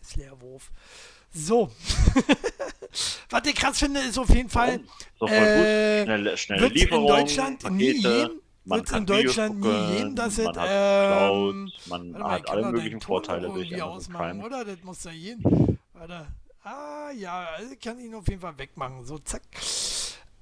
Ist 0.00 0.16
Leerwurf. 0.16 0.70
So. 1.36 1.70
Was 3.30 3.44
ich 3.44 3.54
krass 3.54 3.78
finde, 3.78 4.00
ist 4.00 4.18
auf 4.18 4.30
jeden 4.30 4.48
Fall, 4.48 4.80
So 5.18 5.26
Äh. 5.28 6.04
Schnelle, 6.04 6.36
schnelle 6.38 6.62
wird 6.62 6.72
in 6.72 6.78
Lieferung, 6.78 7.06
Deutschland 7.08 7.70
nie 7.72 7.94
Pakete, 8.02 8.30
wird's 8.64 8.90
kann 8.90 9.00
in 9.00 9.06
Deutschland 9.06 9.56
Videos 9.56 9.74
nie 9.74 9.86
gucken, 9.86 9.96
geben, 9.96 10.16
dass 10.16 10.38
es, 10.38 10.44
man 10.46 10.56
hat 10.56 10.68
ähm, 10.70 11.72
Cloud, 11.84 12.12
man 12.12 12.24
hat 12.24 12.48
alle 12.48 12.72
möglichen 12.72 13.00
Vorteile 13.02 13.48
durch 13.50 13.82
ausmachen, 13.82 14.42
oder? 14.42 14.64
Das 14.64 14.82
muss 14.82 15.02
da 15.02 15.10
gehen. 15.10 15.78
Warte. 15.92 16.26
Ah, 16.62 17.10
ja, 17.10 17.48
also 17.56 17.72
ich 17.72 17.80
kann 17.80 17.98
ihn 18.00 18.14
auf 18.14 18.26
jeden 18.28 18.40
Fall 18.40 18.56
wegmachen. 18.58 19.04
So, 19.04 19.18
zack. 19.18 19.42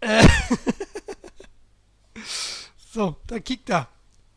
Äh. 0.00 0.26
so, 2.92 3.16
da 3.26 3.40
kickt 3.40 3.68
er. 3.68 3.88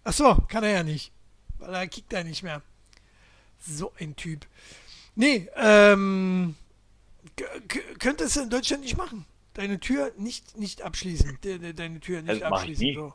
Ach 0.03 0.13
so, 0.13 0.35
kann 0.47 0.63
er 0.63 0.71
ja 0.71 0.83
nicht. 0.83 1.11
Weil 1.59 1.71
da 1.71 1.85
kickt 1.85 2.11
er 2.13 2.23
nicht 2.23 2.43
mehr. 2.43 2.61
So 3.59 3.93
ein 3.99 4.15
Typ. 4.15 4.45
Nee, 5.19 5.49
ähm. 5.55 6.55
k- 7.35 7.43
k- 7.67 7.79
Könntest 7.99 8.35
du 8.35 8.41
in 8.41 8.49
Deutschland 8.51 8.83
nicht 8.83 8.97
machen. 8.97 9.25
Deine 9.55 9.79
Tür 9.79 10.11
nicht, 10.17 10.55
nicht 10.57 10.83
abschließen. 10.83 11.39
De, 11.43 11.57
de, 11.57 11.73
deine 11.73 11.99
Tür 11.99 12.21
nicht 12.21 12.29
Das 12.29 12.37
ich 12.37 12.45
abschließen. 12.45 12.93
So. 12.93 13.13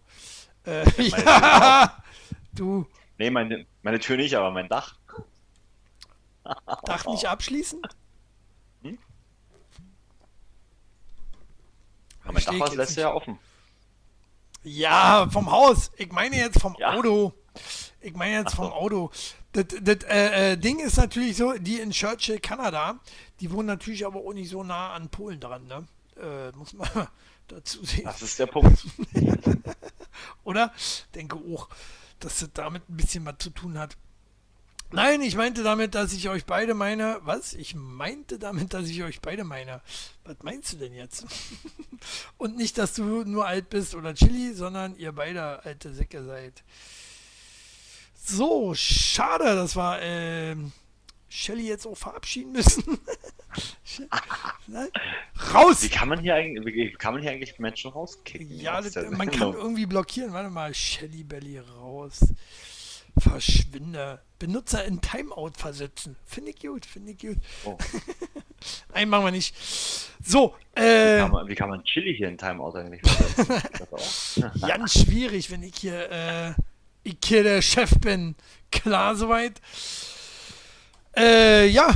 Äh, 0.65 0.85
ja, 1.03 2.03
du, 2.53 2.87
Nee, 3.19 3.31
meine, 3.31 3.67
meine 3.83 4.01
Tür 4.01 4.17
nicht, 4.17 4.35
aber 4.35 4.51
mein 4.51 4.69
Dach. 4.69 4.97
Dach 6.85 7.07
nicht 7.07 7.27
abschließen? 7.27 7.81
Aber 12.25 12.33
mein 12.35 12.43
Versteh 12.43 12.51
Dach 12.51 12.55
ich 12.55 12.61
war 12.61 12.75
letztes. 12.77 12.97
Jahr 12.97 13.15
offen. 13.15 13.39
Ja, 14.65 15.29
vom 15.31 15.51
Haus. 15.51 15.91
Ich 15.97 16.11
meine 16.13 16.37
jetzt 16.37 16.61
vom 16.61 16.77
Ja. 16.79 16.93
Auto. 16.95 17.33
Ich 18.01 18.15
meine 18.15 18.35
jetzt 18.43 18.51
so. 18.51 18.57
vom 18.63 18.73
Auto. 18.73 19.11
Das, 19.53 19.67
das 19.83 20.05
äh, 20.05 20.53
äh, 20.53 20.57
Ding 20.57 20.79
ist 20.79 20.97
natürlich 20.97 21.37
so, 21.37 21.53
die 21.53 21.79
in 21.79 21.91
Churchill, 21.91 22.41
Kanada, 22.41 22.99
die 23.41 23.51
wohnen 23.51 23.67
natürlich 23.67 24.07
aber 24.07 24.21
auch 24.21 24.33
nicht 24.33 24.51
so 24.51 24.63
nah 24.65 24.95
an 24.95 25.09
Polen 25.11 25.41
dran, 25.41 25.67
ne? 25.67 25.87
Äh, 26.17 26.57
muss 26.57 26.73
man 26.73 26.89
dazu 27.49 27.85
sehen. 27.85 28.05
Das 28.05 28.23
ist 28.23 28.39
der 28.39 28.47
Punkt. 28.47 28.83
Oder? 30.45 30.73
Denke 31.15 31.37
auch, 31.37 31.69
dass 32.19 32.41
das 32.41 32.51
damit 32.55 32.89
ein 32.89 32.97
bisschen 32.97 33.25
was 33.27 33.39
zu 33.39 33.51
tun 33.51 33.79
hat. 33.79 33.97
Nein, 34.95 35.23
ich 35.23 35.37
meinte 35.37 35.63
damit, 35.63 35.95
dass 35.95 36.13
ich 36.13 36.29
euch 36.29 36.45
beide 36.45 36.75
meine. 36.75 37.19
Was? 37.23 37.55
Ich 37.55 37.75
meinte 37.75 38.39
damit, 38.39 38.75
dass 38.75 38.89
ich 38.89 39.03
euch 39.03 39.21
beide 39.21 39.43
meine. 39.43 39.81
Was 40.25 40.37
meinst 40.43 40.75
du 40.75 40.77
denn 40.77 40.95
jetzt? 40.95 41.25
Und 42.37 42.57
nicht, 42.57 42.77
dass 42.77 42.93
du 42.93 43.25
nur 43.25 43.47
alt 43.47 43.71
bist 43.71 43.95
oder 43.95 44.15
Chili, 44.15 44.53
sondern 44.53 44.95
ihr 44.97 45.13
beide 45.13 45.65
alte 45.65 45.95
Säcke 45.95 46.23
seid. 46.25 46.63
So, 48.25 48.73
schade, 48.75 49.45
dass 49.45 49.75
wir 49.77 49.99
ähm, 50.01 50.73
Shelly 51.29 51.67
jetzt 51.67 51.87
auch 51.87 51.97
verabschieden 51.97 52.53
müssen. 52.53 52.85
Raus! 55.53 55.83
Wie 55.83 55.89
kann 55.89 56.09
man 56.09 56.21
hier 56.21 56.37
eigentlich, 56.37 56.75
wie 56.75 56.93
kann 56.93 57.15
man 57.15 57.23
hier 57.23 57.33
eigentlich 57.33 57.59
Menschen 57.59 57.91
rauskicken? 57.91 58.49
Ja, 58.49 58.81
das, 58.81 58.95
man 59.11 59.31
kann 59.31 59.53
irgendwie 59.53 59.87
blockieren. 59.87 60.33
Warte 60.33 60.51
mal, 60.51 60.73
Shelly 60.73 61.25
Belly 61.25 61.59
raus. 61.59 62.21
Verschwinde. 63.19 64.21
Benutzer 64.39 64.85
in 64.85 65.01
Timeout 65.01 65.53
versetzen. 65.57 66.17
Finde 66.25 66.51
ich 66.51 66.61
gut, 66.61 66.87
finde 66.87 67.13
ich 67.13 67.19
gut. 67.19 67.39
Oh. 67.65 67.77
Nein, 68.95 69.09
machen 69.09 69.25
wir 69.25 69.33
nicht. 69.33 69.55
So, 70.25 70.55
Wie 70.75 70.81
äh, 70.81 71.19
kann 71.19 71.31
man, 71.33 71.49
wie 71.49 71.55
kann 71.55 71.69
man 71.69 71.83
Chili 71.85 72.15
hier 72.17 72.29
in 72.29 72.39
Timeout 72.39 72.77
eigentlich 72.77 73.03
versetzen? 73.03 73.63
Das 73.91 74.61
ganz 74.61 74.93
schwierig, 75.01 75.51
wenn 75.51 75.63
ich 75.65 75.77
hier, 75.77 76.11
äh, 76.11 76.55
ich 77.03 77.19
hier 77.25 77.43
der 77.43 77.63
Chef 77.63 77.99
bin. 78.01 78.37
Klar 78.71 79.17
soweit. 79.17 79.61
Äh, 81.17 81.69
ja. 81.69 81.95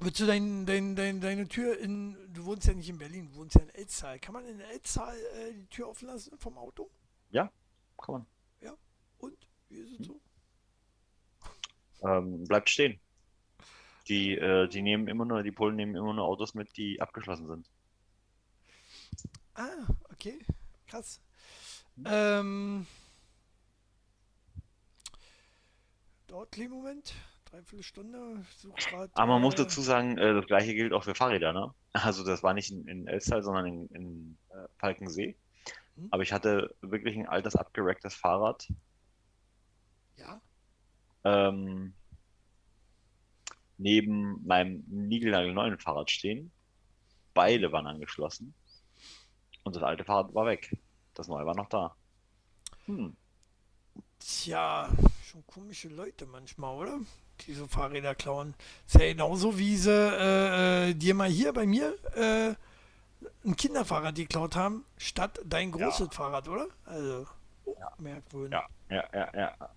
Würdest 0.00 0.20
du 0.20 0.26
dein, 0.26 0.64
dein, 0.64 0.94
dein, 0.94 1.20
deine 1.20 1.48
Tür 1.48 1.78
in, 1.78 2.16
du 2.32 2.44
wohnst 2.44 2.66
ja 2.68 2.74
nicht 2.74 2.88
in 2.88 2.98
Berlin, 2.98 3.28
du 3.32 3.36
wohnst 3.36 3.56
ja 3.56 3.62
in 3.62 3.70
Elztal. 3.70 4.18
Kann 4.20 4.32
man 4.32 4.46
in 4.46 4.60
Elztal 4.60 5.16
äh, 5.16 5.54
die 5.54 5.66
Tür 5.66 5.88
offen 5.88 6.06
lassen 6.06 6.38
vom 6.38 6.56
Auto? 6.56 6.88
Ja, 7.30 7.50
kann 7.96 8.12
man. 8.12 8.26
Und? 9.18 9.36
Wie 9.68 9.78
ist 9.78 10.00
es 10.00 10.06
so? 10.06 10.20
Ähm, 12.02 12.44
bleibt 12.44 12.70
stehen. 12.70 13.00
Die, 14.06 14.36
äh, 14.36 14.68
die 14.68 14.82
nehmen 14.82 15.08
immer 15.08 15.24
nur, 15.24 15.42
die 15.42 15.52
Polen 15.52 15.76
nehmen 15.76 15.94
immer 15.94 16.14
nur 16.14 16.24
Autos 16.24 16.54
mit, 16.54 16.76
die 16.76 17.00
abgeschlossen 17.00 17.46
sind. 17.46 17.68
Ah, 19.54 19.86
okay. 20.12 20.38
Krass. 20.86 21.20
Ähm, 22.04 22.86
dauert 26.28 26.56
einen 26.56 26.70
Moment. 26.70 27.14
Dreiviertel 27.46 27.82
Stunde. 27.82 28.44
Aber 29.14 29.26
man 29.26 29.42
muss 29.42 29.54
dazu 29.54 29.80
sagen, 29.80 30.18
äh, 30.18 30.34
das 30.34 30.46
gleiche 30.46 30.74
gilt 30.74 30.92
auch 30.92 31.04
für 31.04 31.14
Fahrräder, 31.14 31.52
ne? 31.52 31.74
Also 31.94 32.22
das 32.22 32.42
war 32.42 32.52
nicht 32.52 32.70
in, 32.70 32.86
in 32.86 33.08
Elstal, 33.08 33.42
sondern 33.42 33.66
in, 33.66 33.86
in 33.88 34.38
äh, 34.50 34.68
Falkensee. 34.76 35.36
Hm. 35.96 36.08
Aber 36.10 36.22
ich 36.22 36.32
hatte 36.32 36.74
wirklich 36.82 37.16
ein 37.16 37.26
altes, 37.26 37.56
abgeracktes 37.56 38.14
Fahrrad. 38.14 38.70
Ja. 40.16 40.40
ähm, 41.24 41.94
neben 43.78 44.44
meinem 44.44 44.84
niegelnagelneuen 44.88 45.78
Fahrrad 45.78 46.10
stehen. 46.10 46.50
Beide 47.34 47.70
waren 47.72 47.86
angeschlossen. 47.86 48.52
Und 49.62 49.76
das 49.76 49.82
alte 49.82 50.04
Fahrrad 50.04 50.34
war 50.34 50.46
weg. 50.46 50.76
Das 51.14 51.28
neue 51.28 51.46
war 51.46 51.54
noch 51.54 51.68
da. 51.68 51.94
Hm. 52.86 53.16
Tja, 54.18 54.90
schon 55.28 55.46
komische 55.46 55.88
Leute 55.88 56.24
manchmal, 56.24 56.74
oder? 56.74 57.00
Die 57.46 57.52
so 57.52 57.66
Fahrräder 57.66 58.14
klauen. 58.14 58.54
Ist 58.86 58.94
ja 58.94 59.08
genauso 59.08 59.58
wie 59.58 59.76
sie 59.76 59.90
äh, 59.92 60.88
äh, 60.90 60.94
dir 60.94 61.14
mal 61.14 61.28
hier 61.28 61.52
bei 61.52 61.66
mir 61.66 61.94
äh, 62.14 62.54
ein 63.44 63.54
Kinderfahrrad 63.54 64.14
geklaut 64.14 64.56
haben, 64.56 64.86
statt 64.96 65.38
dein 65.44 65.70
großes 65.70 66.08
Fahrrad, 66.12 66.48
oder? 66.48 66.68
Also, 66.86 67.26
oh, 67.66 67.74
merkwürdig. 67.98 68.52
Ja, 68.52 68.66
ja, 68.88 69.04
ja, 69.12 69.38
ja. 69.38 69.70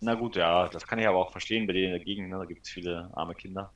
Na 0.00 0.14
gut, 0.14 0.34
ja, 0.34 0.68
das 0.68 0.84
kann 0.86 0.98
ich 0.98 1.06
aber 1.06 1.18
auch 1.18 1.30
verstehen 1.30 1.68
bei 1.68 1.72
denen 1.72 1.86
in 1.86 1.92
der 1.92 2.04
Gegend. 2.04 2.28
Ne? 2.28 2.38
Da 2.38 2.44
gibt 2.44 2.66
es 2.66 2.72
viele 2.72 3.08
arme 3.14 3.34
Kinder. 3.36 3.72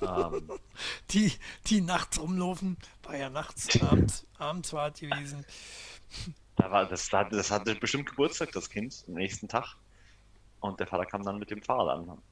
ähm, 0.00 0.48
Die, 1.10 1.32
die 1.66 1.80
nachts 1.80 2.20
rumlaufen, 2.20 2.76
war 3.02 3.16
ja 3.16 3.28
nachts, 3.28 3.82
abends, 3.82 4.24
abends 4.38 4.72
war 4.72 4.92
es 4.92 5.00
gewesen. 5.00 5.44
da 6.54 6.70
war, 6.70 6.86
das, 6.86 7.08
das, 7.08 7.28
das 7.30 7.50
hatte 7.50 7.74
bestimmt 7.74 8.08
Geburtstag, 8.08 8.52
das 8.52 8.70
Kind, 8.70 9.04
am 9.08 9.14
nächsten 9.14 9.48
Tag. 9.48 9.76
Und 10.60 10.80
der 10.80 10.86
Vater 10.86 11.06
kam 11.06 11.22
dann 11.22 11.38
mit 11.38 11.50
dem 11.50 11.62
Fahrrad 11.62 11.98
an. 11.98 12.22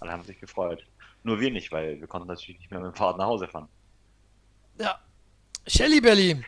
Alle 0.00 0.12
haben 0.12 0.24
sich 0.24 0.38
gefreut. 0.40 0.84
Nur 1.22 1.40
wir 1.40 1.50
nicht, 1.50 1.70
weil 1.72 2.00
wir 2.00 2.06
konnten 2.06 2.28
natürlich 2.28 2.58
nicht 2.58 2.70
mehr 2.70 2.80
mit 2.80 2.92
dem 2.92 2.96
Fahrrad 2.96 3.18
nach 3.18 3.26
Hause 3.26 3.48
fahren. 3.48 3.68
Ja. 4.78 4.98
Shelly 5.66 6.00
Belly, 6.00 6.42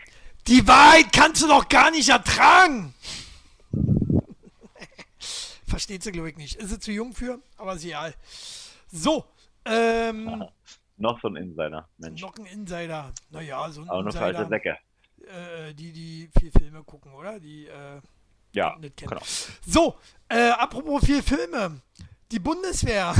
die 0.46 0.66
Wahrheit 0.66 1.12
kannst 1.12 1.42
du 1.42 1.48
doch 1.48 1.68
gar 1.68 1.90
nicht 1.90 2.08
ertragen. 2.08 2.94
Versteht 5.66 6.02
sie, 6.02 6.12
glaube 6.12 6.30
ich, 6.30 6.36
nicht. 6.36 6.56
Ist 6.56 6.70
sie 6.70 6.78
zu 6.78 6.92
jung 6.92 7.12
für, 7.14 7.40
aber 7.56 7.74
ist 7.74 7.84
egal. 7.84 8.14
So, 8.88 9.26
ähm, 9.64 10.44
Noch 10.98 11.20
so 11.20 11.28
ein 11.28 11.36
Insider, 11.36 11.86
Mensch. 11.98 12.22
noch 12.22 12.34
ein 12.38 12.46
Insider. 12.46 13.12
Naja, 13.28 13.68
so 13.70 13.82
ein 13.82 13.90
Aber 13.90 14.02
nur 14.02 14.12
für 14.12 14.20
alte 14.20 14.42
Insider, 14.42 14.48
Säcke. 14.48 14.78
äh, 15.28 15.74
die, 15.74 15.92
die 15.92 16.30
viel 16.38 16.50
Filme 16.50 16.82
gucken, 16.84 17.12
oder? 17.12 17.38
Die, 17.38 17.66
äh, 17.66 18.00
Ja, 18.56 18.76
nicht 18.78 18.96
kennen. 18.96 19.10
genau. 19.10 19.22
So, 19.66 19.98
äh, 20.28 20.50
apropos 20.50 21.04
viel 21.04 21.22
Filme. 21.22 21.80
Die 22.32 22.38
Bundeswehr 22.38 23.14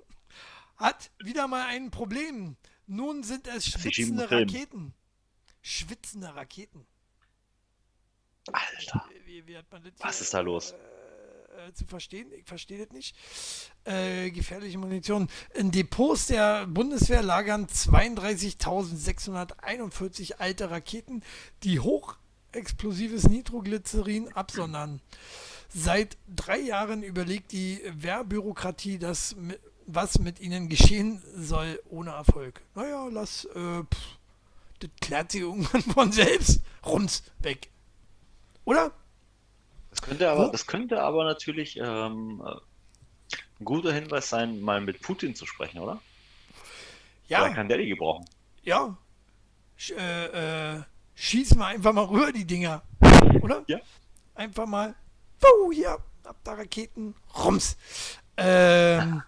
hat 0.76 1.10
wieder 1.22 1.46
mal 1.48 1.66
ein 1.68 1.90
Problem. 1.90 2.56
Nun 2.86 3.22
sind 3.22 3.48
es 3.48 3.66
schwitzende. 3.66 4.30
Raketen. 4.30 4.92
Schwitzende 5.62 6.34
Raketen. 6.34 6.86
Alter, 8.52 9.04
Wie, 9.24 9.46
wie 9.46 9.58
was 9.98 10.20
ist 10.20 10.34
da 10.34 10.40
los? 10.40 10.74
äh, 11.56 11.72
zu 11.72 11.86
verstehen? 11.86 12.30
Ich 12.32 12.44
verstehe 12.44 12.84
das 12.84 12.92
nicht. 12.94 13.16
Äh, 13.84 14.30
gefährliche 14.30 14.76
Munition. 14.78 15.28
In 15.54 15.70
Depots 15.72 16.26
der 16.26 16.66
Bundeswehr 16.66 17.22
lagern 17.22 17.66
32.641 17.66 20.34
alte 20.34 20.70
Raketen, 20.70 21.22
die 21.62 21.80
hochexplosives 22.56 23.28
Nitroglycerin 23.28 24.32
absondern. 24.32 25.00
Seit 25.68 26.16
drei 26.34 26.58
Jahren 26.58 27.02
überlegt 27.02 27.52
die 27.52 27.82
Wehrbürokratie, 27.92 28.98
das, 28.98 29.36
was 29.86 30.18
mit 30.18 30.40
ihnen 30.40 30.68
geschehen 30.68 31.22
soll, 31.34 31.80
ohne 31.90 32.10
Erfolg. 32.12 32.62
Naja, 32.74 33.08
lass, 33.10 33.44
äh, 33.44 33.82
pff, 33.82 34.18
das 34.80 34.90
klärt 35.00 35.32
sich 35.32 35.42
irgendwann 35.42 35.82
von 35.94 36.12
selbst. 36.12 36.62
Rums, 36.84 37.22
weg. 37.40 37.68
Oder? 38.64 38.92
Das 39.90 40.02
könnte 40.02 40.30
aber, 40.30 40.48
das 40.50 40.66
könnte 40.66 41.02
aber 41.02 41.24
natürlich 41.24 41.76
ähm, 41.76 42.42
äh, 42.44 42.50
ein 43.60 43.64
guter 43.64 43.92
Hinweis 43.92 44.28
sein, 44.28 44.60
mal 44.60 44.80
mit 44.80 45.02
Putin 45.02 45.34
zu 45.34 45.46
sprechen, 45.46 45.78
oder? 45.78 46.00
Ja. 47.28 47.44
Oder 47.44 47.54
kann 47.54 47.68
der 47.68 47.78
die 47.78 47.88
gebrauchen? 47.88 48.24
Ja. 48.62 48.96
Sch 49.76 49.90
äh, 49.90 50.76
äh, 50.76 50.82
schießen 51.16 51.58
wir 51.58 51.66
einfach 51.66 51.92
mal 51.92 52.04
rüber 52.04 52.30
die 52.30 52.46
Dinger. 52.46 52.82
Oder? 53.42 53.64
Ja. 53.66 53.80
Einfach 54.34 54.66
mal. 54.66 54.94
Wuh, 55.40 55.72
hier, 55.72 55.98
ab 56.24 56.36
da 56.44 56.52
Raketen. 56.52 57.14
Rums. 57.36 57.76
Ähm, 58.36 59.22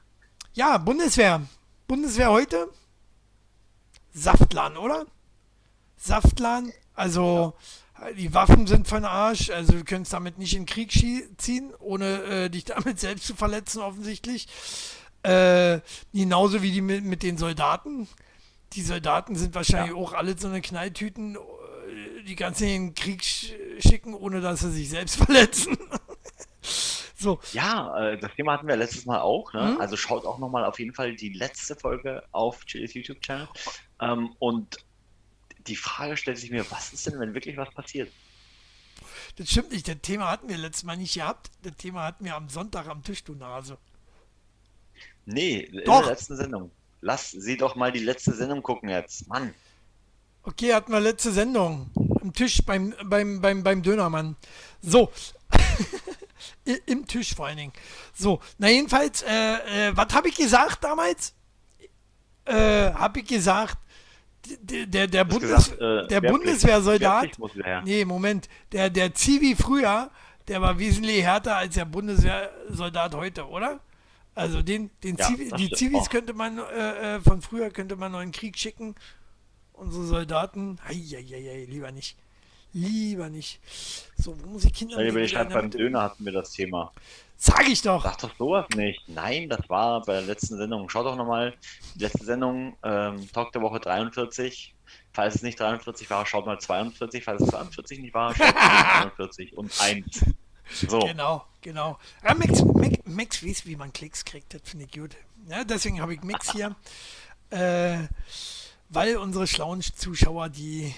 ja, 0.52 0.78
Bundeswehr. 0.78 1.42
Bundeswehr 1.86 2.30
heute. 2.30 2.68
Saftlan, 4.12 4.76
oder? 4.76 5.06
Saftlan. 5.96 6.72
Also, 6.94 7.54
die 8.16 8.34
Waffen 8.34 8.66
sind 8.66 8.86
von 8.86 9.04
Arsch. 9.04 9.50
Also, 9.50 9.72
du 9.72 9.84
könntest 9.84 10.12
damit 10.12 10.38
nicht 10.38 10.54
in 10.54 10.62
den 10.62 10.66
Krieg 10.66 10.92
ziehen, 11.38 11.72
ohne 11.78 12.22
äh, 12.24 12.50
dich 12.50 12.64
damit 12.64 13.00
selbst 13.00 13.26
zu 13.26 13.34
verletzen, 13.34 13.80
offensichtlich. 13.80 14.46
Äh, 15.22 15.80
genauso 16.12 16.62
wie 16.62 16.70
die 16.70 16.80
mit, 16.80 17.04
mit 17.04 17.22
den 17.22 17.38
Soldaten. 17.38 18.08
Die 18.74 18.82
Soldaten 18.82 19.34
sind 19.34 19.54
wahrscheinlich 19.54 19.94
auch 19.94 20.12
alle 20.12 20.38
so 20.38 20.48
eine 20.48 20.60
Knalltüten, 20.60 21.38
die 22.28 22.36
ganze 22.36 22.66
in 22.66 22.86
den 22.88 22.94
Krieg 22.94 23.24
sch 23.24 23.52
schicken, 23.80 24.14
ohne 24.14 24.40
dass 24.40 24.60
sie 24.60 24.70
sich 24.70 24.90
selbst 24.90 25.16
verletzen. 25.24 25.76
so, 27.16 27.40
Ja, 27.52 28.10
äh, 28.10 28.18
das 28.18 28.32
Thema 28.34 28.52
hatten 28.52 28.68
wir 28.68 28.76
letztes 28.76 29.06
Mal 29.06 29.20
auch. 29.20 29.52
Ne? 29.52 29.72
Mhm. 29.72 29.80
Also 29.80 29.96
schaut 29.96 30.24
auch 30.24 30.38
nochmal 30.38 30.64
auf 30.64 30.78
jeden 30.78 30.94
Fall 30.94 31.14
die 31.14 31.30
letzte 31.30 31.74
Folge 31.76 32.22
auf 32.32 32.64
Chilis 32.66 32.94
YouTube-Channel. 32.94 33.48
Ähm, 34.00 34.34
und 34.38 34.76
die 35.66 35.76
Frage 35.76 36.16
stellt 36.16 36.38
sich 36.38 36.50
mir, 36.50 36.70
was 36.70 36.92
ist 36.92 37.06
denn, 37.06 37.18
wenn 37.18 37.34
wirklich 37.34 37.56
was 37.56 37.70
passiert? 37.72 38.10
das 39.36 39.50
stimmt 39.50 39.70
nicht. 39.70 39.86
Das 39.86 39.96
Thema 40.02 40.30
hatten 40.30 40.48
wir 40.48 40.58
letztes 40.58 40.84
Mal 40.84 40.96
nicht 40.96 41.14
gehabt. 41.14 41.50
Das 41.62 41.76
Thema 41.76 42.04
hatten 42.04 42.24
wir 42.24 42.34
am 42.34 42.48
Sonntag 42.48 42.88
am 42.88 43.02
Tisch, 43.02 43.22
du 43.24 43.34
Nase. 43.34 43.78
Nee, 45.26 45.60
in 45.60 45.84
Doch. 45.84 46.00
der 46.00 46.10
letzten 46.10 46.36
Sendung. 46.36 46.70
Lass 47.00 47.30
sie 47.30 47.56
doch 47.56 47.76
mal 47.76 47.92
die 47.92 48.00
letzte 48.00 48.32
Sendung 48.34 48.62
gucken 48.62 48.88
jetzt. 48.88 49.28
Mann. 49.28 49.54
Okay, 50.48 50.72
hatten 50.72 50.92
wir 50.92 51.00
letzte 51.00 51.30
Sendung. 51.30 51.90
Am 52.22 52.32
Tisch 52.32 52.62
beim, 52.64 52.94
beim, 53.04 53.42
beim, 53.42 53.62
beim 53.62 53.82
Dönermann. 53.82 54.34
So. 54.80 55.12
Im 56.86 57.06
Tisch 57.06 57.34
vor 57.34 57.48
allen 57.48 57.58
Dingen. 57.58 57.72
So, 58.14 58.40
na 58.56 58.70
jedenfalls, 58.70 59.20
äh, 59.22 59.88
äh, 59.88 59.96
was 59.96 60.14
habe 60.14 60.28
ich 60.28 60.36
gesagt 60.36 60.82
damals? 60.82 61.34
Äh, 62.46 62.92
habe 62.94 63.20
ich 63.20 63.26
gesagt, 63.26 63.76
der, 64.62 64.86
der, 64.86 65.06
der, 65.06 65.24
Bundes, 65.24 65.50
gesagt, 65.50 65.80
äh, 65.82 66.06
der 66.08 66.20
Bundeswehrsoldat, 66.22 67.28
nee, 67.84 68.06
Moment, 68.06 68.48
der, 68.72 68.88
der 68.88 69.12
Zivi 69.12 69.54
früher, 69.54 70.10
der 70.46 70.62
war 70.62 70.78
wesentlich 70.78 71.22
härter 71.24 71.56
als 71.56 71.74
der 71.74 71.84
Bundeswehrsoldat 71.84 73.14
heute, 73.14 73.46
oder? 73.48 73.80
Also 74.34 74.62
den, 74.62 74.90
den 75.02 75.16
Ja, 75.16 75.26
Zivi, 75.26 75.50
die 75.58 75.70
Zivis 75.72 76.02
auch. 76.02 76.08
könnte 76.10 76.32
man 76.32 76.58
äh, 76.58 77.16
äh, 77.16 77.20
von 77.20 77.42
früher 77.42 77.70
könnte 77.70 77.96
man 77.96 78.12
noch 78.12 78.20
in 78.20 78.28
den 78.28 78.32
Krieg 78.32 78.56
schicken. 78.56 78.94
Unsere 79.78 80.04
Soldaten, 80.04 80.78
ei, 80.86 80.94
lieber 81.68 81.92
nicht. 81.92 82.16
Lieber 82.72 83.30
nicht. 83.30 83.60
So, 84.16 84.38
wo 84.42 84.46
muss 84.48 84.64
ich 84.64 84.74
Kinder 84.74 84.94
Stell 84.94 85.12
dir 85.12 85.26
der 85.26 85.44
beim 85.44 85.70
Döner 85.70 86.02
hatten 86.02 86.24
wir 86.24 86.32
das 86.32 86.50
Thema. 86.50 86.92
Sag 87.36 87.68
ich 87.68 87.80
doch. 87.82 88.02
Sag 88.02 88.18
doch 88.18 88.36
sowas 88.36 88.66
nicht. 88.74 89.08
Nein, 89.08 89.48
das 89.48 89.68
war 89.68 90.02
bei 90.02 90.14
der 90.14 90.22
letzten 90.22 90.56
Sendung. 90.56 90.88
Schaut 90.88 91.06
doch 91.06 91.16
nochmal. 91.16 91.54
Die 91.94 92.00
letzte 92.00 92.24
Sendung, 92.24 92.76
ähm, 92.82 93.30
Talk 93.32 93.52
der 93.52 93.62
Woche 93.62 93.80
43. 93.80 94.74
Falls 95.12 95.36
es 95.36 95.42
nicht 95.42 95.58
43 95.58 96.10
war, 96.10 96.26
schaut 96.26 96.46
mal 96.46 96.58
42. 96.58 97.24
Falls 97.24 97.42
es 97.42 97.48
42 97.48 98.00
nicht 98.00 98.14
war, 98.14 98.34
schaut 98.34 98.54
mal 98.54 99.12
43 99.16 99.56
und 99.56 99.72
1. 99.80 100.24
So. 100.88 100.98
Genau, 100.98 101.44
genau. 101.62 101.98
Ja, 102.22 102.34
Max, 102.34 102.62
Max, 102.64 102.98
Max 103.04 103.46
weiß, 103.46 103.66
wie 103.66 103.76
man 103.76 103.92
Klicks 103.92 104.24
kriegt, 104.24 104.52
das 104.52 104.62
finde 104.64 104.84
ich 104.84 104.92
gut. 104.92 105.16
Ja, 105.48 105.64
deswegen 105.64 106.02
habe 106.02 106.14
ich 106.14 106.22
Max 106.22 106.52
hier. 106.52 106.76
Äh, 107.50 108.00
weil 108.88 109.16
unsere 109.16 109.46
schlauen 109.46 109.82
Zuschauer, 109.82 110.48
die 110.48 110.94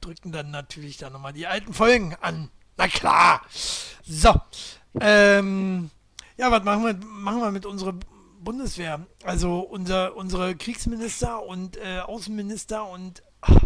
drücken 0.00 0.32
dann 0.32 0.50
natürlich 0.50 0.98
dann 0.98 1.12
nochmal 1.12 1.32
die 1.32 1.46
alten 1.46 1.72
Folgen 1.72 2.14
an. 2.20 2.50
Na 2.76 2.88
klar. 2.88 3.42
So. 4.04 4.34
Ähm, 5.00 5.90
ja, 6.36 6.50
was 6.50 6.62
machen 6.64 6.84
wir, 6.84 6.94
machen 7.06 7.40
wir 7.40 7.50
mit 7.50 7.66
unserer 7.66 7.94
Bundeswehr? 8.40 9.06
Also 9.24 9.60
unser, 9.60 10.16
unsere 10.16 10.54
Kriegsminister 10.54 11.42
und 11.42 11.76
äh, 11.76 12.00
Außenminister 12.00 12.86
und 12.88 13.22
ach, 13.40 13.56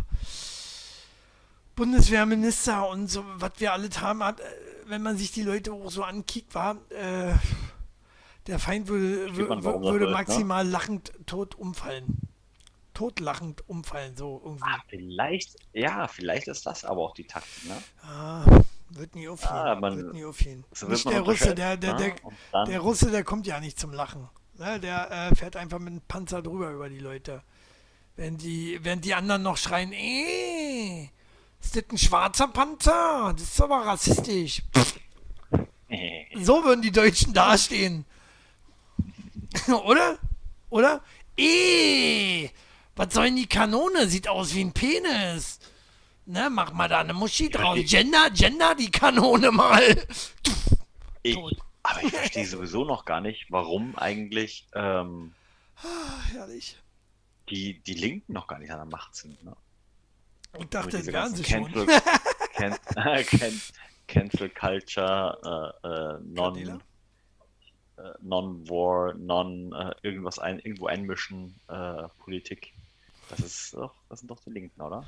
Bundeswehrminister 1.74 2.88
und 2.88 3.09
so, 3.09 3.24
was 3.36 3.52
wir 3.59 3.72
alles 3.72 4.00
haben, 4.00 4.22
hat, 4.22 4.40
äh, 4.40 4.44
wenn 4.86 5.02
man 5.02 5.16
sich 5.16 5.32
die 5.32 5.42
Leute 5.42 5.72
auch 5.72 5.90
so 5.90 6.02
ankickt, 6.02 6.54
war, 6.54 6.76
äh, 6.90 7.34
der 8.46 8.59
Feind 8.59 8.88
würde, 8.88 9.36
würde 9.36 10.06
ne? 10.06 10.11
maximal 10.11 10.66
lachend 10.66 11.12
tot 11.26 11.54
umfallen. 11.54 12.28
Totlachend 12.99 13.62
umfallen, 13.68 14.16
so 14.16 14.42
irgendwie. 14.44 14.64
Ah, 14.66 14.82
vielleicht, 14.88 15.55
ja, 15.72 16.09
vielleicht 16.09 16.49
ist 16.49 16.66
das 16.66 16.84
aber 16.84 17.01
auch 17.03 17.14
die 17.14 17.28
Taktik, 17.28 17.66
ne? 17.66 17.76
Ah, 18.03 18.44
wird 18.90 19.14
nie 19.14 19.28
aufgehen. 19.28 19.51
Ah, 19.53 19.76
man- 19.76 19.96
wird 19.99 20.14
nie. 20.14 20.22
Das 20.70 20.80
wird 20.80 20.90
Nicht 20.90 21.09
der 21.09 21.20
Russe, 21.20 21.55
der, 21.55 21.76
der, 21.76 21.94
ne? 21.94 21.99
der, 22.01 22.14
dann, 22.51 22.68
der 22.68 22.80
Russe, 22.80 23.12
der 23.12 23.22
kommt 23.22 23.46
ja 23.46 23.61
nicht 23.61 23.78
zum 23.78 23.92
Lachen. 23.92 24.28
Ne, 24.55 24.80
der 24.80 25.11
äh, 25.30 25.36
fährt 25.36 25.55
einfach 25.55 25.78
mit 25.78 25.90
einem 25.92 26.01
Panzer 26.01 26.42
drüber 26.42 26.72
über 26.72 26.88
die 26.88 26.99
Leute. 26.99 27.44
Während 28.16 28.42
die, 28.42 28.80
während 28.82 29.05
die 29.05 29.14
anderen 29.14 29.42
noch 29.44 29.57
schreien, 29.59 29.92
ey, 29.92 31.09
ist 31.61 31.76
das 31.76 31.84
ein 31.92 31.99
schwarzer 31.99 32.49
Panzer? 32.49 33.32
Das 33.32 33.42
ist 33.44 33.62
aber 33.62 33.86
rassistisch. 33.86 34.62
So 36.34 36.62
würden 36.64 36.82
die 36.82 36.92
Deutschen 36.92 37.32
dastehen. 37.32 38.05
Oder? 39.84 40.18
Oder? 40.68 41.01
Eh, 41.36 42.51
was 42.99 43.14
soll 43.14 43.26
denn 43.26 43.36
die 43.36 43.46
Kanone? 43.46 44.09
Sieht 44.09 44.28
aus 44.28 44.55
wie 44.55 44.61
ein 44.64 44.72
Penis. 44.72 45.59
Ne, 46.26 46.51
mach 46.51 46.72
mal 46.74 46.88
da 46.88 47.01
eine 47.01 47.14
Muschi 47.14 47.49
draus. 47.49 47.76
die- 47.76 47.84
Gender, 47.84 48.28
Gender 48.30 48.74
die 48.74 48.90
Kanone 48.90 49.51
mal. 49.51 49.96
ich, 51.22 51.34
tot. 51.34 51.55
aber 51.82 52.03
ich 52.03 52.11
verstehe 52.12 52.46
sowieso 52.46 52.84
noch 52.84 53.07
gar 53.07 53.20
nicht, 53.22 53.46
warum 53.51 53.96
eigentlich 53.96 54.68
ähm, 54.74 55.32
Herrlich. 56.32 56.76
die, 57.49 57.78
die 57.80 57.94
Linken 57.94 58.32
noch 58.34 58.46
gar 58.46 58.59
nicht 58.59 58.70
an 58.70 58.78
der 58.78 58.84
Macht 58.86 59.14
sind. 59.14 59.42
Ne? 59.42 59.57
Ich 60.59 60.66
dachte, 60.66 60.99
das 60.99 61.07
wären 61.07 61.14
ganzen 61.14 61.36
sie 61.36 61.44
schon. 61.44 61.72
Cancel, 61.72 62.01
can, 62.55 63.24
can, 63.26 63.61
Cancel 64.07 64.51
Culture, 64.51 65.74
äh, 65.82 65.88
äh, 65.88 66.18
non, 66.34 66.57
äh, 67.96 68.03
Non-War, 68.22 69.14
Non, 69.14 69.72
äh, 69.72 69.94
irgendwas 70.03 70.38
ein, 70.38 70.59
irgendwo 70.61 70.86
einmischen, 70.86 71.59
äh, 71.68 72.03
Politik. 72.18 72.72
Das 73.29 73.41
ist 73.41 73.74
doch, 73.74 73.95
das 74.09 74.20
sind 74.20 74.31
doch 74.31 74.41
die 74.41 74.51
Linken, 74.51 74.81
oder? 74.81 75.05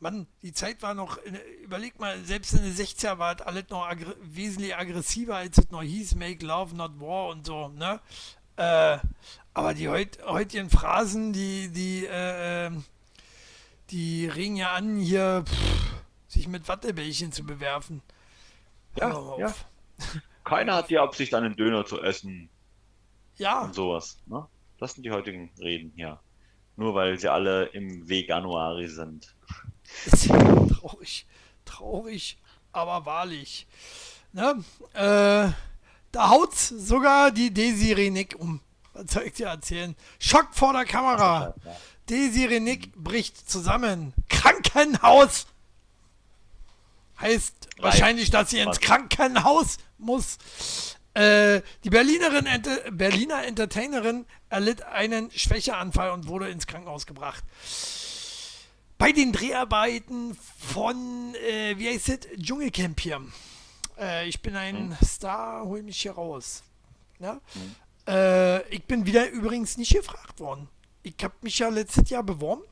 Mann, 0.00 0.26
die 0.42 0.52
Zeit 0.52 0.82
war 0.82 0.94
noch, 0.94 1.18
in, 1.18 1.36
überleg 1.62 1.98
mal, 1.98 2.18
selbst 2.24 2.52
in 2.52 2.62
den 2.62 2.74
60er 2.74 3.18
war 3.18 3.34
das 3.34 3.46
alles 3.46 3.68
noch 3.70 3.86
aggr 3.86 4.14
wesentlich 4.20 4.76
aggressiver, 4.76 5.36
als 5.36 5.58
es 5.58 5.70
noch 5.70 5.82
hieß, 5.82 6.14
Make 6.16 6.44
Love, 6.44 6.76
Not 6.76 7.00
War 7.00 7.28
und 7.28 7.46
so, 7.46 7.68
ne? 7.68 8.00
Äh, 8.56 8.98
aber 9.52 9.74
die 9.74 9.88
heut, 9.88 10.22
heutigen 10.24 10.70
Phrasen, 10.70 11.32
die, 11.32 11.70
die, 11.70 12.06
äh, 12.06 12.66
ähm, 12.66 12.84
die 13.90 14.26
regen 14.26 14.56
ja 14.56 14.74
an, 14.74 14.98
hier 14.98 15.44
pff, 15.46 15.94
sich 16.28 16.48
mit 16.48 16.68
Wattebällchen 16.68 17.32
zu 17.32 17.44
bewerfen. 17.44 18.02
Ja, 18.96 19.38
ja. 19.38 19.54
Keiner 20.44 20.74
hat 20.74 20.90
die 20.90 20.98
Absicht, 20.98 21.34
einen 21.34 21.56
Döner 21.56 21.86
zu 21.86 22.02
essen 22.02 22.50
Ja, 23.36 23.62
und 23.62 23.74
sowas. 23.74 24.18
Ne? 24.26 24.46
Das 24.78 24.92
sind 24.92 25.04
die 25.04 25.10
heutigen 25.10 25.50
Reden 25.58 25.92
hier. 25.96 26.20
Nur 26.76 26.94
weil 26.94 27.18
sie 27.18 27.28
alle 27.28 27.66
im 27.66 28.08
Veganuari 28.08 28.88
sind. 28.88 29.34
Ist 30.06 30.26
ja 30.26 30.38
traurig, 30.66 31.26
traurig, 31.64 32.38
aber 32.72 33.06
wahrlich. 33.06 33.66
Ne? 34.32 34.64
Äh, 34.94 35.52
da 36.12 36.28
haut 36.28 36.54
sogar 36.54 37.30
die 37.30 37.52
Desiree 37.52 38.10
Nick 38.10 38.36
um. 38.38 38.60
Was 38.92 39.12
soll 39.12 39.24
ich 39.24 39.34
dir 39.34 39.46
erzählen? 39.46 39.96
Schock 40.18 40.48
vor 40.52 40.72
der 40.72 40.84
Kamera. 40.84 41.54
Desiree 42.08 42.60
Nick 42.60 42.94
bricht 42.94 43.48
zusammen. 43.48 44.12
Krankenhaus. 44.28 45.46
Heißt 47.20 47.68
wahrscheinlich, 47.78 48.30
dass 48.30 48.50
sie 48.50 48.58
ins? 48.58 48.80
Krankenhaus 48.80 49.78
muss. 49.98 50.38
Äh, 51.14 51.62
die 51.84 51.90
Berlinerin, 51.90 52.46
Ente 52.46 52.90
Berliner 52.90 53.44
Entertainerin 53.44 54.26
erlitt 54.54 54.82
einen 54.84 55.32
Schwächeanfall 55.32 56.10
und 56.12 56.28
wurde 56.28 56.48
ins 56.48 56.68
Krankenhaus 56.68 57.06
gebracht. 57.06 57.42
Bei 58.98 59.10
den 59.10 59.32
Dreharbeiten 59.32 60.36
von, 60.58 61.34
äh, 61.34 61.76
wie 61.76 61.88
heißt 61.88 62.08
es, 62.08 62.18
Dschungelcamp 62.40 63.00
hier. 63.00 63.20
Äh, 63.98 64.28
ich 64.28 64.40
bin 64.40 64.54
ein 64.54 64.96
Star, 65.04 65.64
hol 65.64 65.82
mich 65.82 66.00
hier 66.00 66.12
raus. 66.12 66.62
Ja? 67.18 67.40
Äh, 68.06 68.62
ich 68.68 68.84
bin 68.84 69.06
wieder 69.06 69.28
übrigens 69.28 69.76
nicht 69.76 69.92
gefragt 69.92 70.38
worden. 70.38 70.68
Ich 71.02 71.16
habe 71.22 71.34
mich 71.42 71.58
ja 71.58 71.68
letztes 71.68 72.08
Jahr 72.10 72.22
beworben. 72.22 72.62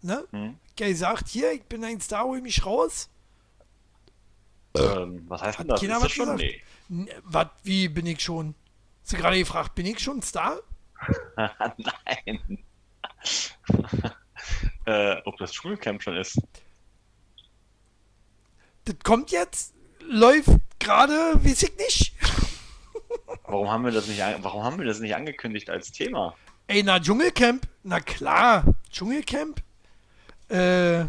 Ne? 0.00 0.26
Hm? 0.30 0.58
Gesagt, 0.74 1.28
hier, 1.28 1.52
ich 1.52 1.64
bin 1.64 1.84
ein 1.84 2.00
Star, 2.00 2.24
hol 2.24 2.40
mich 2.40 2.64
raus. 2.64 3.10
Ähm, 4.74 5.24
was 5.28 5.42
heißt 5.42 5.58
denn 5.58 5.68
das? 5.68 5.80
keiner 5.80 5.96
Ist 5.96 6.02
was 6.02 6.08
das 6.08 6.12
schon? 6.12 6.36
Nee. 6.36 6.62
Was, 7.24 7.48
wie 7.62 7.88
bin 7.88 8.06
ich 8.06 8.20
schon? 8.20 8.54
Hast 9.02 9.12
du 9.12 9.16
gerade 9.18 9.38
gefragt, 9.38 9.74
bin 9.74 9.84
ich 9.84 9.98
schon 9.98 10.22
Star? 10.22 10.60
Nein. 11.36 12.58
äh, 14.86 15.16
ob 15.24 15.36
das 15.38 15.54
Schulcamp 15.54 16.02
schon 16.02 16.16
ist. 16.16 16.40
Das 18.84 18.96
kommt 19.02 19.30
jetzt, 19.30 19.74
läuft 20.00 20.50
gerade, 20.78 21.34
weiß 21.44 21.62
ich 21.64 21.76
nicht. 21.76 22.14
Warum 23.44 23.70
haben 23.70 23.84
wir 23.84 23.92
das 23.92 24.06
nicht, 24.08 24.20
warum 24.42 24.64
haben 24.64 24.78
wir 24.78 24.86
das 24.86 25.00
nicht 25.00 25.14
angekündigt 25.14 25.70
als 25.70 25.92
Thema? 25.92 26.34
Ey, 26.66 26.82
na, 26.82 26.98
Dschungelcamp? 26.98 27.66
Na 27.82 28.00
klar, 28.00 28.64
Dschungelcamp? 28.90 29.62
Äh, 30.48 31.04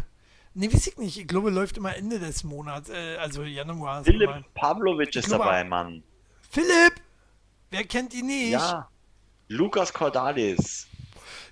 nee, 0.54 0.72
weiß 0.72 0.86
ich 0.86 0.98
nicht. 0.98 1.18
Ich 1.18 1.26
glaube, 1.26 1.50
läuft 1.50 1.76
immer 1.76 1.96
Ende 1.96 2.18
des 2.18 2.44
Monats, 2.44 2.90
äh, 2.90 3.16
also 3.16 3.42
Januar. 3.42 4.04
Philipp 4.04 4.30
Pavlovic 4.54 5.16
ist 5.16 5.26
glaube, 5.26 5.44
dabei, 5.44 5.64
Mann. 5.64 6.02
Philipp! 6.50 6.94
Wer 7.70 7.84
kennt 7.84 8.14
ihn 8.14 8.26
nicht? 8.26 8.52
Ja. 8.52 8.88
Lukas 9.48 9.92
Cordalis, 9.92 10.86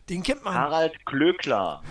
Den 0.09 0.23
kennt 0.23 0.43
man. 0.45 0.55
Harald 0.55 1.05
Klöckler, 1.07 1.83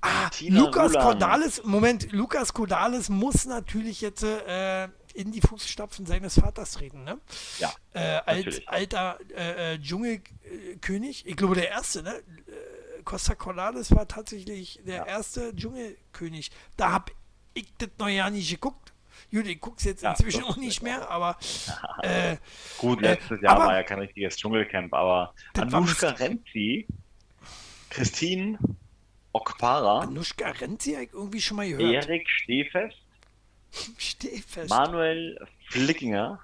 Ah, 0.00 0.28
Tina 0.30 0.60
Lukas 0.60 0.90
Ruland. 0.92 1.04
Cordalis, 1.04 1.62
Moment, 1.64 2.12
Lukas 2.12 2.52
Cordalis 2.54 3.08
muss 3.08 3.46
natürlich 3.46 4.00
jetzt 4.00 4.22
äh, 4.22 4.84
in 5.14 5.32
die 5.32 5.40
Fußstapfen 5.40 6.06
seines 6.06 6.38
Vaters 6.38 6.72
treten, 6.72 7.02
ne? 7.02 7.18
Ja, 7.58 7.72
Äh, 7.94 8.20
als 8.24 8.60
alter 8.68 9.18
äh, 9.36 9.74
äh, 9.74 9.78
Dschungelkönig, 9.80 11.26
ich 11.26 11.36
glaube 11.36 11.56
der 11.56 11.70
erste, 11.70 12.02
ne? 12.04 12.14
Äh, 12.14 13.02
Costa 13.02 13.34
Cordalis 13.34 13.90
war 13.90 14.06
tatsächlich 14.06 14.80
der 14.86 14.96
Ja. 14.98 15.06
erste 15.06 15.54
Dschungelkönig. 15.56 16.50
Da 16.76 16.92
hab 16.92 17.10
ich 17.54 17.72
das 17.78 17.88
noch 17.98 18.08
ja 18.08 18.30
nicht 18.30 18.50
geguckt. 18.50 18.92
Gut, 19.30 19.46
ich 19.46 19.60
guck's 19.60 19.84
jetzt 19.84 20.02
Ja, 20.02 20.10
inzwischen 20.10 20.44
auch 20.44 20.56
nicht 20.56 20.82
mehr, 20.82 21.08
aber 21.10 21.36
äh, 22.02 22.36
Gut, 22.78 23.00
Äh, 23.02 23.12
letztes 23.14 23.40
Jahr 23.42 23.56
aber- 23.56 23.66
war 23.66 23.74
ja 23.76 23.82
kein 23.82 23.98
richtiges 23.98 24.36
Dschungelcamp, 24.36 24.92
aber 24.94 25.34
Anushka 25.56 26.08
Renzi, 26.10 26.86
Christine 27.90 28.58
Okpara, 29.32 30.00
Anushka 30.00 30.48
Renzi 30.50 30.92
habe 30.92 31.04
ich 31.04 31.12
irgendwie 31.12 31.40
schon 31.40 31.56
mal 31.58 31.68
gehört. 31.68 32.06
Erik 32.08 32.28
Stehfest, 32.28 32.96
Steh 33.98 34.40
fest. 34.46 34.70
Manuel 34.70 35.38
Flickinger, 35.70 36.40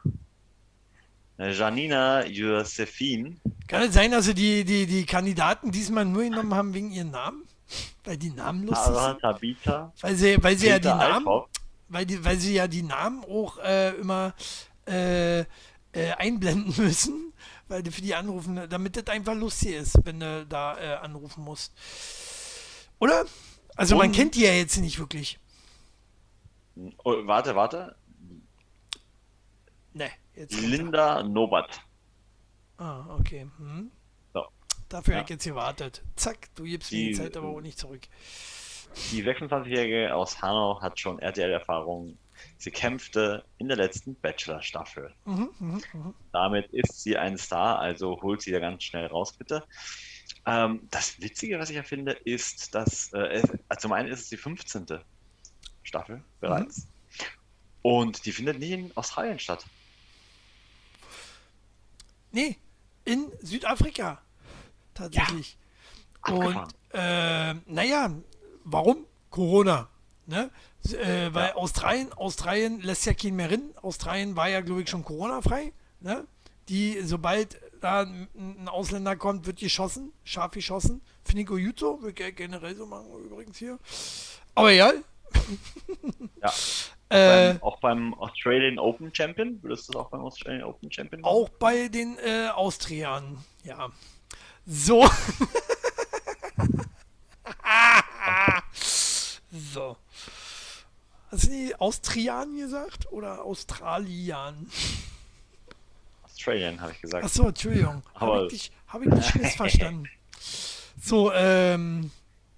Janina 1.39 2.25
Josephine, 2.27 3.37
Kann 3.67 3.83
es 3.83 3.95
sein, 3.95 4.11
dass 4.13 4.27
sie 4.27 4.35
die, 4.35 4.65
die, 4.65 4.87
die 4.87 5.05
Kandidaten 5.07 5.71
diesmal 5.73 6.05
nur 6.05 6.23
genommen 6.23 6.55
haben 6.55 6.75
wegen 6.75 6.93
ihren 6.93 7.11
Namen? 7.11 7.45
Weil 8.05 8.19
die 8.19 8.31
Namen 8.31 8.65
lustig 8.67 8.85
Sarah 8.95 9.11
sind? 9.13 9.21
Tabita, 9.23 9.93
Weil 10.03 10.15
sie, 10.15 10.37
weil 10.43 10.57
sie 10.57 10.69
ja 10.69 10.79
die 10.79 10.87
Namen, 10.89 11.27
Althoff. 11.27 11.49
Weil, 11.89 12.07
die, 12.07 12.25
weil 12.25 12.39
sie 12.39 12.55
ja 12.55 12.67
die 12.67 12.83
Namen 12.83 13.25
auch 13.25 13.59
äh, 13.59 13.91
immer 13.97 14.35
äh, 14.87 15.41
äh, 15.41 15.47
einblenden 16.19 16.75
müssen, 16.85 17.33
weil 17.69 17.83
die 17.83 17.91
für 17.91 18.03
die 18.03 18.15
anrufen, 18.15 18.69
damit 18.69 18.97
das 18.97 19.07
einfach 19.07 19.35
lustig 19.35 19.75
ist, 19.75 19.99
wenn 20.05 20.21
du 20.21 20.47
da 20.47 20.79
äh, 20.79 20.95
anrufen 20.97 21.45
musst. 21.45 21.73
Oder? 22.99 23.25
Also 23.77 23.97
man 23.97 24.09
Und- 24.09 24.13
kennt 24.17 24.35
die 24.35 24.43
ja 24.43 24.53
jetzt 24.53 24.77
nicht 24.79 24.99
wirklich. 24.99 25.39
Oh, 27.05 27.15
warte, 27.27 27.55
warte. 27.55 27.95
Ne, 29.93 30.11
jetzt 30.35 30.61
Linda 30.61 31.23
Nobat. 31.23 31.81
Ah, 32.79 33.05
okay. 33.17 33.47
Hm. 33.59 33.91
Dafür 34.89 35.15
Ja. 35.15 35.19
habe 35.21 35.25
ich 35.27 35.31
jetzt 35.31 35.45
gewartet. 35.45 36.03
Zack, 36.15 36.55
du 36.55 36.65
gibst 36.65 36.93
mir 36.93 36.99
die 36.99 37.09
Die- 37.09 37.15
Zeit 37.15 37.37
aber 37.37 37.49
auch 37.49 37.61
nicht 37.61 37.79
zurück. 37.79 38.03
Die 39.11 39.25
26-Jährige 39.25 40.15
aus 40.15 40.41
Hanau 40.41 40.81
hat 40.81 40.99
schon 40.99 41.19
RTL-Erfahrung. 41.19 42.17
Sie 42.59 42.71
kämpfte 42.71 43.45
in 43.59 43.69
der 43.69 43.77
letzten 43.77 44.15
Bachelor-Staffel. 44.17 45.13
Mhm, 45.25 45.51
mhm, 45.59 45.83
mhm. 45.93 46.15
Damit 46.33 46.67
ist 46.73 47.03
sie 47.03 47.17
ein 47.17 47.39
Star, 47.39 47.79
also 47.79 48.21
holt 48.23 48.43
sie 48.43 48.53
da 48.53 48.59
ganz 48.59 48.85
schnell 48.85 49.07
raus, 49.07 49.33
bitte. 49.33 49.65
Ähm, 50.47 50.87
das 50.91 51.21
Witzige, 51.21 51.59
was 51.59 51.71
ich 51.71 51.77
ja 51.77 51.83
finde, 51.83 52.13
ist, 52.13 52.75
dass 52.75 53.13
äh, 53.13 53.43
also 53.69 53.81
zum 53.81 53.93
einen 53.93 54.09
ist 54.09 54.23
es 54.23 54.29
die 54.29 54.37
15. 54.37 54.87
Staffel 55.83 56.23
bereits. 56.41 56.87
Und 57.83 58.25
die 58.27 58.33
findet 58.33 58.59
nicht 58.59 58.71
in 58.71 58.97
Australien 58.97 59.39
statt. 59.39 59.67
Nee, 62.33 62.57
in 63.05 63.31
Südafrika. 63.43 64.21
Tatsächlich. 64.95 65.57
Abgefahren. 66.23 66.65
Und 66.65 66.75
äh, 66.93 67.55
naja, 67.67 68.11
warum? 68.65 69.05
Corona. 69.31 69.89
Ne? 70.27 70.51
S- 70.85 70.95
Äh, 70.95 71.33
weil 71.35 71.49
Ja. 71.49 71.55
Australien, 71.57 72.13
Australien 72.15 72.81
lässt 72.81 73.07
ja 73.07 73.15
keinen 73.15 73.37
mehr 73.37 73.51
rein. 73.51 73.71
Australien 73.83 74.37
war 74.37 74.49
ja, 74.49 74.61
glaube 74.61 74.83
ich, 74.83 74.91
schon 74.91 75.05
Corona-frei. 75.05 75.73
Ne? 76.01 76.27
Die, 76.69 77.01
sobald 77.03 77.61
da 77.83 78.03
ein 78.03 78.69
Ausländer 78.69 79.17
kommt, 79.17 79.47
wird 79.47 79.59
geschossen, 79.59 80.13
scharf 80.25 80.53
geschossen. 80.53 81.03
Finde 81.25 81.43
ich 81.43 81.47
gut 81.49 81.79
so, 81.79 82.01
würde 82.01 82.23
ich 82.29 82.37
generell 82.37 82.75
so 82.75 82.87
machen 82.87 83.07
übrigens 83.25 83.59
hier. 83.59 83.79
Aber 84.55 84.71
ja. 84.73 84.93
Ja. 86.43 86.53
Äh, 87.11 87.53
beim, 87.53 87.63
auch 87.63 87.81
beim 87.81 88.15
Australian 88.15 88.79
Open 88.79 89.15
Champion, 89.15 89.63
würdest 89.63 89.87
du 89.89 89.93
das 89.93 90.01
auch 90.03 90.09
beim 90.09 90.23
Australian 90.23 90.65
Open 90.65 90.91
Champion 90.91 91.21
machen? 91.21 91.31
Auch 91.33 91.49
bei 91.51 91.89
den 91.89 92.17
äh, 92.19 92.49
Austrianern, 92.49 93.45
ja. 93.63 93.91
So. 94.67 95.07
so. 99.75 99.97
Hast 101.31 101.45
du 101.45 101.49
die 101.51 101.75
Austrian 101.77 102.57
gesagt 102.57 103.11
oder 103.13 103.45
Australian? 103.45 104.69
Australian, 106.25 106.81
habe 106.81 106.93
ich 106.93 107.01
gesagt. 107.01 107.25
Achso, 107.25 107.49
Entschuldigung. 107.49 108.03
Habe 108.15 108.47
ich, 108.47 108.53
dich- 108.53 108.73
hab 108.89 109.03
ich 109.03 109.11
dich 109.13 109.35
missverstanden. 109.35 110.09
So, 111.03 111.31
ähm, 111.33 112.11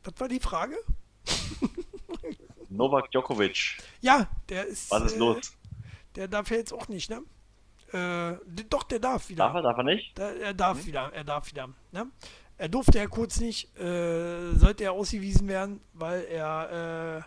was 0.04 0.14
war 0.18 0.28
die 0.28 0.38
Frage? 0.38 0.76
Novak 2.68 3.10
Djokovic, 3.10 3.78
Ja, 4.00 4.28
der 4.48 4.66
ist. 4.66 4.90
was 4.90 5.04
ist 5.04 5.14
äh, 5.14 5.18
los? 5.18 5.52
Der 6.14 6.28
darf 6.28 6.50
ja 6.50 6.56
jetzt 6.58 6.72
auch 6.72 6.86
nicht, 6.88 7.10
ne? 7.10 7.22
Äh, 7.92 8.36
doch, 8.68 8.82
der 8.84 8.98
darf 8.98 9.28
wieder. 9.28 9.44
Darf 9.46 9.54
er, 9.54 9.62
darf 9.62 9.78
er 9.78 9.84
nicht? 9.84 10.18
Da, 10.18 10.30
er 10.32 10.54
darf 10.54 10.84
wieder, 10.86 11.12
er 11.12 11.24
darf 11.24 11.48
wieder. 11.50 11.68
Ne? 11.92 12.06
Er 12.58 12.68
durfte 12.68 12.98
ja 12.98 13.06
kurz 13.06 13.38
nicht, 13.40 13.76
äh, 13.78 14.52
sollte 14.54 14.84
er 14.84 14.92
ausgewiesen 14.92 15.46
werden, 15.48 15.80
weil 15.92 16.24
er 16.24 17.24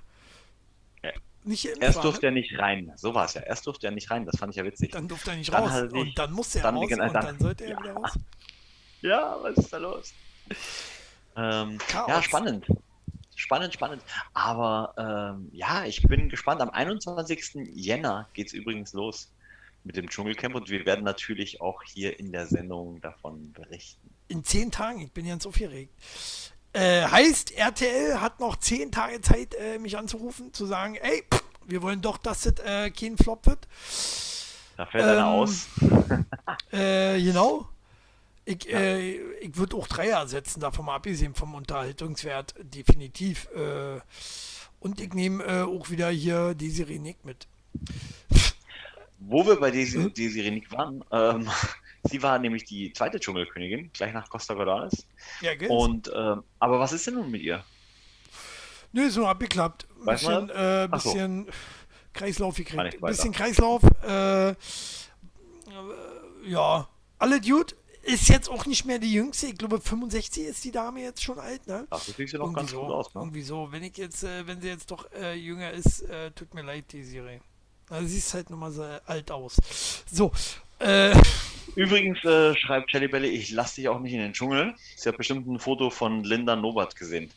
äh, 1.03 1.09
nicht 1.43 1.65
Erst 1.65 2.03
durfte 2.03 2.25
er 2.27 2.31
nicht 2.31 2.59
rein. 2.59 2.91
So 2.97 3.13
war 3.15 3.25
es 3.25 3.33
ja. 3.33 3.41
Erst 3.41 3.65
durfte 3.65 3.87
er 3.87 3.91
nicht 3.91 4.11
rein. 4.11 4.25
Das 4.25 4.37
fand 4.37 4.51
ich 4.51 4.57
ja 4.57 4.65
witzig. 4.65 4.91
Dann 4.91 5.07
durfte 5.07 5.31
er 5.31 5.37
nicht 5.37 5.51
Dann 5.53 5.63
raus. 5.63 5.71
sich- 5.89 5.93
und 5.93 6.17
dann 6.17 6.33
musste 6.33 6.59
er 6.59 6.63
dann- 6.63 6.75
raus 6.75 6.91
und 6.91 6.99
dann- 6.99 7.13
dann 7.13 7.39
sollte 7.39 7.63
er 7.63 7.69
ja. 7.71 7.79
wieder 7.79 7.93
raus. 7.93 8.19
Ja, 9.01 9.37
was 9.41 9.57
ist 9.57 9.71
da 9.71 9.77
los? 9.77 10.13
Ähm, 11.37 11.77
ja, 11.93 12.21
spannend. 12.21 12.67
Spannend, 13.35 13.73
spannend. 13.73 14.01
Aber 14.33 14.93
ähm, 15.37 15.49
ja, 15.53 15.85
ich 15.85 16.01
bin 16.03 16.27
gespannt. 16.27 16.59
Am 16.59 16.69
21. 16.71 17.69
Jänner 17.73 18.27
geht 18.33 18.47
es 18.47 18.53
übrigens 18.53 18.91
los 18.91 19.31
mit 19.85 19.95
dem 19.95 20.09
Dschungelcamp 20.09 20.55
und 20.55 20.69
wir 20.69 20.85
werden 20.85 21.05
natürlich 21.05 21.61
auch 21.61 21.81
hier 21.83 22.19
in 22.19 22.33
der 22.33 22.47
Sendung 22.47 22.99
davon 22.99 23.53
berichten. 23.53 24.08
In 24.29 24.43
zehn 24.45 24.71
Tagen, 24.71 25.01
ich 25.01 25.11
bin 25.11 25.27
ganz 25.27 25.45
aufgeregt. 25.45 25.91
Äh, 26.71 27.01
heißt, 27.03 27.51
RTL 27.51 28.21
hat 28.21 28.39
noch 28.39 28.55
zehn 28.57 28.91
Tage 28.91 29.19
Zeit, 29.21 29.55
äh, 29.55 29.79
mich 29.79 29.97
anzurufen, 29.97 30.53
zu 30.53 30.65
sagen, 30.67 30.95
ey, 30.95 31.23
pff, 31.29 31.43
wir 31.65 31.81
wollen 31.81 32.01
doch, 32.01 32.17
dass 32.17 32.43
das 32.43 32.59
äh, 32.59 32.91
kein 32.91 33.17
Flop 33.17 33.45
wird. 33.47 33.67
Da 34.77 34.85
fällt 34.85 35.03
einer 35.03 35.17
Ähm, 35.19 35.25
aus. 35.25 35.67
Äh, 36.71 37.21
genau. 37.21 37.67
Ich, 38.45 38.67
äh, 38.71 39.17
ich 39.41 39.57
würde 39.57 39.75
auch 39.75 39.87
Dreier 39.87 40.27
setzen, 40.27 40.59
davon 40.59 40.85
mal 40.85 40.95
abgesehen 40.95 41.35
vom 41.35 41.53
Unterhaltungswert, 41.55 42.55
definitiv. 42.59 43.47
Äh, 43.55 43.99
und 44.79 45.01
ich 45.01 45.13
nehme 45.13 45.43
äh, 45.43 45.61
auch 45.63 45.89
wieder 45.89 46.09
hier 46.09 46.53
Desiree 46.55 46.99
Nick 46.99 47.25
mit. 47.25 47.47
Wo 49.19 49.45
wir 49.45 49.59
bei 49.59 49.71
Desi 49.71 49.97
Hm? 49.97 50.13
Desiree 50.13 50.51
Nick 50.51 50.71
waren, 50.71 51.03
ähm, 51.11 51.49
sie 52.03 52.21
war 52.23 52.39
nämlich 52.39 52.65
die 52.65 52.93
zweite 52.93 53.19
Dschungelkönigin, 53.19 53.91
gleich 53.93 54.13
nach 54.13 54.29
Costa 54.29 54.55
Cordalis. 54.55 55.05
Ja, 55.41 55.55
gell? 55.55 55.69
Und, 55.69 56.11
ähm, 56.15 56.43
aber 56.59 56.79
was 56.79 56.93
ist 56.93 57.07
denn 57.07 57.15
nun 57.15 57.31
mit 57.31 57.41
ihr? 57.41 57.63
Nö, 58.91 59.09
so 59.09 59.27
abgeklappt. 59.27 59.87
Ein 59.99 60.05
bisschen, 60.05 60.49
äh, 60.49 60.87
Ach 60.89 60.99
so. 61.01 61.13
bisschen 61.13 61.47
Kreislauf 62.13 62.55
gekriegt. 62.55 62.79
Ein 62.79 63.01
bisschen 63.01 63.31
Kreislauf. 63.31 63.83
Äh, 64.03 64.49
äh, 64.49 64.55
ja, 66.45 66.87
alle 67.17 67.41
Dude. 67.41 67.75
Ist 68.01 68.29
jetzt 68.29 68.49
auch 68.49 68.65
nicht 68.65 68.85
mehr 68.85 68.97
die 68.97 69.11
jüngste. 69.11 69.47
Ich 69.47 69.57
glaube, 69.57 69.79
65 69.79 70.45
ist 70.45 70.63
die 70.63 70.71
Dame 70.71 71.01
jetzt 71.01 71.21
schon 71.21 71.37
alt, 71.37 71.67
ne? 71.67 71.85
Dafür 71.89 72.13
sieht 72.13 72.29
sie 72.29 72.37
noch 72.37 72.45
Irgendwie 72.45 72.59
ganz 72.61 72.71
so, 72.71 72.81
gut 72.81 72.91
aus. 72.91 73.13
Ne? 73.13 73.21
irgendwie 73.21 73.41
so. 73.41 73.71
Wenn 73.71 73.83
ich 73.83 73.97
jetzt, 73.97 74.23
äh, 74.23 74.47
wenn 74.47 74.61
sie 74.61 74.69
jetzt 74.69 74.89
doch 74.89 75.11
äh, 75.11 75.35
jünger 75.35 75.71
ist, 75.71 76.03
äh, 76.03 76.31
tut 76.31 76.53
mir 76.53 76.63
leid, 76.63 76.91
Desiree. 76.91 77.39
Also 77.89 78.07
sie 78.07 78.17
ist 78.17 78.33
halt 78.33 78.49
nochmal 78.49 78.71
so 78.71 78.83
alt 78.83 79.29
aus. 79.31 79.57
So, 80.09 80.31
äh, 80.79 81.13
Übrigens 81.75 82.23
äh, 82.25 82.55
schreibt 82.55 82.91
Shelly 82.91 83.07
Belly, 83.07 83.29
ich 83.29 83.51
lasse 83.51 83.75
dich 83.75 83.89
auch 83.89 83.99
nicht 83.99 84.13
in 84.13 84.19
den 84.19 84.33
Dschungel. 84.33 84.75
Sie 84.95 85.07
hat 85.07 85.17
bestimmt 85.17 85.47
ein 85.47 85.59
Foto 85.59 85.89
von 85.89 86.23
Linda 86.23 86.55
Nobat 86.55 86.95
gesehen. 86.95 87.31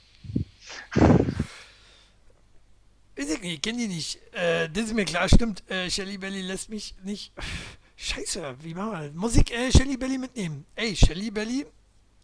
ich 3.15 3.29
nicht, 3.29 3.45
ich 3.45 3.63
kenne 3.63 3.79
die 3.79 3.89
nicht. 3.89 4.21
Äh, 4.33 4.69
das 4.69 4.87
ist 4.87 4.95
mir 4.95 5.05
klar, 5.05 5.29
stimmt. 5.29 5.63
Äh, 5.71 5.91
Shelly 5.91 6.19
Belly 6.19 6.41
lässt 6.41 6.71
mich 6.71 6.95
nicht. 7.05 7.33
Scheiße, 7.97 8.57
wie 8.63 8.75
machen 8.75 8.93
wir 8.93 9.01
das? 9.03 9.13
Muss 9.15 9.37
ich 9.37 9.53
äh, 9.53 9.71
Shelly 9.71 9.97
Belly 9.97 10.19
mitnehmen? 10.19 10.65
Ey, 10.75 10.97
Shelly 10.97 11.31
Belly 11.31 11.67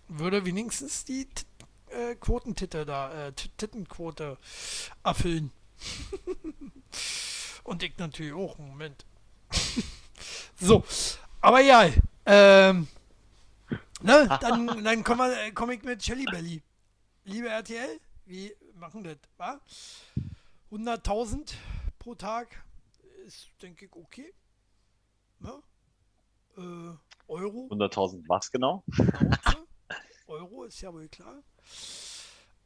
würde 0.09 0.45
wenigstens 0.45 1.05
die 1.05 1.27
T 1.27 1.45
äh, 1.91 2.15
Quotentitte 2.17 2.85
da, 2.85 3.29
äh, 3.29 3.33
Tittenquote 3.33 4.39
erfüllen. 5.05 5.53
Und 7.65 7.83
ich 7.83 7.97
natürlich 7.99 8.33
auch, 8.33 8.59
Moment. 8.59 9.05
so, 10.61 10.85
aber 11.41 11.61
ja, 11.61 11.89
ähm, 12.27 12.89
ne, 14.03 14.29
dann, 14.41 14.85
dann 14.85 15.05
komme 15.05 15.33
äh, 15.41 15.53
komm 15.53 15.71
ich 15.71 15.83
mit 15.83 16.03
Shelly 16.03 16.25
Belly. 16.25 16.63
Liebe 17.25 17.49
RTL, 17.49 18.01
wir 18.27 18.53
machen 18.75 19.05
das, 19.05 19.17
wa? 19.37 19.61
100.000 20.71 21.53
pro 21.99 22.15
Tag 22.15 22.49
ist, 23.27 23.49
denke 23.63 23.87
ich, 23.87 23.93
okay. 23.95 24.33
Ne? 25.41 25.53
Äh, 26.57 26.97
Euro, 27.29 27.69
100.000 27.71 28.25
was 28.27 28.51
genau? 28.51 28.83
Euro 30.27 30.65
ist 30.65 30.81
ja 30.81 30.93
wohl 30.93 31.09
klar. 31.09 31.43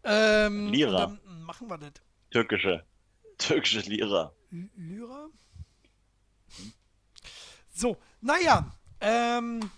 Ähm, 0.04 0.68
Lira. 0.68 1.06
Dann 1.06 1.42
machen 1.44 1.68
wir 1.68 1.78
das. 1.78 1.92
Türkische. 2.30 2.84
Türkische 3.38 3.80
Lira. 3.80 4.32
L- 4.52 4.70
Lyra? 4.76 5.28
So, 7.82 7.96
naja, 8.20 8.72
ähm, 9.00 9.68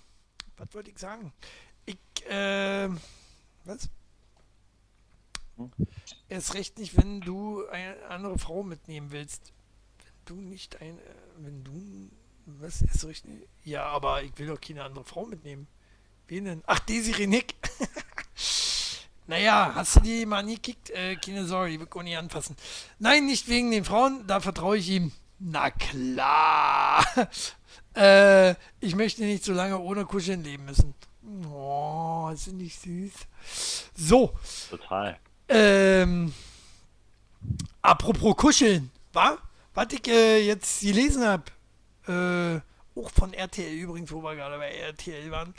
was 0.59 0.75
wollte 0.75 0.91
ich 0.91 0.99
sagen? 0.99 1.33
Ich, 1.87 1.97
ähm, 2.29 3.01
was? 3.65 3.89
Erst 6.29 6.53
recht 6.53 6.79
nicht, 6.79 6.99
wenn 6.99 7.23
du 7.23 7.67
eine 7.69 7.97
andere 8.11 8.39
Frau 8.39 8.63
mitnehmen 8.63 9.11
willst. 9.11 9.55
Wenn 10.05 10.37
du 10.37 10.43
nicht 10.43 10.83
ein, 10.83 10.99
äh, 10.99 11.03
wenn 11.39 11.65
du, 11.65 12.11
was, 12.45 12.83
erst 12.83 13.07
recht 13.07 13.25
nicht? 13.25 13.49
Ja, 13.65 13.85
aber 13.87 14.23
ich 14.23 14.39
will 14.39 14.49
doch 14.49 14.61
keine 14.61 14.85
andere 14.85 15.07
Frau 15.07 15.25
mitnehmen. 15.25 15.67
Wen 16.29 16.45
denn? 16.45 16.63
Ach, 16.67 16.81
Desiree 16.81 17.27
Nick. 17.27 17.55
Naja, 19.27 19.73
hast 19.75 19.97
du 19.97 20.01
die 20.01 20.27
mal 20.27 20.43
nie 20.43 20.57
gekickt? 20.57 20.91
Äh, 20.91 21.17
keine 21.17 21.47
Sorge, 21.47 21.71
die 21.71 21.81
will 21.81 21.87
ich 21.87 21.97
auch 21.97 22.03
nicht 22.03 22.19
anfassen. 22.19 22.57
Nein, 22.99 23.25
nicht 23.25 23.49
wegen 23.49 23.71
den 23.71 23.87
Frauen, 23.87 24.27
da 24.27 24.41
vertraue 24.41 24.77
ich 24.77 24.91
ihm. 24.91 25.13
Na 25.39 25.71
klar. 25.71 27.07
Äh, 27.95 28.55
ich 28.81 28.95
möchte 28.95 29.23
nicht 29.23 29.45
so 29.45 29.53
lange 29.53 29.79
ohne 29.79 30.05
Kuscheln 30.05 30.43
leben 30.43 30.65
müssen. 30.65 30.95
Oh, 31.53 32.31
sind 32.35 32.59
nicht 32.59 32.81
süß. 32.81 33.13
So. 33.95 34.35
Total. 34.71 35.19
Ähm, 35.49 36.33
apropos 37.83 38.37
Kuscheln, 38.37 38.91
wa? 39.13 39.39
Was 39.75 39.93
ich 39.93 40.07
äh, 40.07 40.47
jetzt 40.47 40.81
gelesen 40.81 41.25
habe, 41.25 41.45
äh, 42.07 42.61
auch 43.01 43.11
von 43.11 43.33
RTL 43.33 43.73
übrigens, 43.73 44.13
wo 44.13 44.23
wir 44.23 44.37
gerade 44.37 44.59
bei 44.59 44.71
RTL 44.71 45.31
waren, 45.31 45.55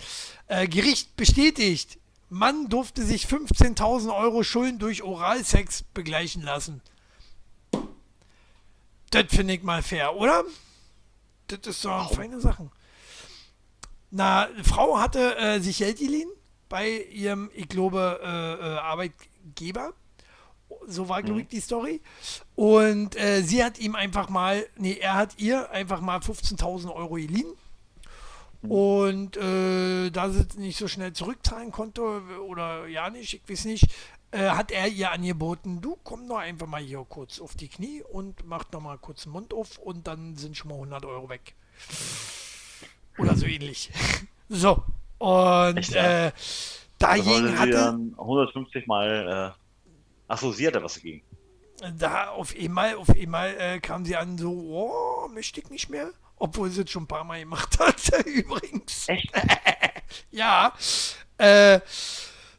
äh, 0.48 0.68
Gericht 0.68 1.16
bestätigt, 1.18 1.98
Mann 2.30 2.70
durfte 2.70 3.04
sich 3.04 3.26
15.000 3.26 4.16
Euro 4.16 4.44
Schulden 4.44 4.80
durch 4.80 5.04
Oralsex 5.04 5.84
begleichen 5.94 6.42
lassen. 6.44 6.82
Das 9.12 9.26
finde 9.30 9.54
ich 9.54 9.64
mal 9.64 9.84
fair, 9.84 10.16
oder? 10.16 10.44
Das 11.48 11.60
ist 11.66 11.86
doch 11.86 12.08
eine 12.08 12.16
feine 12.16 12.40
Sache. 12.40 12.70
Na, 14.12 14.44
eine 14.46 14.64
Frau 14.64 14.98
hatte 15.00 15.38
äh, 15.38 15.60
sich 15.60 15.80
Geld 15.80 16.00
geliehen 16.00 16.30
bei 16.70 16.90
ihrem, 16.90 17.52
ich 17.54 17.68
glaube, 17.68 18.20
äh, 18.24 18.28
äh, 18.28 18.78
Arbeitgeber. 18.78 19.94
So 20.88 21.10
war, 21.10 21.22
glaube 21.22 21.42
ich, 21.42 21.48
die 21.48 21.60
Story. 21.60 22.02
Und 22.56 23.16
äh, 23.16 23.42
sie 23.42 23.64
hat 23.64 23.80
ihm 23.80 23.96
einfach 23.96 24.30
mal, 24.30 24.66
nee, 24.78 24.98
er 25.00 25.16
hat 25.16 25.38
ihr 25.38 25.70
einfach 25.72 26.02
mal 26.02 26.20
15.000 26.20 26.94
Euro 26.94 27.16
geliehen. 27.16 27.54
Und 28.68 29.38
äh, 29.38 30.10
da 30.10 30.30
sie 30.30 30.46
nicht 30.58 30.78
so 30.78 30.88
schnell 30.88 31.14
zurückzahlen 31.14 31.72
konnte 31.72 32.02
oder 32.48 32.88
ja 32.88 33.10
nicht, 33.10 33.34
ich 33.34 33.50
weiß 33.50 33.66
nicht, 33.66 33.88
äh, 34.32 34.50
hat 34.50 34.72
er 34.72 34.88
ihr 34.88 35.12
angeboten, 35.12 35.82
du 35.82 35.98
komm 36.04 36.28
doch 36.28 36.38
einfach 36.38 36.68
mal 36.68 36.82
hier 36.82 37.06
kurz 37.08 37.40
auf 37.40 37.56
die 37.56 37.68
Knie 37.68 38.04
und 38.04 38.46
mach 38.46 38.72
noch 38.72 38.82
mal 38.82 38.98
kurz 38.98 39.24
den 39.24 39.32
Mund 39.32 39.54
auf 39.54 39.78
und 39.78 40.08
dann 40.08 40.36
sind 40.36 40.58
schon 40.58 40.70
mal 40.70 40.76
100 40.76 41.06
Euro 41.06 41.30
weg. 41.30 41.56
Oder 43.18 43.36
so 43.36 43.46
ähnlich. 43.46 43.92
so. 44.50 44.84
Und 45.18 45.78
Echt, 45.78 45.94
ja? 45.94 46.28
äh, 46.28 46.32
dagegen 47.00 47.48
sie 47.48 47.58
hatte, 47.58 47.72
dann 47.72 48.16
150 48.18 48.88
Mal. 48.88 49.56
Äh, 50.30 50.36
sie 50.52 50.68
hatte 50.68 50.84
was 50.84 50.96
dagegen. 50.96 51.22
da 51.98 52.30
auf 52.30 52.54
einmal, 52.60 52.96
auf 52.96 53.10
einmal 53.10 53.56
äh, 53.58 53.80
kam 53.80 54.06
sie 54.06 54.16
an 54.16 54.38
so, 54.38 54.52
oh, 54.52 55.28
möchte 55.30 55.62
ich 55.62 55.70
nicht 55.70 55.90
mehr. 55.90 56.12
Obwohl 56.38 56.70
sie 56.70 56.82
es 56.82 56.92
schon 56.92 57.04
ein 57.04 57.08
paar 57.08 57.24
Mal 57.24 57.40
gemacht 57.40 57.80
hat, 57.80 58.26
übrigens. 58.26 59.08
Echt? 59.08 59.32
Ja. 60.32 60.74
Äh, 61.38 61.80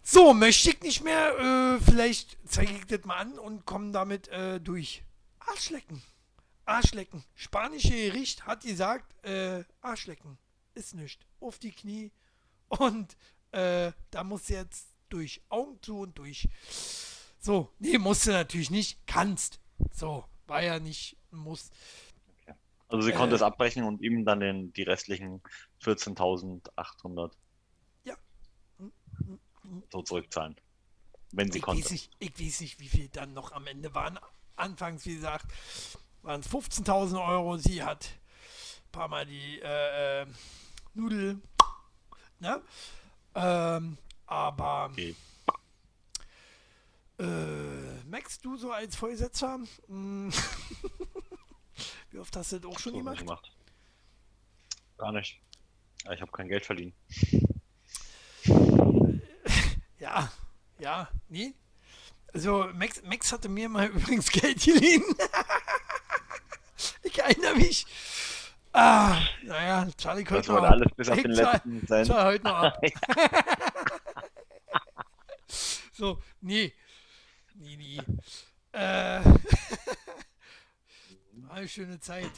so, 0.09 0.33
möchte 0.33 0.71
ich 0.71 0.81
nicht 0.83 1.03
mehr. 1.03 1.37
Äh, 1.39 1.81
vielleicht 1.81 2.39
zeige 2.45 2.73
ich 2.73 2.87
das 2.87 3.05
mal 3.05 3.17
an 3.17 3.39
und 3.41 3.65
komme 3.67 3.91
damit 3.91 4.29
äh, 4.29 4.61
durch. 4.61 5.03
Arschlecken. 5.41 6.01
Arschlecken. 6.65 7.25
Spanische 7.35 7.91
Gericht 7.91 8.47
hat 8.47 8.63
gesagt, 8.63 9.15
äh, 9.25 9.65
Arschlecken. 9.81 10.39
Ist 10.75 10.95
nicht. 10.95 11.27
Auf 11.41 11.59
die 11.59 11.73
Knie. 11.73 12.13
Und 12.69 13.17
äh, 13.51 13.91
da 14.13 14.23
muss 14.23 14.49
jetzt 14.49 14.89
durch. 15.09 15.43
Augen 15.49 15.83
zu 15.83 15.99
und 16.01 16.17
durch. 16.17 16.49
So, 17.41 17.73
nee, 17.81 17.99
musst 17.99 18.27
du 18.27 18.31
natürlich 18.31 18.71
nicht. 18.71 19.05
Kannst. 19.07 19.59
So, 19.93 20.25
war 20.47 20.63
ja 20.63 20.79
nicht 20.79 21.17
Muss. 21.33 21.71
Also 22.89 23.03
sie 23.03 23.13
konnte 23.13 23.35
Äh. 23.35 23.37
es 23.37 23.43
abbrechen 23.43 23.83
und 23.83 24.01
ihm 24.03 24.25
dann 24.25 24.39
den, 24.41 24.73
die 24.73 24.83
restlichen 24.83 25.43
14.800 25.83 26.67
Ja. 26.71 26.71
Hm, 26.71 27.25
hm, 27.25 27.33
hm. 27.33 27.46
So 29.93 30.03
zurückzahlen. 30.03 30.57
Wenn 31.33 31.51
sie 31.51 31.59
ich 31.59 31.65
konnte. 31.65 31.83
Weiß 31.85 31.91
nicht, 31.91 32.11
ich 32.19 32.39
weiß 32.41 32.61
nicht, 32.61 32.81
wie 32.81 32.89
viel 32.89 33.09
dann 33.09 33.33
noch 33.35 33.53
am 33.53 33.67
Ende 33.67 33.95
waren. 33.95 34.19
Anfangs, 34.57 35.05
wie 35.07 35.17
gesagt, 35.17 35.47
waren 36.23 36.41
es 36.41 36.49
15.000 36.49 37.27
Euro. 37.27 37.57
Sie 37.59 37.83
hat 37.83 38.05
ein 38.07 38.93
paar 38.93 39.09
Mal 39.09 39.27
die 39.27 39.61
äh, 39.61 40.23
äh, 40.23 40.27
Nudel. 40.95 41.41
Ne? 42.39 42.63
Ähm, 43.35 43.99
aber 44.27 44.87
Okay. 44.93 45.15
äh, 47.19 47.25
Max, 48.05 48.39
du 48.41 48.57
so 48.57 48.73
als 48.73 48.97
Vorgesetzter, 48.97 49.59
mh, 49.89 50.33
wie 52.11 52.19
oft 52.19 52.35
hast 52.37 52.53
du 52.53 52.61
das 52.61 52.71
auch 52.71 52.79
schon 52.79 52.95
gemacht? 52.95 53.19
gemacht. 53.19 53.53
Gar 54.99 55.13
nicht. 55.13 55.41
Ich 56.13 56.21
habe 56.21 56.31
kein 56.33 56.49
Geld 56.49 56.65
verdient. 56.65 56.95
Ja, 59.99 60.31
ja, 60.79 61.09
nie. 61.29 61.55
Also 62.33 62.69
Max, 62.75 63.03
Max 63.03 63.33
hatte 63.33 63.49
mir 63.49 63.69
mal 63.69 63.87
übrigens 63.95 64.31
Geld 64.31 64.63
geliehen. 64.63 65.05
ich 67.03 67.19
erinnere 67.19 67.55
mich. 67.57 67.87
Ah, 68.73 69.19
naja, 69.43 69.89
Charlie 69.97 70.29
wurde 70.29 70.53
noch. 70.53 70.63
alles 70.63 70.93
bis 70.95 71.09
auf 71.09 71.23
den 71.23 71.31
letzten 71.31 71.87
zahl 71.87 72.25
heute 72.25 72.45
noch 72.45 72.55
ab. 72.57 72.79
So, 75.97 76.23
nee. 76.43 76.75
Nie, 77.55 77.77
nie. 77.79 77.99
Äh, 78.73 79.25
war 81.33 81.55
eine 81.55 81.67
schöne 81.69 81.99
Zeit. 82.01 82.31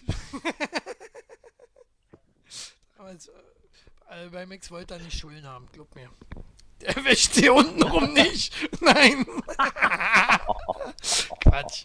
Damals, 2.97 3.29
äh, 4.11 4.29
bei 4.31 4.47
Max 4.47 4.71
wollte 4.71 4.95
er 4.95 5.01
nicht 5.01 5.19
Schulden 5.19 5.45
haben, 5.45 5.69
glaub 5.73 5.93
mir. 5.97 6.09
Der 6.81 7.05
wäscht 7.05 7.35
sie 7.35 7.49
untenrum 7.49 8.13
nicht. 8.13 8.55
Nein. 8.81 9.27
Quatsch. 11.41 11.85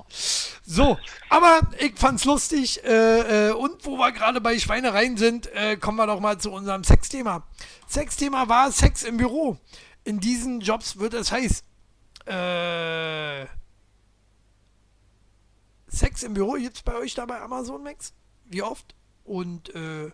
So, 0.63 0.97
aber 1.29 1.61
ich 1.79 1.95
fand's 1.95 2.25
lustig. 2.25 2.83
Äh, 2.83 3.49
äh, 3.49 3.53
und 3.53 3.85
wo 3.85 3.97
wir 3.97 4.11
gerade 4.11 4.39
bei 4.39 4.57
Schweinereien 4.59 5.17
sind, 5.17 5.47
äh, 5.53 5.77
kommen 5.77 5.97
wir 5.97 6.07
doch 6.07 6.19
mal 6.19 6.37
zu 6.37 6.51
unserem 6.51 6.83
Sexthema. 6.83 7.47
Sexthema 7.87 8.47
war 8.49 8.71
Sex 8.71 9.03
im 9.03 9.17
Büro. 9.17 9.57
In 10.03 10.19
diesen 10.19 10.61
Jobs 10.61 10.99
wird 10.99 11.13
es 11.13 11.31
heiß. 11.31 11.63
Äh, 12.25 13.45
Sex 15.87 16.23
im 16.23 16.33
Büro 16.33 16.53
gibt's 16.53 16.81
bei 16.81 16.95
euch 16.95 17.13
da 17.13 17.25
bei 17.25 17.41
Amazon, 17.41 17.83
Max? 17.83 18.13
Wie 18.45 18.61
oft? 18.61 18.95
Und, 19.23 19.73
äh, 19.75 20.11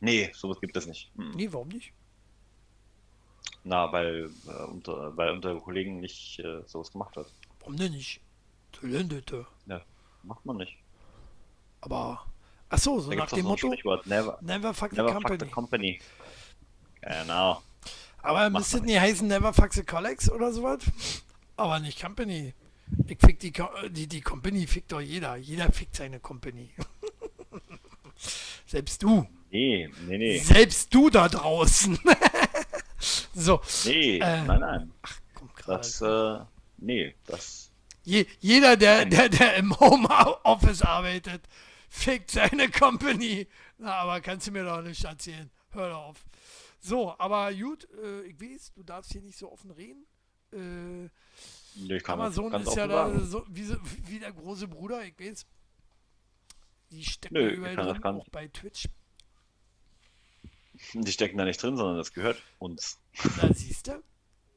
Nee, 0.00 0.30
sowas 0.34 0.60
gibt 0.60 0.76
es 0.76 0.86
nicht. 0.86 1.12
Hm. 1.16 1.30
nee, 1.36 1.48
warum 1.52 1.68
nicht? 1.68 1.92
Na, 3.64 3.92
weil, 3.92 4.30
äh, 4.46 4.62
unter, 4.64 5.16
weil 5.16 5.30
unter 5.30 5.54
Kollegen 5.60 6.00
nicht 6.00 6.38
äh, 6.38 6.62
sowas 6.66 6.90
gemacht 6.92 7.16
wird. 7.16 7.30
Warum 7.60 7.76
denn 7.76 7.92
nicht? 7.92 8.20
Talentete. 8.72 9.46
Ja, 9.66 9.82
macht 10.22 10.44
man 10.46 10.56
nicht. 10.56 10.76
Aber, 11.82 12.24
ach 12.68 12.78
so, 12.78 13.00
so 13.00 13.10
Da 13.10 13.16
nach 13.16 13.30
dem 13.30 13.44
Motto, 13.44 13.74
never, 14.06 14.38
never 14.40 14.72
fuck 14.74 14.90
the 14.90 14.96
never 14.96 15.12
fuck 15.12 15.22
company. 15.22 15.38
the 15.38 15.50
company. 15.50 16.00
Genau. 17.02 17.62
Aber 18.22 18.50
Macht 18.50 18.60
müsste 18.60 18.82
nie 18.82 18.98
heißen 18.98 19.26
Never 19.26 19.52
fuck 19.52 19.72
the 19.72 19.82
colleagues 19.82 20.30
oder 20.30 20.52
sowas? 20.52 20.80
Aber 21.56 21.80
nicht 21.80 22.00
Company. 22.00 22.54
Ich 23.06 23.18
fick 23.18 23.38
die, 23.38 23.52
die, 23.90 24.06
die 24.06 24.20
Company 24.20 24.66
fickt 24.66 24.92
doch 24.92 25.00
jeder. 25.00 25.36
Jeder 25.36 25.70
fickt 25.72 25.96
seine 25.96 26.20
Company. 26.20 26.70
Selbst 28.66 29.02
du. 29.02 29.26
Nee, 29.50 29.88
nee, 30.06 30.18
nee. 30.18 30.38
Selbst 30.38 30.92
du 30.92 31.10
da 31.10 31.28
draußen. 31.28 31.98
so, 33.34 33.60
Nee, 33.84 34.18
Äh, 34.18 34.42
nein, 34.44 34.60
nein. 34.60 34.92
komm 35.34 35.48
gerade. 35.54 35.78
Das, 35.78 36.00
äh, 36.00 36.44
nee, 36.78 37.14
das, 37.26 37.72
Je, 38.02 38.26
jeder, 38.40 38.76
der, 38.76 39.04
der, 39.04 39.28
der 39.28 39.56
im 39.56 39.78
Homeoffice 39.78 40.82
arbeitet, 40.82 41.42
fickt 41.88 42.30
seine 42.30 42.70
Company. 42.70 43.46
Na, 43.78 43.94
aber 43.96 44.20
kannst 44.20 44.46
du 44.46 44.52
mir 44.52 44.64
doch 44.64 44.82
nicht 44.82 45.04
erzählen. 45.04 45.50
Hör 45.70 45.90
doch 45.90 45.98
auf. 46.06 46.24
So, 46.80 47.14
aber 47.18 47.52
gut, 47.54 47.86
äh, 48.02 48.22
ich 48.22 48.40
weiß, 48.40 48.72
du 48.74 48.82
darfst 48.82 49.12
hier 49.12 49.20
nicht 49.20 49.36
so 49.38 49.52
offen 49.52 49.70
reden. 49.70 50.06
Äh, 50.52 51.08
nee, 51.76 52.02
Amazon 52.06 52.52
ist 52.54 52.74
ja 52.74 52.86
da 52.86 53.16
so, 53.20 53.44
wie, 53.48 53.64
so, 53.64 53.76
wie 54.06 54.18
der 54.18 54.32
große 54.32 54.66
Bruder, 54.66 55.04
ich 55.04 55.18
weiß. 55.20 55.46
Die 56.90 57.04
stecken 57.04 57.34
Nö, 57.34 57.50
überall 57.50 57.76
drin, 57.76 58.02
auch 58.02 58.28
bei 58.30 58.48
Twitch. 58.48 58.88
Die 60.94 61.12
stecken 61.12 61.38
da 61.38 61.44
nicht 61.44 61.62
drin, 61.62 61.76
sondern 61.76 61.96
das 61.96 62.12
gehört 62.12 62.42
uns. 62.58 62.98
Da 63.40 63.52
siehst 63.52 63.86
du, 63.88 64.02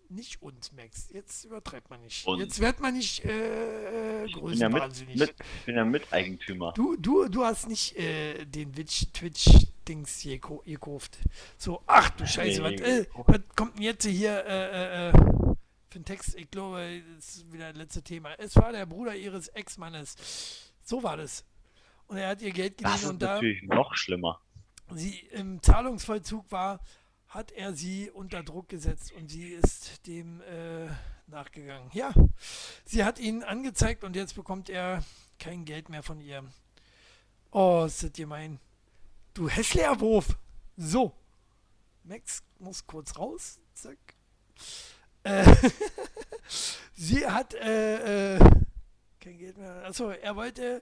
nicht 0.10 0.42
uns, 0.42 0.72
Max. 0.74 1.10
Jetzt 1.12 1.44
übertreibt 1.46 1.90
man 1.90 2.02
nicht. 2.02 2.26
Uns. 2.28 2.42
Jetzt 2.42 2.60
wird 2.60 2.80
man 2.80 2.94
nicht 2.96 3.24
äh, 3.26 4.26
Ich 4.26 4.34
bin 4.36 4.54
ja, 4.54 4.70
mit, 4.70 5.08
mit, 5.16 5.30
ich 5.60 5.66
bin 5.66 5.76
ja 5.76 5.86
Miteigentümer. 5.86 6.74
Du, 6.74 6.96
du, 6.98 7.28
du 7.28 7.44
hast 7.44 7.68
nicht 7.68 7.96
äh, 7.98 8.46
den 8.46 8.72
Twitch- 8.74 9.08
Twitch-Dings 9.14 10.20
hier 10.20 10.40
gekauft. 10.40 11.18
So, 11.58 11.82
ach 11.88 12.10
du 12.12 12.28
Scheiße, 12.28 12.62
Nee, 12.62 12.80
was, 12.80 12.88
äh, 12.88 13.06
was 13.26 13.40
kommt 13.56 13.76
denn 13.78 13.84
jetzt 13.84 14.06
hier 14.06 14.46
äh, 14.46 15.10
äh, 15.10 15.10
äh, 15.10 15.14
für 15.90 16.00
ein 16.00 16.06
Text? 16.06 16.36
Ich 16.38 16.50
glaube, 16.52 17.02
das 17.16 17.36
ist 17.38 17.52
wieder 17.52 17.70
das 17.70 17.78
letzte 17.78 18.02
Thema. 18.04 18.34
Es 18.38 18.56
war 18.56 18.72
der 18.72 18.86
Bruder 18.86 19.16
ihres 19.16 19.48
Ex-Mannes. 19.50 20.16
So 20.84 21.02
war 21.02 21.18
das. 21.18 21.44
Und 22.08 22.18
er 22.18 22.30
hat 22.30 22.42
ihr 22.42 22.52
Geld 22.52 22.74
Das 22.84 22.92
geliehen 22.92 23.04
ist 23.06 23.10
und 23.10 23.22
da 23.22 23.34
natürlich 23.36 23.64
noch 23.64 23.96
schlimmer. 23.96 24.40
Sie 24.98 25.20
im 25.32 25.62
Zahlungsvollzug 25.62 26.52
war, 26.52 26.80
hat 27.28 27.52
er 27.52 27.74
sie 27.74 28.12
unter 28.12 28.44
Druck 28.44 28.70
gesetzt 28.70 29.12
und 29.14 29.30
sie 29.30 29.50
ist 29.50 30.06
dem 30.08 30.42
äh, 30.42 30.88
nachgegangen. 31.28 31.90
Ja, 31.94 32.14
sie 32.86 33.04
hat 33.04 33.20
ihn 33.20 33.44
angezeigt 33.44 34.04
und 34.04 34.16
jetzt 34.16 34.36
bekommt 34.36 34.70
er 34.70 35.04
kein 35.40 35.66
Geld 35.66 35.90
mehr 35.90 36.04
von 36.04 36.22
ihr. 36.22 36.44
Oh, 37.52 37.86
ist 37.86 38.04
das 38.04 38.14
gemein. 38.14 38.60
Du 39.34 39.50
hässlicher. 39.50 39.98
So. 40.78 41.14
Max 42.04 42.44
muss 42.60 42.86
kurz 42.86 43.18
raus. 43.18 43.60
Zack. 43.74 43.98
Äh, 45.24 45.56
sie 46.94 47.26
hat 47.26 47.54
äh, 47.54 48.36
äh, 48.36 48.40
kein 49.20 49.38
Geld 49.38 49.58
mehr. 49.58 49.86
Achso, 49.86 50.10
er 50.10 50.36
wollte 50.36 50.82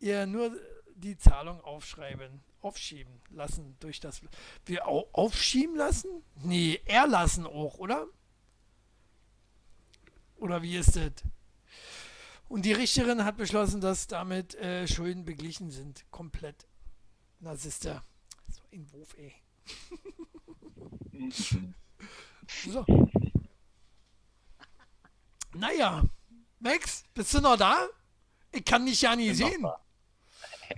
ihr 0.00 0.26
nur 0.26 0.56
die 1.02 1.16
Zahlung 1.16 1.60
aufschreiben, 1.62 2.42
aufschieben 2.60 3.20
lassen 3.30 3.76
durch 3.80 4.00
das. 4.00 4.22
Wir 4.64 4.86
aufschieben 4.86 5.76
lassen? 5.76 6.22
Nee, 6.36 6.80
erlassen 6.86 7.46
auch, 7.46 7.78
oder? 7.78 8.06
Oder 10.36 10.62
wie 10.62 10.76
ist 10.76 10.96
das? 10.96 11.12
Und 12.48 12.64
die 12.64 12.72
Richterin 12.72 13.24
hat 13.24 13.36
beschlossen, 13.36 13.80
dass 13.80 14.06
damit 14.06 14.54
äh, 14.56 14.86
Schulden 14.86 15.24
beglichen 15.24 15.70
sind. 15.70 16.04
Komplett. 16.10 16.66
Na, 17.40 17.56
Sister. 17.56 18.04
So 18.50 18.62
ein 18.72 18.92
Wurf, 18.92 19.16
ey. 19.16 19.34
so. 22.48 22.84
Naja. 25.54 26.04
Max, 26.58 27.04
bist 27.14 27.34
du 27.34 27.40
noch 27.40 27.56
da? 27.56 27.88
Ich 28.52 28.64
kann 28.64 28.84
dich 28.84 29.00
ja 29.02 29.16
nie 29.16 29.32
sehen. 29.32 29.66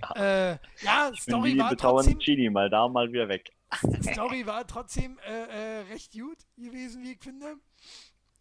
Ja, 0.01 0.51
äh, 0.51 0.57
ja 0.81 1.11
Story 1.15 1.57
war 1.57 1.75
trotzdem... 1.75 2.19
Genie, 2.19 2.49
mal 2.49 2.69
da, 2.69 2.87
mal 2.87 3.11
wieder 3.11 3.27
weg. 3.29 3.51
Story 4.01 4.45
war 4.45 4.65
trotzdem 4.67 5.17
äh, 5.19 5.79
äh, 5.79 5.81
recht 5.91 6.13
gut 6.13 6.37
gewesen, 6.57 7.03
wie 7.03 7.13
ich 7.13 7.19
finde. 7.21 7.55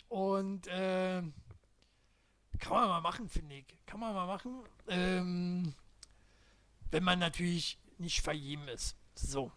Und 0.09 0.67
äh, 0.69 1.23
kann 2.59 2.73
man 2.73 2.89
mal 2.89 3.01
machen, 3.01 3.29
finde 3.29 3.57
ich. 3.57 3.67
Kann 3.87 4.01
man 4.01 4.15
mal 4.15 4.27
machen. 4.27 4.65
Ähm, 4.89 5.75
wenn 6.91 7.05
man 7.05 7.19
natürlich 7.19 7.79
nicht 7.99 8.21
verjeben 8.21 8.69
ist. 8.69 8.97
So. 9.15 9.51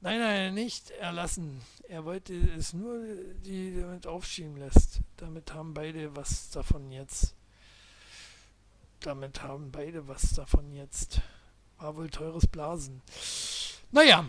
Nein, 0.00 0.18
nein, 0.18 0.54
nicht 0.54 0.90
erlassen. 0.90 1.60
Er 1.88 2.04
wollte 2.04 2.34
es 2.34 2.72
nur, 2.72 3.04
die 3.44 3.78
damit 3.78 4.06
aufschieben 4.06 4.56
lässt. 4.56 5.00
Damit 5.16 5.52
haben 5.52 5.74
beide 5.74 6.16
was 6.16 6.50
davon 6.50 6.90
jetzt. 6.90 7.36
Damit 9.00 9.42
haben 9.42 9.70
beide 9.70 10.06
was 10.08 10.34
davon 10.34 10.72
jetzt. 10.72 11.22
War 11.78 11.96
wohl 11.96 12.10
teures 12.10 12.46
Blasen. 12.46 13.00
Naja, 13.90 14.26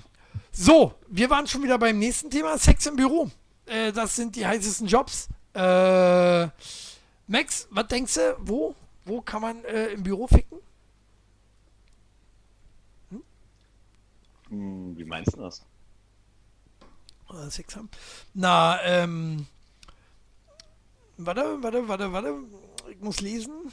so, 0.51 0.93
wir 1.07 1.29
waren 1.29 1.47
schon 1.47 1.63
wieder 1.63 1.77
beim 1.77 1.99
nächsten 1.99 2.29
Thema, 2.29 2.57
Sex 2.57 2.85
im 2.85 2.95
Büro. 2.95 3.29
Äh, 3.65 3.91
das 3.91 4.15
sind 4.15 4.35
die 4.35 4.45
heißesten 4.45 4.87
Jobs. 4.87 5.27
Äh, 5.53 6.47
Max, 7.27 7.67
was 7.69 7.87
denkst 7.87 8.13
du, 8.15 8.35
wo, 8.39 8.75
wo 9.05 9.21
kann 9.21 9.41
man 9.41 9.63
äh, 9.65 9.87
im 9.87 10.03
Büro 10.03 10.27
ficken? 10.27 10.59
Hm? 13.09 13.23
hm 14.49 14.97
wie 14.97 15.05
meinst 15.05 15.33
du 15.33 15.41
das? 15.41 15.65
Sex 17.49 17.75
haben? 17.77 17.89
Na, 18.33 18.81
ähm, 18.83 19.47
warte, 21.17 21.57
warte, 21.61 21.87
warte, 21.87 22.11
warte, 22.11 22.35
ich 22.89 22.99
muss 22.99 23.21
lesen. 23.21 23.71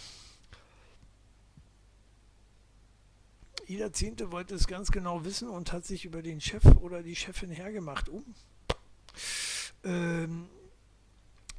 Jeder 3.68 3.92
Zehnte 3.92 4.32
wollte 4.32 4.54
es 4.54 4.66
ganz 4.66 4.90
genau 4.90 5.26
wissen 5.26 5.50
und 5.50 5.72
hat 5.74 5.84
sich 5.84 6.06
über 6.06 6.22
den 6.22 6.40
Chef 6.40 6.64
oder 6.80 7.02
die 7.02 7.14
Chefin 7.14 7.50
hergemacht. 7.50 8.08
Um. 8.08 8.24
Ähm, 9.84 10.48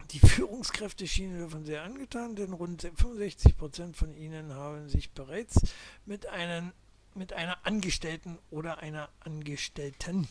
die 0.10 0.20
Führungskräfte 0.20 1.08
schienen 1.08 1.40
davon 1.40 1.66
sehr 1.66 1.84
angetan, 1.84 2.36
denn 2.36 2.54
rund 2.54 2.82
65 2.82 3.56
Prozent 3.56 3.96
von 3.96 4.16
ihnen 4.16 4.56
haben 4.56 4.90
sich 4.90 5.12
bereits 5.12 5.62
mit, 6.08 6.26
einen, 6.26 6.74
mit 7.14 7.34
einer 7.34 7.64
Angestellten 7.64 8.40
oder 8.50 8.80
einer 8.80 9.10
Angestellten 9.20 10.28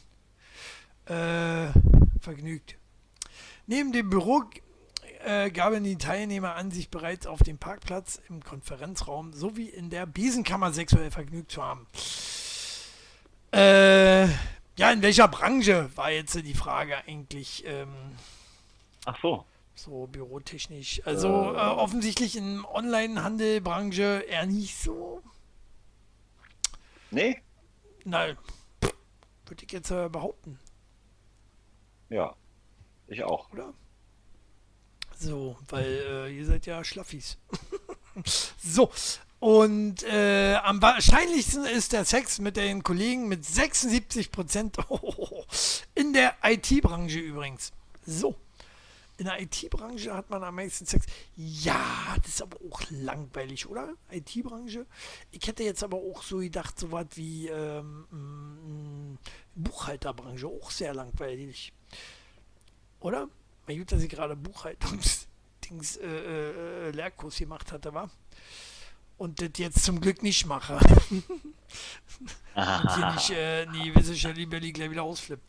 äh, 1.05 1.69
vergnügt. 2.19 2.77
Neben 3.69 3.93
dem 3.93 4.11
Büro 4.11 4.43
äh, 5.25 5.51
gaben 5.51 5.85
die 5.85 5.97
Teilnehmer 5.97 6.55
an, 6.55 6.71
sich 6.71 6.91
bereits 6.91 7.27
auf 7.27 7.43
dem 7.43 7.59
Parkplatz, 7.59 8.21
im 8.29 8.43
Konferenzraum 8.43 9.33
sowie 9.33 9.69
in 9.69 9.91
der 9.91 10.07
Besenkammer 10.07 10.73
sexuell 10.73 11.11
vergnügt 11.11 11.53
zu 11.53 11.63
haben. 11.63 11.87
Äh, 13.53 14.27
ja, 14.77 14.93
in 14.93 15.03
welcher 15.03 15.29
Branche 15.29 15.91
war 15.97 16.11
jetzt 16.11 16.35
die 16.35 16.55
Frage 16.55 16.97
eigentlich? 17.07 17.65
Ähm, 17.67 17.89
Ach 19.05 19.19
so. 19.21 19.45
So 19.75 20.07
bürotechnisch. 20.07 21.03
Also 21.05 21.29
äh, 21.29 21.57
äh, 21.57 21.59
offensichtlich 21.59 22.37
in 22.37 22.65
Online-Handelbranche 22.65 24.25
eher 24.29 24.47
nicht 24.47 24.77
so. 24.77 25.23
Nee? 27.11 27.41
Nein. 28.05 28.37
Würde 29.47 29.65
ich 29.65 29.73
jetzt 29.73 29.91
äh, 29.91 30.09
behaupten. 30.09 30.59
Ja. 32.11 32.35
Ich 33.07 33.23
auch. 33.25 33.51
Oder? 33.53 33.73
So, 35.19 35.57
weil 35.69 36.01
äh, 36.09 36.37
ihr 36.37 36.47
seid 36.47 36.67
ja 36.67 36.85
Schlaffis. 36.85 37.39
so, 38.63 38.91
und 39.41 40.03
äh, 40.03 40.55
am 40.63 40.83
wahrscheinlichsten 40.83 41.65
ist 41.65 41.93
der 41.93 42.05
Sex 42.05 42.41
mit 42.41 42.57
den 42.57 42.83
Kollegen 42.83 43.29
mit 43.29 43.45
76 43.45 44.33
Prozent 44.33 44.77
in 45.95 46.13
der 46.13 46.35
IT-Branche 46.43 47.21
übrigens. 47.21 47.73
So. 48.05 48.35
In 49.17 49.25
der 49.25 49.41
IT-Branche 49.41 50.15
hat 50.15 50.31
man 50.31 50.45
am 50.45 50.55
meisten 50.55 50.87
Sex. 50.87 51.07
Ja, 51.37 52.17
das 52.23 52.35
ist 52.35 52.43
aber 52.43 52.57
auch 52.71 52.81
langweilig, 52.91 53.67
oder? 53.67 53.95
IT-Branche. 54.13 54.87
Ich 55.33 55.47
hätte 55.47 55.65
jetzt 55.65 55.83
aber 55.83 55.97
auch 55.97 56.23
so 56.23 56.39
gedacht, 56.39 56.79
so 56.79 56.93
was 56.93 57.07
wie 57.15 57.49
ähm, 57.49 58.07
mm, 58.11 59.19
Buchhalterbranche, 59.57 60.47
auch 60.47 60.71
sehr 60.71 60.95
langweilig. 60.95 61.73
Oder? 63.01 63.29
Mal 63.69 63.77
gut, 63.77 63.93
dass 63.93 64.03
ich 64.03 64.09
gerade 64.09 64.35
Buchhaltungsdings 64.35 65.99
äh, 65.99 66.07
äh, 66.07 66.91
Lehrkurs 66.91 67.37
gemacht 67.37 67.71
hatte, 67.71 67.93
war. 67.93 68.09
Und 69.19 69.43
das 69.43 69.51
jetzt 69.59 69.85
zum 69.85 70.01
Glück 70.01 70.23
nicht 70.23 70.47
mache. 70.47 70.79
Und 71.11 72.95
hier 72.95 73.13
nicht 73.13 73.31
äh, 73.31 73.67
die 73.67 73.95
Wissenschaft 73.95 74.37
Berlin 74.49 74.73
gleich 74.73 74.91
wieder 74.91 75.03
ausflippt. 75.03 75.45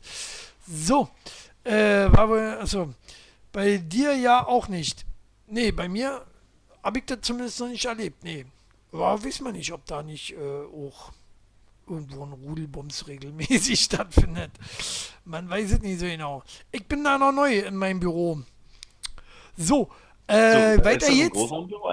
So, 0.67 1.09
äh, 1.63 2.11
war 2.11 2.27
wohl, 2.27 2.57
also 2.59 2.93
bei 3.53 3.77
dir 3.77 4.13
ja 4.17 4.45
auch 4.45 4.67
nicht. 4.67 5.05
Nee, 5.47 5.71
bei 5.71 5.87
mir 5.87 6.25
habe 6.83 6.99
ich 6.99 7.05
das 7.05 7.21
zumindest 7.21 7.61
noch 7.61 7.69
nicht 7.69 7.85
erlebt. 7.85 8.21
Nee. 8.23 8.45
Aber 8.91 9.23
wissen 9.23 9.45
wir 9.45 9.53
nicht, 9.53 9.71
ob 9.71 9.85
da 9.85 10.03
nicht 10.03 10.33
äh, 10.33 10.65
auch 10.65 11.13
irgendwo 11.89 12.23
ein 12.23 12.33
Rudelbums 12.33 13.07
regelmäßig 13.07 13.79
stattfindet. 13.83 14.51
Man 15.25 15.49
weiß 15.49 15.71
es 15.71 15.81
nicht 15.81 15.99
so 15.99 16.05
genau. 16.05 16.43
Ich 16.71 16.85
bin 16.85 17.03
da 17.03 17.17
noch 17.17 17.31
neu 17.31 17.59
in 17.59 17.75
meinem 17.75 17.99
Büro. 17.99 18.41
So, 19.57 19.89
äh, 20.27 20.77
so, 20.77 20.85
weiter 20.85 21.11
jetzt. 21.11 21.35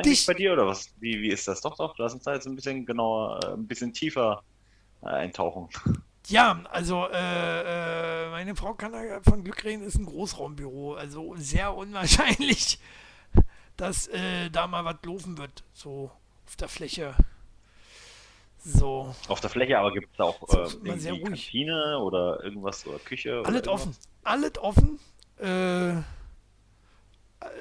Dich 0.05 0.27
bei 0.27 0.35
dir 0.35 0.53
oder 0.53 0.67
was? 0.67 0.91
Wie, 1.01 1.21
wie 1.23 1.31
ist 1.31 1.49
das? 1.49 1.61
Doch, 1.63 1.77
doch, 1.77 1.97
lass 1.99 2.13
uns 2.13 2.25
da 2.25 2.35
jetzt 2.35 2.47
ein 2.47 2.55
bisschen 2.55 2.85
genauer, 2.85 3.41
äh, 3.43 3.53
ein 3.55 3.67
bisschen 3.67 3.93
tiefer 3.93 4.43
äh, 5.03 5.07
eintauchen. 5.07 5.69
Ja, 6.29 6.61
also 6.71 7.07
äh, 7.09 8.27
äh, 8.27 8.31
meine 8.31 8.57
Frau 8.57 8.75
kann 8.75 8.93
da 8.93 9.21
von 9.23 9.45
Glück 9.45 9.65
reden, 9.65 9.83
ist 9.83 9.97
ein 9.97 10.07
Großraumbüro. 10.07 10.95
Also 10.95 11.35
sehr 11.37 11.75
unwahrscheinlich, 11.75 12.79
dass 13.77 14.09
äh, 14.09 14.51
da 14.51 14.67
mal 14.67 14.85
was 14.85 14.97
laufen 15.05 15.39
wird, 15.39 15.65
so 15.73 16.11
auf 16.47 16.57
der 16.57 16.69
Fläche. 16.69 17.15
So. 18.69 19.15
Auf 19.29 19.41
der 19.41 19.49
Fläche, 19.49 19.79
aber 19.79 19.93
gibt 19.93 20.13
es 20.13 20.19
auch 20.19 20.43
äh, 20.49 20.69
irgendwie 20.83 21.23
Kantine 21.23 22.01
oder 22.01 22.43
irgendwas 22.43 22.85
oder 22.85 22.99
Küche? 22.99 23.43
Alles 23.45 23.63
oder 23.63 23.73
offen. 23.73 23.97
Alles 24.25 24.59
offen. 24.59 24.99
Äh, 25.39 26.03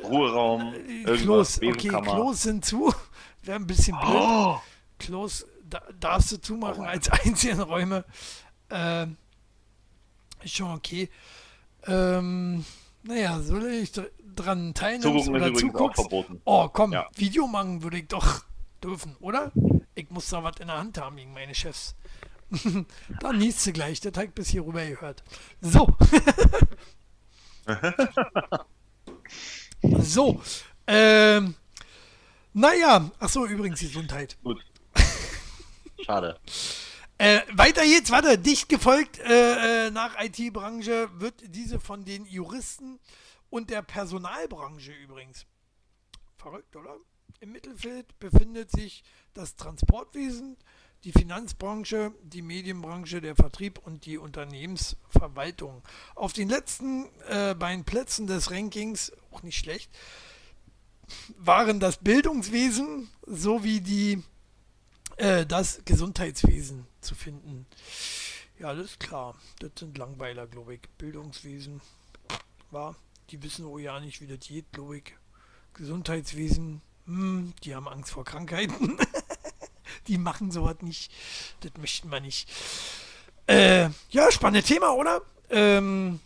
Ruheraum, 0.03 0.73
äh, 0.73 1.03
Klos, 1.17 1.61
okay, 1.61 1.89
Klos 1.89 2.41
sind 2.41 2.65
zu. 2.65 2.91
Wäre 3.43 3.59
ein 3.59 3.67
bisschen 3.67 3.95
blöd. 3.99 4.11
Oh. 4.15 4.57
Klos 4.97 5.45
da, 5.69 5.83
darfst 5.99 6.31
du 6.31 6.41
zumachen 6.41 6.85
oh, 6.85 6.87
als 6.87 7.07
einzelne 7.23 7.61
Räume. 7.61 8.03
Ähm, 8.71 9.17
ist 10.43 10.55
schon 10.55 10.71
okay. 10.71 11.09
Ähm, 11.85 12.65
naja, 13.03 13.41
soll 13.41 13.67
ich 13.67 13.91
dran 14.35 14.73
teilnehmen 14.73 15.29
oder 15.29 15.53
zuguckst? 15.53 16.07
Oh, 16.45 16.67
komm, 16.69 16.93
ja. 16.93 17.07
Video 17.15 17.45
machen 17.45 17.83
würde 17.83 17.99
ich 17.99 18.07
doch 18.07 18.43
dürfen, 18.81 19.15
oder? 19.19 19.51
Ich 19.95 20.09
muss 20.09 20.29
da 20.29 20.43
was 20.43 20.57
in 20.59 20.67
der 20.67 20.77
Hand 20.77 20.97
haben 20.97 21.15
gegen 21.15 21.33
meine 21.33 21.55
Chefs. 21.55 21.95
Dann 23.21 23.37
niest 23.37 23.65
du 23.65 23.73
gleich, 23.73 24.01
der 24.01 24.11
Teig 24.11 24.35
bis 24.35 24.49
hier 24.49 24.65
rüber 24.65 24.85
gehört. 24.85 25.23
So. 25.61 25.95
so. 29.81 30.41
Ähm, 30.85 31.55
naja, 32.53 33.09
ach 33.19 33.29
so, 33.29 33.45
übrigens 33.45 33.79
Gesundheit. 33.79 34.37
Gut. 34.43 34.63
Schade. 36.05 36.39
Äh, 37.17 37.41
weiter 37.53 37.83
geht's, 37.83 38.11
warte, 38.11 38.37
dicht 38.37 38.67
gefolgt 38.67 39.19
äh, 39.19 39.87
äh 39.87 39.91
nach 39.91 40.21
IT-Branche 40.21 41.09
wird 41.13 41.35
diese 41.47 41.79
von 41.79 42.03
den 42.03 42.25
Juristen 42.25 42.99
und 43.49 43.69
der 43.69 43.81
Personalbranche 43.81 44.91
übrigens. 44.91 45.45
Verrückt, 46.37 46.75
oder? 46.75 46.97
Im 47.39 47.51
Mittelfeld 47.51 48.17
befindet 48.19 48.71
sich 48.71 49.03
das 49.33 49.55
Transportwesen, 49.55 50.57
die 51.03 51.11
Finanzbranche, 51.11 52.13
die 52.23 52.41
Medienbranche, 52.41 53.21
der 53.21 53.36
Vertrieb 53.36 53.77
und 53.79 54.05
die 54.05 54.17
Unternehmensverwaltung. 54.17 55.83
Auf 56.15 56.33
den 56.33 56.49
letzten 56.49 57.05
äh, 57.27 57.53
beiden 57.53 57.83
Plätzen 57.83 58.25
des 58.25 58.51
Rankings, 58.51 59.11
auch 59.31 59.43
nicht 59.43 59.57
schlecht, 59.57 59.91
waren 61.38 61.79
das 61.79 61.97
Bildungswesen 61.97 63.09
sowie 63.27 63.81
die, 63.81 64.23
äh, 65.17 65.45
das 65.45 65.81
Gesundheitswesen 65.86 66.88
zu 67.01 67.13
finden. 67.13 67.67
Ja, 68.57 68.73
das 68.73 68.86
ist 68.91 68.99
klar. 68.99 69.36
Das 69.59 69.71
sind 69.77 69.97
Langweiler, 69.97 70.47
glaube 70.47 70.75
ich. 70.75 70.81
Bildungswesen 70.97 71.81
war. 72.71 72.95
Die 73.29 73.43
wissen 73.43 73.65
auch 73.65 73.77
ja 73.77 73.99
nicht, 73.99 74.21
wie 74.21 74.27
das 74.27 74.47
geht, 74.47 74.71
glaube 74.71 74.97
ich. 74.97 75.13
Gesundheitswesen, 75.73 76.81
hm, 77.05 77.53
die 77.63 77.75
haben 77.75 77.87
Angst 77.87 78.11
vor 78.11 78.25
Krankheiten. 78.25 78.97
die 80.07 80.17
machen 80.17 80.51
sowas 80.51 80.77
nicht. 80.81 81.11
Das 81.61 81.71
möchten 81.79 82.11
wir 82.11 82.19
nicht. 82.19 82.49
Äh, 83.47 83.89
ja, 84.09 84.31
spannendes 84.31 84.67
Thema, 84.67 84.93
oder? 84.93 85.21
Ähm, 85.49 86.19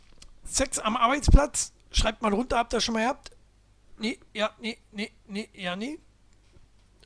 Sex 0.45 0.79
am 0.79 0.95
Arbeitsplatz. 0.95 1.73
Schreibt 1.91 2.21
mal 2.21 2.33
runter, 2.33 2.57
habt 2.57 2.73
ihr 2.73 2.81
schon 2.81 2.93
mal 2.93 3.01
gehabt? 3.03 3.31
Nee, 3.97 4.19
ja, 4.33 4.51
nee, 4.59 4.77
nee, 4.91 5.11
nee, 5.27 5.49
ja, 5.53 5.75
nee. 5.75 5.99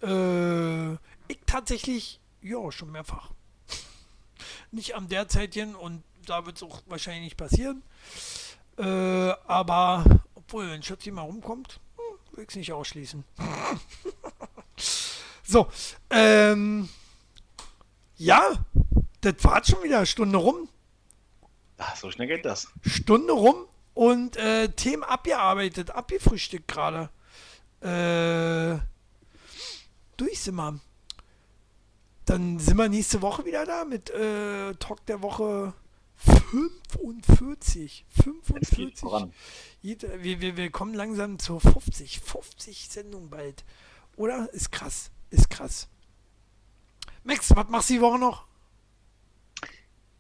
Äh, 0.02 0.94
ich 1.28 1.40
tatsächlich, 1.46 2.20
ja, 2.42 2.72
schon 2.72 2.92
mehrfach. 2.92 3.32
nicht 4.72 4.96
am 4.96 5.08
derzeitigen 5.08 5.76
und 5.76 6.04
da 6.26 6.46
wird 6.46 6.58
es 6.58 6.64
auch 6.64 6.84
wahrscheinlich 6.86 7.24
nicht 7.24 7.38
passieren. 7.38 7.82
Äh, 8.78 8.84
aber, 8.84 10.04
obwohl, 10.36 10.70
wenn 10.70 10.84
Schötzi 10.84 11.12
mal 11.12 11.22
rumkommt, 11.22 11.80
will 12.34 12.46
es 12.48 12.56
nicht 12.56 12.74
ausschließen. 12.74 13.24
So, 15.46 15.68
ähm, 16.10 16.90
ja, 18.16 18.54
das 19.22 19.36
war 19.42 19.64
schon 19.64 19.84
wieder 19.84 19.98
eine 19.98 20.06
Stunde 20.06 20.38
rum. 20.38 20.70
Ach, 21.78 21.96
so 21.98 22.10
schnell 22.12 22.28
geht 22.28 22.46
das. 22.46 22.70
Stunde 22.82 23.34
rum 23.34 23.68
und 23.94 24.38
äh, 24.38 24.70
Themen 24.70 25.04
abgearbeitet, 25.04 25.92
abgefrühstückt 25.92 26.68
gerade. 26.68 27.10
Äh, 27.82 28.80
durch 30.16 30.40
sind 30.40 30.56
wir. 30.56 30.80
Dann 32.26 32.58
sind 32.58 32.78
wir 32.78 32.88
nächste 32.88 33.22
Woche 33.22 33.44
wieder 33.44 33.66
da 33.66 33.84
mit 33.84 34.10
äh, 34.12 34.74
Talk 34.76 35.06
der 35.08 35.22
Woche 35.22 35.74
45. 36.54 38.06
45. 38.10 39.04
Jede, 39.82 40.24
wir, 40.24 40.40
wir, 40.40 40.56
wir 40.56 40.70
kommen 40.70 40.94
langsam 40.94 41.40
zur 41.40 41.60
50. 41.60 42.20
50 42.20 42.90
Sendungen 42.90 43.30
bald. 43.30 43.66
Oder? 44.18 44.54
Ist 44.54 44.72
krass. 44.72 45.10
Ist 45.32 45.50
krass. 45.50 45.88
Max, 47.24 47.56
was 47.56 47.68
machst 47.70 47.90
du 47.90 47.96
die 47.96 48.02
Woche 48.02 48.20
noch? 48.20 48.46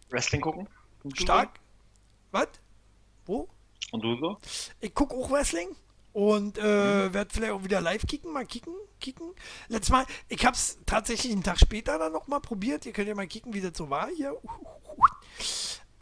Wrestling 0.09 0.41
gucken. 0.41 0.67
Stark. 1.13 1.59
Was? 2.31 2.47
Wo? 3.25 3.47
Und 3.91 4.03
du 4.03 4.17
so? 4.17 4.38
Ich 4.79 4.93
gucke 4.95 5.15
auch 5.15 5.29
Wrestling 5.29 5.75
und 6.13 6.57
äh, 6.57 6.61
mhm. 6.61 7.13
werde 7.13 7.29
vielleicht 7.31 7.51
auch 7.51 7.63
wieder 7.63 7.81
live 7.81 8.07
kicken, 8.07 8.31
mal 8.31 8.45
kicken, 8.45 8.73
kicken. 8.99 9.34
Letztes 9.67 9.91
Mal, 9.91 10.05
ich 10.29 10.45
habe 10.45 10.55
es 10.55 10.79
tatsächlich 10.86 11.31
einen 11.31 11.43
Tag 11.43 11.59
später 11.59 11.99
dann 11.99 12.13
nochmal 12.13 12.39
probiert. 12.39 12.86
Ihr 12.86 12.93
könnt 12.93 13.07
ja 13.07 13.15
mal 13.15 13.27
kicken, 13.27 13.53
wie 13.53 13.61
das 13.61 13.77
so 13.77 13.89
war 13.89 14.09
hier. 14.09 14.36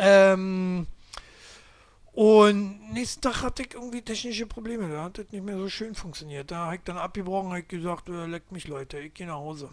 Ähm, 0.04 0.88
und 2.14 2.92
nächsten 2.92 3.22
Tag 3.22 3.44
hatte 3.44 3.62
ich 3.62 3.76
irgendwie 3.76 4.02
technische 4.02 4.48
Probleme. 4.48 4.90
Da 4.90 5.04
hat 5.04 5.20
das 5.20 5.32
nicht 5.32 5.44
mehr 5.44 5.58
so 5.58 5.70
schön 5.70 5.94
funktioniert. 5.96 6.50
Da 6.50 6.66
habe 6.66 6.76
ich 6.76 6.82
dann 6.84 6.98
abgebrochen, 6.98 7.52
habe 7.52 7.64
gesagt, 7.64 8.10
äh, 8.10 8.26
leckt 8.26 8.52
mich 8.52 8.68
Leute, 8.68 9.00
ich 9.00 9.14
gehe 9.14 9.28
nach 9.28 9.36
Hause. 9.36 9.70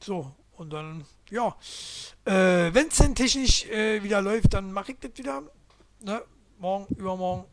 So, 0.00 0.32
und 0.56 0.72
dann, 0.72 1.04
ja, 1.30 1.54
äh, 2.24 2.72
wenn 2.72 2.88
es 2.88 2.96
dann 2.96 3.14
technisch 3.14 3.66
äh, 3.66 4.02
wieder 4.02 4.22
läuft, 4.22 4.54
dann 4.54 4.72
mache 4.72 4.92
ich 4.92 4.98
das 5.00 5.12
wieder. 5.16 5.42
Ne? 6.00 6.22
Morgen, 6.58 6.92
übermorgen, 6.96 7.44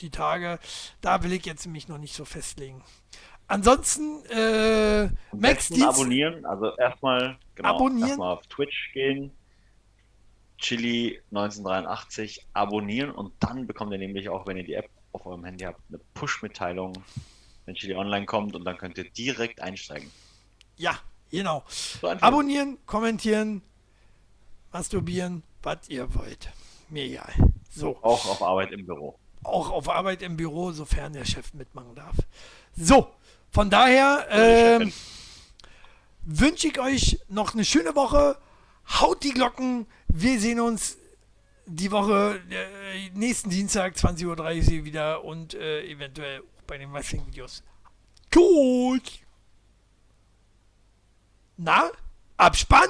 die 0.00 0.10
Tage. 0.10 0.60
Da 1.00 1.22
will 1.24 1.32
ich 1.32 1.44
jetzt 1.44 1.66
mich 1.66 1.88
noch 1.88 1.98
nicht 1.98 2.14
so 2.14 2.24
festlegen. 2.24 2.82
Ansonsten, 3.48 4.24
äh, 4.26 5.08
Max 5.32 5.68
Dienst 5.68 5.88
abonnieren, 5.88 6.44
also 6.44 6.76
erstmal 6.76 7.38
genau, 7.54 7.76
abonnieren. 7.76 8.08
Erstmal 8.08 8.34
auf 8.34 8.46
Twitch 8.46 8.92
gehen, 8.92 9.32
Chili 10.58 11.20
1983 11.30 12.46
abonnieren 12.52 13.10
und 13.10 13.32
dann 13.40 13.66
bekommt 13.66 13.92
ihr 13.92 13.98
nämlich 13.98 14.28
auch, 14.28 14.46
wenn 14.46 14.56
ihr 14.56 14.64
die 14.64 14.74
App 14.74 14.90
auf 15.12 15.24
eurem 15.26 15.44
Handy 15.44 15.64
habt, 15.64 15.80
eine 15.88 16.00
Push-Mitteilung, 16.14 16.92
wenn 17.64 17.74
Chili 17.74 17.94
online 17.94 18.26
kommt 18.26 18.54
und 18.54 18.64
dann 18.64 18.76
könnt 18.76 18.98
ihr 18.98 19.08
direkt 19.10 19.60
einsteigen. 19.60 20.10
Ja, 20.76 20.98
genau. 21.30 21.64
So 21.68 22.08
abonnieren, 22.08 22.78
kommentieren, 22.86 23.62
masturbieren, 24.72 25.42
was 25.62 25.88
ihr 25.88 26.12
wollt. 26.14 26.50
Mir 26.88 27.04
egal. 27.04 27.32
So. 27.70 27.96
Auch 28.02 28.26
auf 28.26 28.42
Arbeit 28.42 28.72
im 28.72 28.84
Büro. 28.84 29.18
Auch 29.44 29.70
auf 29.70 29.88
Arbeit 29.88 30.22
im 30.22 30.36
Büro, 30.36 30.72
sofern 30.72 31.12
der 31.12 31.24
Chef 31.24 31.54
mitmachen 31.54 31.94
darf. 31.94 32.16
So, 32.76 33.08
von 33.50 33.70
daher 33.70 34.26
äh, 34.30 34.90
wünsche 36.22 36.68
ich 36.68 36.80
euch 36.80 37.20
noch 37.28 37.54
eine 37.54 37.64
schöne 37.64 37.94
Woche 37.94 38.36
Haut 38.88 39.22
die 39.22 39.32
Glocken. 39.32 39.86
Wir 40.08 40.40
sehen 40.40 40.60
uns 40.60 40.98
die 41.66 41.90
Woche, 41.90 42.40
äh, 42.50 43.10
nächsten 43.14 43.50
Dienstag, 43.50 43.94
20.30 43.94 44.78
Uhr 44.78 44.84
wieder 44.84 45.24
und 45.24 45.54
äh, 45.54 45.86
eventuell 45.90 46.42
bei 46.66 46.78
den 46.78 46.92
Wrestling-Videos. 46.92 47.62
Tschüss! 48.30 49.20
Na? 51.56 51.90
Abspann? 52.36 52.88